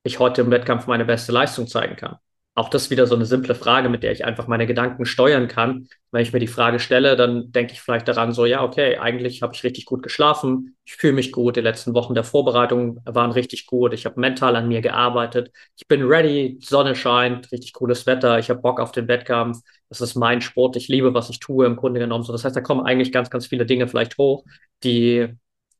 ich 0.04 0.18
heute 0.18 0.40
im 0.40 0.50
Wettkampf 0.50 0.86
meine 0.86 1.04
beste 1.04 1.32
Leistung 1.32 1.66
zeigen 1.66 1.96
kann? 1.96 2.16
Auch 2.56 2.70
das 2.70 2.88
wieder 2.88 3.06
so 3.06 3.14
eine 3.14 3.26
simple 3.26 3.54
Frage, 3.54 3.90
mit 3.90 4.02
der 4.02 4.12
ich 4.12 4.24
einfach 4.24 4.46
meine 4.46 4.66
Gedanken 4.66 5.04
steuern 5.04 5.46
kann. 5.46 5.88
Wenn 6.10 6.22
ich 6.22 6.32
mir 6.32 6.38
die 6.38 6.46
Frage 6.46 6.78
stelle, 6.78 7.14
dann 7.14 7.52
denke 7.52 7.74
ich 7.74 7.82
vielleicht 7.82 8.08
daran 8.08 8.32
so, 8.32 8.46
ja, 8.46 8.64
okay, 8.64 8.96
eigentlich 8.96 9.42
habe 9.42 9.54
ich 9.54 9.62
richtig 9.62 9.84
gut 9.84 10.02
geschlafen, 10.02 10.74
ich 10.86 10.94
fühle 10.96 11.12
mich 11.12 11.32
gut, 11.32 11.56
die 11.56 11.60
letzten 11.60 11.92
Wochen 11.92 12.14
der 12.14 12.24
Vorbereitung 12.24 13.02
waren 13.04 13.30
richtig 13.30 13.66
gut, 13.66 13.92
ich 13.92 14.06
habe 14.06 14.18
mental 14.18 14.56
an 14.56 14.68
mir 14.68 14.80
gearbeitet, 14.80 15.52
ich 15.76 15.86
bin 15.86 16.02
ready, 16.02 16.58
Sonne 16.62 16.96
scheint, 16.96 17.52
richtig 17.52 17.74
cooles 17.74 18.06
Wetter, 18.06 18.38
ich 18.38 18.48
habe 18.48 18.62
Bock 18.62 18.80
auf 18.80 18.90
den 18.90 19.06
Wettkampf, 19.06 19.60
das 19.90 20.00
ist 20.00 20.14
mein 20.14 20.40
Sport, 20.40 20.76
ich 20.76 20.88
liebe, 20.88 21.12
was 21.12 21.28
ich 21.28 21.40
tue 21.40 21.66
im 21.66 21.76
Grunde 21.76 22.00
genommen. 22.00 22.24
So, 22.24 22.32
das 22.32 22.44
heißt, 22.44 22.56
da 22.56 22.62
kommen 22.62 22.86
eigentlich 22.86 23.12
ganz, 23.12 23.28
ganz 23.28 23.46
viele 23.46 23.66
Dinge 23.66 23.86
vielleicht 23.86 24.16
hoch, 24.16 24.44
die 24.82 25.28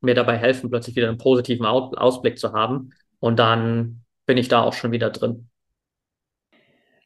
mir 0.03 0.15
dabei 0.15 0.37
helfen, 0.37 0.69
plötzlich 0.69 0.95
wieder 0.95 1.09
einen 1.09 1.17
positiven 1.17 1.65
Ausblick 1.65 2.39
zu 2.39 2.53
haben. 2.53 2.91
Und 3.19 3.39
dann 3.39 4.03
bin 4.27 4.37
ich 4.37 4.49
da 4.49 4.63
auch 4.63 4.75
schon 4.75 4.93
wieder 4.93 5.09
drin. 5.09 5.49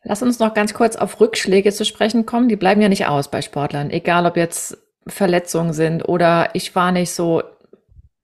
Lass 0.03 0.23
uns 0.23 0.39
noch 0.39 0.55
ganz 0.55 0.75
kurz 0.75 0.97
auf 0.97 1.21
Rückschläge 1.21 1.73
zu 1.73 1.85
sprechen 1.85 2.25
kommen. 2.27 2.49
Die 2.49 2.57
bleiben 2.57 2.81
ja 2.81 2.89
nicht 2.89 3.07
aus 3.07 3.31
bei 3.31 3.43
Sportlern, 3.43 3.91
egal 3.91 4.27
ob 4.27 4.37
jetzt 4.37 4.79
Verletzungen 5.07 5.73
sind 5.73 6.09
oder 6.09 6.51
ich 6.55 6.75
war 6.75 6.93
nicht 6.93 7.11
so 7.11 7.43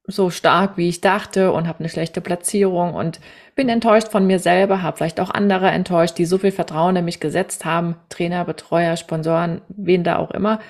so 0.08 0.30
stark, 0.30 0.76
wie 0.76 0.88
ich 0.88 1.00
dachte 1.00 1.50
und 1.50 1.66
habe 1.66 1.80
eine 1.80 1.88
schlechte 1.88 2.20
Platzierung 2.20 2.94
und 2.94 3.18
bin 3.56 3.68
enttäuscht 3.68 4.08
von 4.08 4.24
mir 4.24 4.38
selber, 4.38 4.80
habe 4.80 4.96
vielleicht 4.96 5.18
auch 5.18 5.30
andere 5.30 5.68
enttäuscht, 5.70 6.16
die 6.16 6.26
so 6.26 6.38
viel 6.38 6.52
Vertrauen 6.52 6.94
in 6.94 7.04
mich 7.04 7.18
gesetzt 7.18 7.64
haben, 7.64 7.96
Trainer, 8.08 8.44
Betreuer, 8.44 8.96
Sponsoren, 8.96 9.62
wen 9.68 10.04
da 10.04 10.18
auch 10.18 10.30
immer 10.30 10.60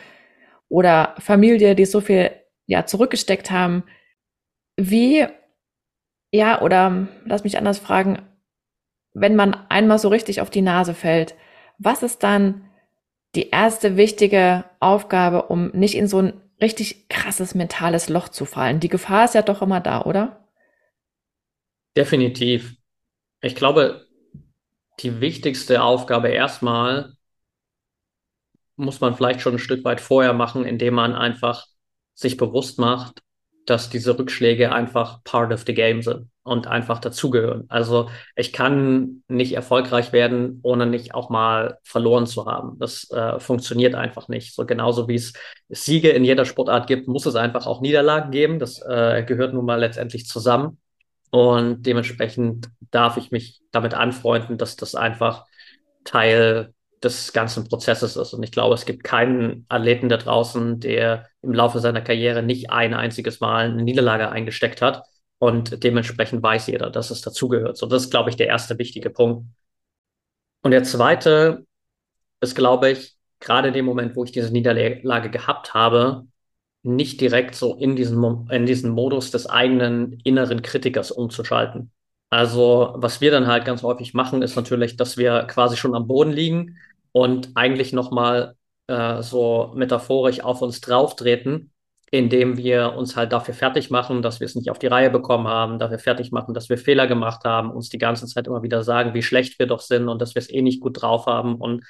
oder 0.68 1.14
Familie, 1.18 1.74
die 1.74 1.84
so 1.84 2.00
viel 2.00 2.30
ja 2.66 2.86
zurückgesteckt 2.86 3.50
haben. 3.50 3.84
Wie 4.76 5.26
ja, 6.32 6.60
oder 6.60 7.08
lass 7.24 7.44
mich 7.44 7.58
anders 7.58 7.78
fragen, 7.78 8.18
wenn 9.18 9.34
man 9.34 9.56
einmal 9.70 9.98
so 9.98 10.08
richtig 10.08 10.42
auf 10.42 10.50
die 10.50 10.60
Nase 10.60 10.92
fällt, 10.92 11.34
was 11.78 12.02
ist 12.02 12.22
dann 12.22 12.68
die 13.34 13.48
erste 13.48 13.96
wichtige 13.96 14.64
Aufgabe, 14.78 15.44
um 15.44 15.68
nicht 15.68 15.94
in 15.94 16.06
so 16.06 16.18
ein 16.18 16.40
richtig 16.60 17.08
krasses 17.08 17.54
mentales 17.54 18.10
Loch 18.10 18.28
zu 18.28 18.44
fallen? 18.44 18.78
Die 18.78 18.90
Gefahr 18.90 19.24
ist 19.24 19.34
ja 19.34 19.40
doch 19.40 19.62
immer 19.62 19.80
da, 19.80 20.02
oder? 20.02 20.46
Definitiv. 21.96 22.76
Ich 23.40 23.54
glaube, 23.54 24.06
die 25.00 25.20
wichtigste 25.22 25.82
Aufgabe 25.82 26.28
erstmal 26.28 27.14
muss 28.76 29.00
man 29.00 29.14
vielleicht 29.14 29.40
schon 29.40 29.54
ein 29.54 29.58
Stück 29.58 29.82
weit 29.84 30.02
vorher 30.02 30.34
machen, 30.34 30.66
indem 30.66 30.92
man 30.92 31.14
einfach 31.14 31.66
sich 32.14 32.36
bewusst 32.36 32.78
macht, 32.78 33.22
dass 33.66 33.90
diese 33.90 34.18
Rückschläge 34.18 34.72
einfach 34.72 35.22
part 35.24 35.52
of 35.52 35.64
the 35.66 35.74
game 35.74 36.00
sind 36.00 36.28
und 36.44 36.68
einfach 36.68 37.00
dazugehören. 37.00 37.64
Also 37.68 38.08
ich 38.36 38.52
kann 38.52 39.24
nicht 39.28 39.52
erfolgreich 39.54 40.12
werden, 40.12 40.60
ohne 40.62 40.86
nicht 40.86 41.14
auch 41.14 41.28
mal 41.28 41.78
verloren 41.82 42.26
zu 42.26 42.46
haben. 42.46 42.78
Das 42.78 43.10
äh, 43.10 43.40
funktioniert 43.40 43.96
einfach 43.96 44.28
nicht. 44.28 44.54
So 44.54 44.64
genauso 44.64 45.08
wie 45.08 45.16
es 45.16 45.32
Siege 45.68 46.10
in 46.10 46.24
jeder 46.24 46.44
Sportart 46.44 46.86
gibt, 46.86 47.08
muss 47.08 47.26
es 47.26 47.34
einfach 47.34 47.66
auch 47.66 47.80
Niederlagen 47.80 48.30
geben. 48.30 48.60
Das 48.60 48.80
äh, 48.80 49.24
gehört 49.24 49.52
nun 49.52 49.66
mal 49.66 49.80
letztendlich 49.80 50.26
zusammen. 50.26 50.78
Und 51.30 51.84
dementsprechend 51.84 52.70
darf 52.92 53.16
ich 53.16 53.32
mich 53.32 53.60
damit 53.72 53.94
anfreunden, 53.94 54.56
dass 54.56 54.76
das 54.76 54.94
einfach 54.94 55.44
Teil 56.04 56.72
des 57.06 57.32
ganzen 57.32 57.64
Prozesses 57.64 58.16
ist. 58.16 58.34
Und 58.34 58.42
ich 58.42 58.52
glaube, 58.52 58.74
es 58.74 58.84
gibt 58.84 59.04
keinen 59.04 59.64
Athleten 59.68 60.08
da 60.08 60.16
draußen, 60.16 60.80
der 60.80 61.28
im 61.42 61.52
Laufe 61.52 61.80
seiner 61.80 62.02
Karriere 62.02 62.42
nicht 62.42 62.70
ein 62.70 62.94
einziges 62.94 63.40
Mal 63.40 63.70
eine 63.70 63.82
Niederlage 63.82 64.30
eingesteckt 64.30 64.82
hat. 64.82 65.04
Und 65.38 65.82
dementsprechend 65.84 66.42
weiß 66.42 66.66
jeder, 66.68 66.90
dass 66.90 67.10
es 67.10 67.22
dazugehört. 67.22 67.76
So, 67.76 67.86
das 67.86 68.04
ist, 68.04 68.10
glaube 68.10 68.30
ich, 68.30 68.36
der 68.36 68.48
erste 68.48 68.78
wichtige 68.78 69.10
Punkt. 69.10 69.46
Und 70.62 70.70
der 70.70 70.82
zweite 70.82 71.66
ist, 72.40 72.56
glaube 72.56 72.90
ich, 72.90 73.16
gerade 73.40 73.68
in 73.68 73.74
dem 73.74 73.84
Moment, 73.84 74.16
wo 74.16 74.24
ich 74.24 74.32
diese 74.32 74.52
Niederlage 74.52 75.30
gehabt 75.30 75.74
habe, 75.74 76.26
nicht 76.82 77.20
direkt 77.20 77.54
so 77.54 77.74
in 77.76 77.96
diesen, 77.96 78.48
in 78.50 78.66
diesen 78.66 78.90
Modus 78.90 79.30
des 79.30 79.46
eigenen 79.46 80.20
inneren 80.24 80.62
Kritikers 80.62 81.10
umzuschalten. 81.10 81.90
Also, 82.30 82.94
was 82.96 83.20
wir 83.20 83.30
dann 83.30 83.46
halt 83.46 83.64
ganz 83.64 83.82
häufig 83.82 84.14
machen, 84.14 84.42
ist 84.42 84.56
natürlich, 84.56 84.96
dass 84.96 85.16
wir 85.16 85.44
quasi 85.44 85.76
schon 85.76 85.94
am 85.94 86.06
Boden 86.08 86.32
liegen 86.32 86.76
und 87.16 87.52
eigentlich 87.54 87.94
nochmal 87.94 88.56
äh, 88.88 89.22
so 89.22 89.72
metaphorisch 89.74 90.40
auf 90.44 90.60
uns 90.60 90.82
drauftreten, 90.82 91.72
indem 92.10 92.58
wir 92.58 92.92
uns 92.92 93.16
halt 93.16 93.32
dafür 93.32 93.54
fertig 93.54 93.90
machen, 93.90 94.20
dass 94.20 94.38
wir 94.38 94.44
es 94.44 94.54
nicht 94.54 94.70
auf 94.70 94.78
die 94.78 94.86
Reihe 94.86 95.08
bekommen 95.08 95.48
haben, 95.48 95.78
dafür 95.78 95.98
fertig 95.98 96.30
machen, 96.30 96.52
dass 96.52 96.68
wir 96.68 96.76
Fehler 96.76 97.06
gemacht 97.06 97.44
haben, 97.46 97.70
uns 97.70 97.88
die 97.88 97.96
ganze 97.96 98.26
Zeit 98.26 98.46
immer 98.46 98.62
wieder 98.62 98.82
sagen, 98.82 99.14
wie 99.14 99.22
schlecht 99.22 99.58
wir 99.58 99.66
doch 99.66 99.80
sind 99.80 100.10
und 100.10 100.20
dass 100.20 100.34
wir 100.34 100.40
es 100.40 100.50
eh 100.50 100.60
nicht 100.60 100.82
gut 100.82 101.00
drauf 101.00 101.24
haben 101.24 101.54
und 101.54 101.86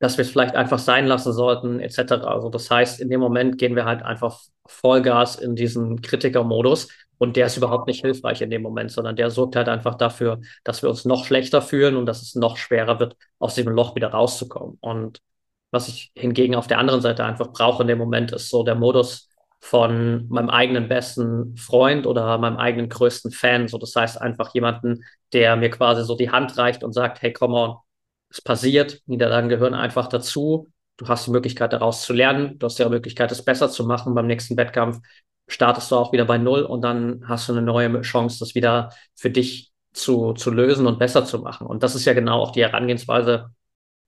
dass 0.00 0.18
wir 0.18 0.22
es 0.22 0.30
vielleicht 0.32 0.56
einfach 0.56 0.80
sein 0.80 1.06
lassen 1.06 1.32
sollten, 1.32 1.78
etc. 1.78 2.26
Also 2.26 2.50
das 2.50 2.68
heißt, 2.68 3.00
in 3.00 3.08
dem 3.08 3.20
Moment 3.20 3.58
gehen 3.58 3.76
wir 3.76 3.84
halt 3.84 4.02
einfach 4.02 4.40
Vollgas 4.66 5.36
in 5.36 5.54
diesen 5.54 6.02
Kritikermodus 6.02 6.88
und 7.18 7.36
der 7.36 7.46
ist 7.46 7.56
überhaupt 7.56 7.86
nicht 7.86 8.02
hilfreich 8.02 8.42
in 8.42 8.50
dem 8.50 8.62
Moment, 8.62 8.90
sondern 8.90 9.16
der 9.16 9.30
sorgt 9.30 9.56
halt 9.56 9.68
einfach 9.68 9.94
dafür, 9.96 10.40
dass 10.64 10.82
wir 10.82 10.90
uns 10.90 11.04
noch 11.04 11.24
schlechter 11.24 11.62
fühlen 11.62 11.96
und 11.96 12.06
dass 12.06 12.22
es 12.22 12.34
noch 12.34 12.56
schwerer 12.56 13.00
wird, 13.00 13.16
aus 13.38 13.54
diesem 13.54 13.72
Loch 13.72 13.94
wieder 13.94 14.08
rauszukommen. 14.08 14.78
Und 14.80 15.20
was 15.70 15.88
ich 15.88 16.12
hingegen 16.14 16.54
auf 16.54 16.66
der 16.66 16.78
anderen 16.78 17.00
Seite 17.00 17.24
einfach 17.24 17.52
brauche 17.52 17.82
in 17.82 17.88
dem 17.88 17.98
Moment, 17.98 18.32
ist 18.32 18.50
so 18.50 18.62
der 18.62 18.74
Modus 18.74 19.28
von 19.60 20.28
meinem 20.28 20.50
eigenen 20.50 20.88
besten 20.88 21.56
Freund 21.56 22.06
oder 22.06 22.38
meinem 22.38 22.56
eigenen 22.56 22.88
größten 22.88 23.32
Fan. 23.32 23.68
So, 23.68 23.78
das 23.78 23.96
heißt 23.96 24.20
einfach 24.20 24.54
jemanden, 24.54 25.02
der 25.32 25.56
mir 25.56 25.70
quasi 25.70 26.04
so 26.04 26.16
die 26.16 26.30
Hand 26.30 26.56
reicht 26.58 26.84
und 26.84 26.92
sagt, 26.92 27.22
hey, 27.22 27.32
come 27.32 27.54
on, 27.56 27.76
es 28.30 28.40
passiert, 28.40 29.00
Niederlagen 29.06 29.48
gehören 29.48 29.74
einfach 29.74 30.08
dazu. 30.08 30.68
Du 30.98 31.08
hast 31.08 31.26
die 31.26 31.30
Möglichkeit, 31.30 31.72
daraus 31.72 32.02
zu 32.02 32.12
lernen. 32.12 32.58
Du 32.58 32.66
hast 32.66 32.78
die 32.78 32.84
Möglichkeit, 32.84 33.30
es 33.32 33.44
besser 33.44 33.68
zu 33.68 33.84
machen 33.86 34.14
beim 34.14 34.26
nächsten 34.26 34.56
Wettkampf 34.56 35.00
startest 35.48 35.90
du 35.90 35.96
auch 35.96 36.12
wieder 36.12 36.24
bei 36.24 36.38
Null 36.38 36.62
und 36.62 36.82
dann 36.82 37.22
hast 37.28 37.48
du 37.48 37.52
eine 37.52 37.62
neue 37.62 38.00
Chance, 38.02 38.38
das 38.40 38.54
wieder 38.54 38.90
für 39.14 39.30
dich 39.30 39.72
zu, 39.92 40.32
zu 40.34 40.50
lösen 40.50 40.86
und 40.86 40.98
besser 40.98 41.24
zu 41.24 41.38
machen. 41.38 41.66
Und 41.66 41.82
das 41.82 41.94
ist 41.94 42.04
ja 42.04 42.12
genau 42.12 42.40
auch 42.40 42.52
die 42.52 42.62
Herangehensweise, 42.62 43.50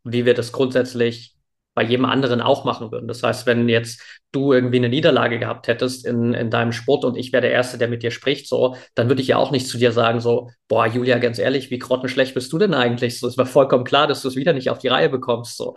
wie 0.05 0.25
wir 0.25 0.35
das 0.35 0.53
grundsätzlich 0.53 1.35
bei 1.75 1.85
jedem 1.85 2.07
anderen 2.07 2.41
auch 2.41 2.65
machen 2.65 2.91
würden. 2.91 3.07
Das 3.07 3.23
heißt, 3.23 3.47
wenn 3.47 3.69
jetzt 3.69 4.03
du 4.33 4.53
irgendwie 4.53 4.79
eine 4.79 4.89
Niederlage 4.89 5.39
gehabt 5.39 5.69
hättest 5.69 6.05
in, 6.05 6.35
in 6.35 6.51
deinem 6.51 6.73
Sport 6.73 7.05
und 7.05 7.17
ich 7.17 7.33
wäre 7.33 7.43
der 7.43 7.53
Erste, 7.53 7.79
der 7.79 7.87
mit 7.87 8.03
dir 8.03 8.11
spricht, 8.11 8.49
so, 8.49 8.75
dann 8.97 9.09
würde 9.09 9.23
ich 9.23 9.29
ja 9.29 9.37
auch 9.37 9.53
nicht 9.53 9.69
zu 9.69 9.79
dir 9.79 9.93
sagen, 9.93 10.21
so, 10.21 10.51
boah, 10.67 10.87
Julia, 10.87 11.19
ganz 11.19 11.39
ehrlich, 11.39 11.71
wie 11.71 11.79
grottenschlecht 11.79 12.35
bist 12.35 12.53
du 12.53 12.59
denn 12.59 12.75
eigentlich? 12.75 13.21
So, 13.21 13.29
es 13.29 13.39
war 13.39 13.47
vollkommen 13.47 13.85
klar, 13.85 14.09
dass 14.09 14.23
du 14.23 14.29
es 14.29 14.35
wieder 14.35 14.55
nicht 14.55 14.71
auf 14.71 14.81
die 14.81 14.89
Reihe 14.89 15.09
bekommst. 15.09 15.57
So 15.57 15.77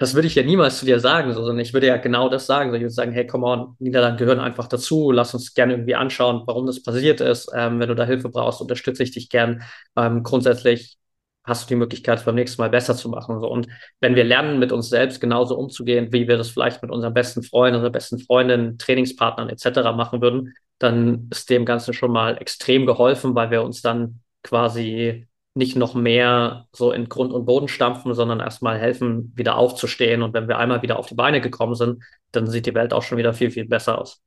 das 0.00 0.14
würde 0.14 0.28
ich 0.28 0.34
ja 0.34 0.42
niemals 0.42 0.78
zu 0.78 0.86
dir 0.86 0.98
sagen, 0.98 1.34
sondern 1.34 1.58
ich 1.58 1.74
würde 1.74 1.88
ja 1.88 1.98
genau 1.98 2.30
das 2.30 2.46
sagen. 2.46 2.74
Ich 2.74 2.80
würde 2.80 2.88
sagen, 2.88 3.12
hey, 3.12 3.26
come 3.26 3.46
on, 3.46 3.76
Niederlande 3.80 4.16
gehören 4.18 4.40
einfach 4.40 4.66
dazu. 4.66 5.12
Lass 5.12 5.34
uns 5.34 5.52
gerne 5.52 5.74
irgendwie 5.74 5.94
anschauen, 5.94 6.42
warum 6.46 6.64
das 6.64 6.82
passiert 6.82 7.20
ist. 7.20 7.50
Ähm, 7.54 7.78
wenn 7.80 7.88
du 7.90 7.94
da 7.94 8.06
Hilfe 8.06 8.30
brauchst, 8.30 8.62
unterstütze 8.62 9.02
ich 9.02 9.10
dich 9.10 9.28
gern. 9.28 9.62
Ähm, 9.96 10.22
grundsätzlich 10.22 10.96
hast 11.44 11.64
du 11.64 11.74
die 11.74 11.76
Möglichkeit, 11.76 12.18
es 12.18 12.24
beim 12.24 12.34
nächsten 12.34 12.62
Mal 12.62 12.70
besser 12.70 12.96
zu 12.96 13.10
machen. 13.10 13.44
Und 13.44 13.68
wenn 14.00 14.14
wir 14.14 14.24
lernen, 14.24 14.58
mit 14.58 14.72
uns 14.72 14.88
selbst 14.88 15.20
genauso 15.20 15.54
umzugehen, 15.58 16.10
wie 16.14 16.26
wir 16.26 16.38
das 16.38 16.48
vielleicht 16.48 16.80
mit 16.80 16.90
unseren 16.90 17.12
besten 17.12 17.42
Freunden, 17.42 17.76
unserer 17.76 17.92
besten 17.92 18.20
Freundin, 18.20 18.78
Trainingspartnern 18.78 19.50
etc. 19.50 19.92
machen 19.94 20.22
würden, 20.22 20.54
dann 20.78 21.28
ist 21.30 21.50
dem 21.50 21.66
Ganzen 21.66 21.92
schon 21.92 22.10
mal 22.10 22.38
extrem 22.38 22.86
geholfen, 22.86 23.34
weil 23.34 23.50
wir 23.50 23.62
uns 23.62 23.82
dann 23.82 24.20
quasi 24.42 25.26
nicht 25.54 25.76
noch 25.76 25.94
mehr 25.94 26.66
so 26.72 26.92
in 26.92 27.08
Grund 27.08 27.32
und 27.32 27.44
Boden 27.44 27.68
stampfen, 27.68 28.14
sondern 28.14 28.40
erstmal 28.40 28.78
helfen, 28.78 29.32
wieder 29.34 29.56
aufzustehen. 29.56 30.22
Und 30.22 30.32
wenn 30.32 30.48
wir 30.48 30.58
einmal 30.58 30.82
wieder 30.82 30.98
auf 30.98 31.06
die 31.06 31.14
Beine 31.14 31.40
gekommen 31.40 31.74
sind, 31.74 32.02
dann 32.32 32.46
sieht 32.46 32.66
die 32.66 32.74
Welt 32.74 32.92
auch 32.92 33.02
schon 33.02 33.18
wieder 33.18 33.34
viel, 33.34 33.50
viel 33.50 33.66
besser 33.66 33.98
aus. 33.98 34.22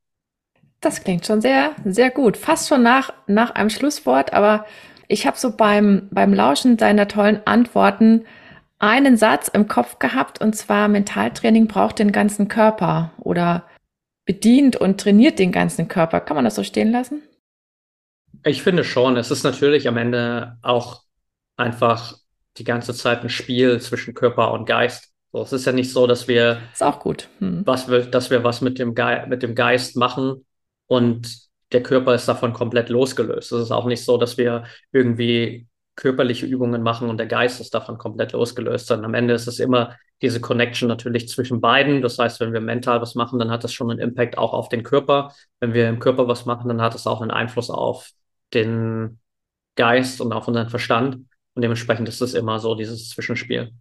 Das 0.82 1.04
klingt 1.04 1.26
schon 1.26 1.40
sehr, 1.40 1.72
sehr 1.86 2.12
gut. 2.12 2.36
Fast 2.36 2.68
schon 2.68 2.84
nach, 2.84 3.14
nach 3.28 3.52
einem 3.52 3.70
Schlusswort, 3.70 4.34
aber 4.34 4.66
ich 5.08 5.26
habe 5.26 5.38
so 5.38 5.56
beim, 5.56 6.10
beim 6.12 6.34
Lauschen 6.34 6.76
deiner 6.76 7.08
tollen 7.08 7.40
Antworten 7.46 8.26
einen 8.80 9.16
Satz 9.16 9.48
im 9.48 9.70
Kopf 9.70 10.00
gehabt, 10.00 10.42
und 10.42 10.58
zwar 10.58 10.90
Mentaltraining 10.90 11.68
braucht 11.68 12.00
den 12.00 12.12
ganzen 12.12 12.50
Körper 12.50 13.14
oder 13.18 13.64
bedient 14.26 14.76
und 14.76 15.00
trainiert 15.00 15.40
den 15.40 15.54
ganzen 15.54 15.88
Körper. 15.88 16.20
Kann 16.20 16.36
man 16.36 16.44
das 16.44 16.56
so 16.56 16.64
stehen 16.64 16.92
lassen? 16.92 17.22
Ich 18.44 18.62
finde 18.62 18.84
schon. 18.84 19.16
Es 19.16 19.32
ist 19.32 19.44
natürlich 19.44 19.88
am 19.88 19.96
Ende 19.96 20.58
auch 20.62 21.03
einfach 21.58 22.16
die 22.58 22.64
ganze 22.64 22.94
Zeit 22.94 23.22
ein 23.24 23.30
Spiel 23.30 23.80
zwischen 23.82 24.14
Körper 24.14 24.52
und 24.52 24.66
Geist. 24.66 25.12
So, 25.32 25.42
es 25.42 25.54
ist 25.54 25.66
ja 25.66 25.72
nicht 25.72 25.92
so, 25.92 26.06
dass 26.06 26.28
wir 26.28 26.60
ist 26.72 26.84
auch 26.84 27.00
gut, 27.00 27.28
hm. 27.40 27.64
was 27.66 27.90
wir, 27.90 28.02
dass 28.06 28.30
wir 28.30 28.44
was 28.44 28.62
mit 28.62 28.78
dem, 28.78 28.94
Ge 28.94 29.26
mit 29.28 29.42
dem 29.42 29.56
Geist 29.56 29.96
machen 29.96 30.46
und 30.88 31.44
der 31.72 31.82
Körper 31.82 32.14
ist 32.14 32.28
davon 32.28 32.54
komplett 32.54 32.90
losgelöst. 32.90 33.52
Es 33.52 33.64
ist 33.64 33.72
auch 33.72 33.86
nicht 33.86 34.04
so, 34.04 34.18
dass 34.18 34.38
wir 34.38 34.66
irgendwie 34.92 35.68
körperliche 35.96 36.46
Übungen 36.46 36.84
machen 36.84 37.10
und 37.10 37.18
der 37.18 37.28
Geist 37.28 37.60
ist 37.60 37.74
davon 37.74 37.98
komplett 37.98 38.32
losgelöst, 38.32 38.88
sondern 38.88 39.06
am 39.06 39.14
Ende 39.14 39.34
ist 39.34 39.48
es 39.48 39.60
immer 39.60 39.96
diese 40.22 40.40
Connection 40.40 40.88
natürlich 40.88 41.28
zwischen 41.28 41.62
beiden. 41.62 42.02
Das 42.02 42.18
heißt, 42.18 42.40
wenn 42.40 42.54
wir 42.54 42.62
mental 42.62 43.02
was 43.02 43.16
machen, 43.16 43.40
dann 43.40 43.52
hat 43.52 43.64
das 43.64 43.74
schon 43.74 43.92
einen 43.92 44.00
Impact 44.00 44.38
auch 44.38 44.54
auf 44.54 44.70
den 44.70 44.84
Körper. 44.84 45.34
Wenn 45.60 45.74
wir 45.74 45.90
im 45.90 46.00
Körper 46.00 46.28
was 46.28 46.46
machen, 46.46 46.68
dann 46.70 46.82
hat 46.82 46.96
es 46.96 47.08
auch 47.08 47.22
einen 47.22 47.32
Einfluss 47.32 47.70
auf 47.70 48.12
den 48.54 49.20
Geist 49.76 50.22
und 50.22 50.32
auf 50.32 50.48
unseren 50.48 50.70
Verstand. 50.70 51.26
Und 51.56 51.62
dementsprechend 51.62 52.10
ist 52.10 52.22
es 52.22 52.34
immer 52.34 52.60
so 52.60 52.76
dieses 52.76 53.10
Zwischenspiel. 53.10 53.72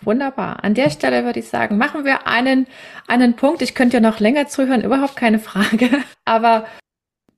Wunderbar. 0.00 0.64
An 0.64 0.74
der 0.74 0.90
Stelle 0.90 1.24
würde 1.24 1.40
ich 1.40 1.48
sagen, 1.48 1.78
machen 1.78 2.04
wir 2.04 2.26
einen, 2.26 2.66
einen 3.06 3.36
Punkt. 3.36 3.62
Ich 3.62 3.74
könnte 3.74 3.98
ja 3.98 4.00
noch 4.00 4.20
länger 4.20 4.48
zuhören, 4.48 4.82
überhaupt 4.82 5.16
keine 5.16 5.38
Frage. 5.38 5.90
Aber 6.24 6.66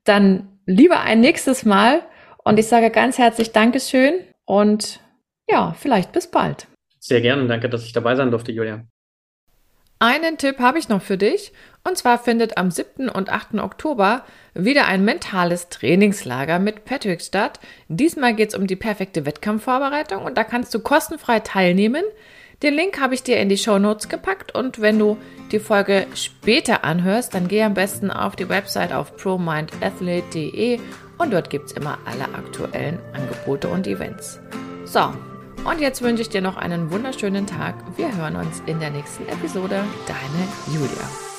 dann 0.05 0.49
lieber 0.66 1.01
ein 1.01 1.20
nächstes 1.20 1.64
Mal. 1.64 2.03
Und 2.45 2.59
ich 2.59 2.66
sage 2.66 2.91
ganz 2.91 3.18
herzlich 3.18 3.53
Dankeschön 3.53 4.20
und 4.45 5.01
ja, 5.49 5.74
vielleicht 5.78 6.12
bis 6.12 6.30
bald. 6.30 6.66
Sehr 7.01 7.20
gerne. 7.20 7.47
Danke, 7.47 7.68
dass 7.68 7.85
ich 7.85 7.93
dabei 7.93 8.14
sein 8.16 8.30
durfte, 8.30 8.53
Julia. 8.53 8.85
Einen 10.05 10.36
Tipp 10.36 10.59
habe 10.59 10.78
ich 10.78 10.90
noch 10.90 11.00
für 11.00 11.16
dich. 11.16 11.50
Und 11.82 11.96
zwar 11.96 12.18
findet 12.18 12.59
am 12.59 12.70
7. 12.70 13.09
und 13.09 13.30
8. 13.30 13.55
Oktober 13.55 14.22
wieder 14.52 14.86
ein 14.86 15.02
mentales 15.02 15.70
Trainingslager 15.70 16.59
mit 16.59 16.84
Patrick 16.84 17.22
statt. 17.22 17.59
Diesmal 17.88 18.34
geht 18.34 18.50
es 18.50 18.55
um 18.55 18.66
die 18.66 18.76
perfekte 18.76 19.24
Wettkampfvorbereitung 19.24 20.22
und 20.22 20.36
da 20.36 20.44
kannst 20.44 20.74
du 20.74 20.80
kostenfrei 20.80 21.40
teilnehmen. 21.40 22.05
Den 22.62 22.74
Link 22.74 23.00
habe 23.00 23.14
ich 23.14 23.22
dir 23.22 23.38
in 23.38 23.48
die 23.48 23.57
Show 23.57 23.78
Notes 23.78 24.11
gepackt 24.11 24.55
und 24.55 24.82
wenn 24.82 24.98
du 24.98 25.16
die 25.52 25.59
Folge 25.59 26.07
später 26.14 26.84
anhörst, 26.84 27.32
dann 27.32 27.48
geh 27.48 27.62
am 27.62 27.72
besten 27.72 28.11
auf 28.11 28.36
die 28.36 28.50
Website 28.50 28.92
auf 28.92 29.16
promindathlete.de 29.16 30.80
und 31.16 31.32
dort 31.32 31.48
gibt 31.48 31.70
es 31.70 31.72
immer 31.72 31.96
alle 32.05 32.24
aktuellen 32.34 32.98
Angebote 33.14 33.68
und 33.68 33.86
Events. 33.86 34.38
So, 34.84 35.14
und 35.64 35.80
jetzt 35.80 36.02
wünsche 36.02 36.22
ich 36.22 36.28
dir 36.28 36.40
noch 36.40 36.56
einen 36.56 36.90
wunderschönen 36.90 37.46
Tag. 37.46 37.74
Wir 37.96 38.14
hören 38.16 38.36
uns 38.36 38.62
in 38.66 38.80
der 38.80 38.90
nächsten 38.90 39.26
Episode. 39.28 39.84
Deine 40.06 40.74
Julia. 40.76 41.34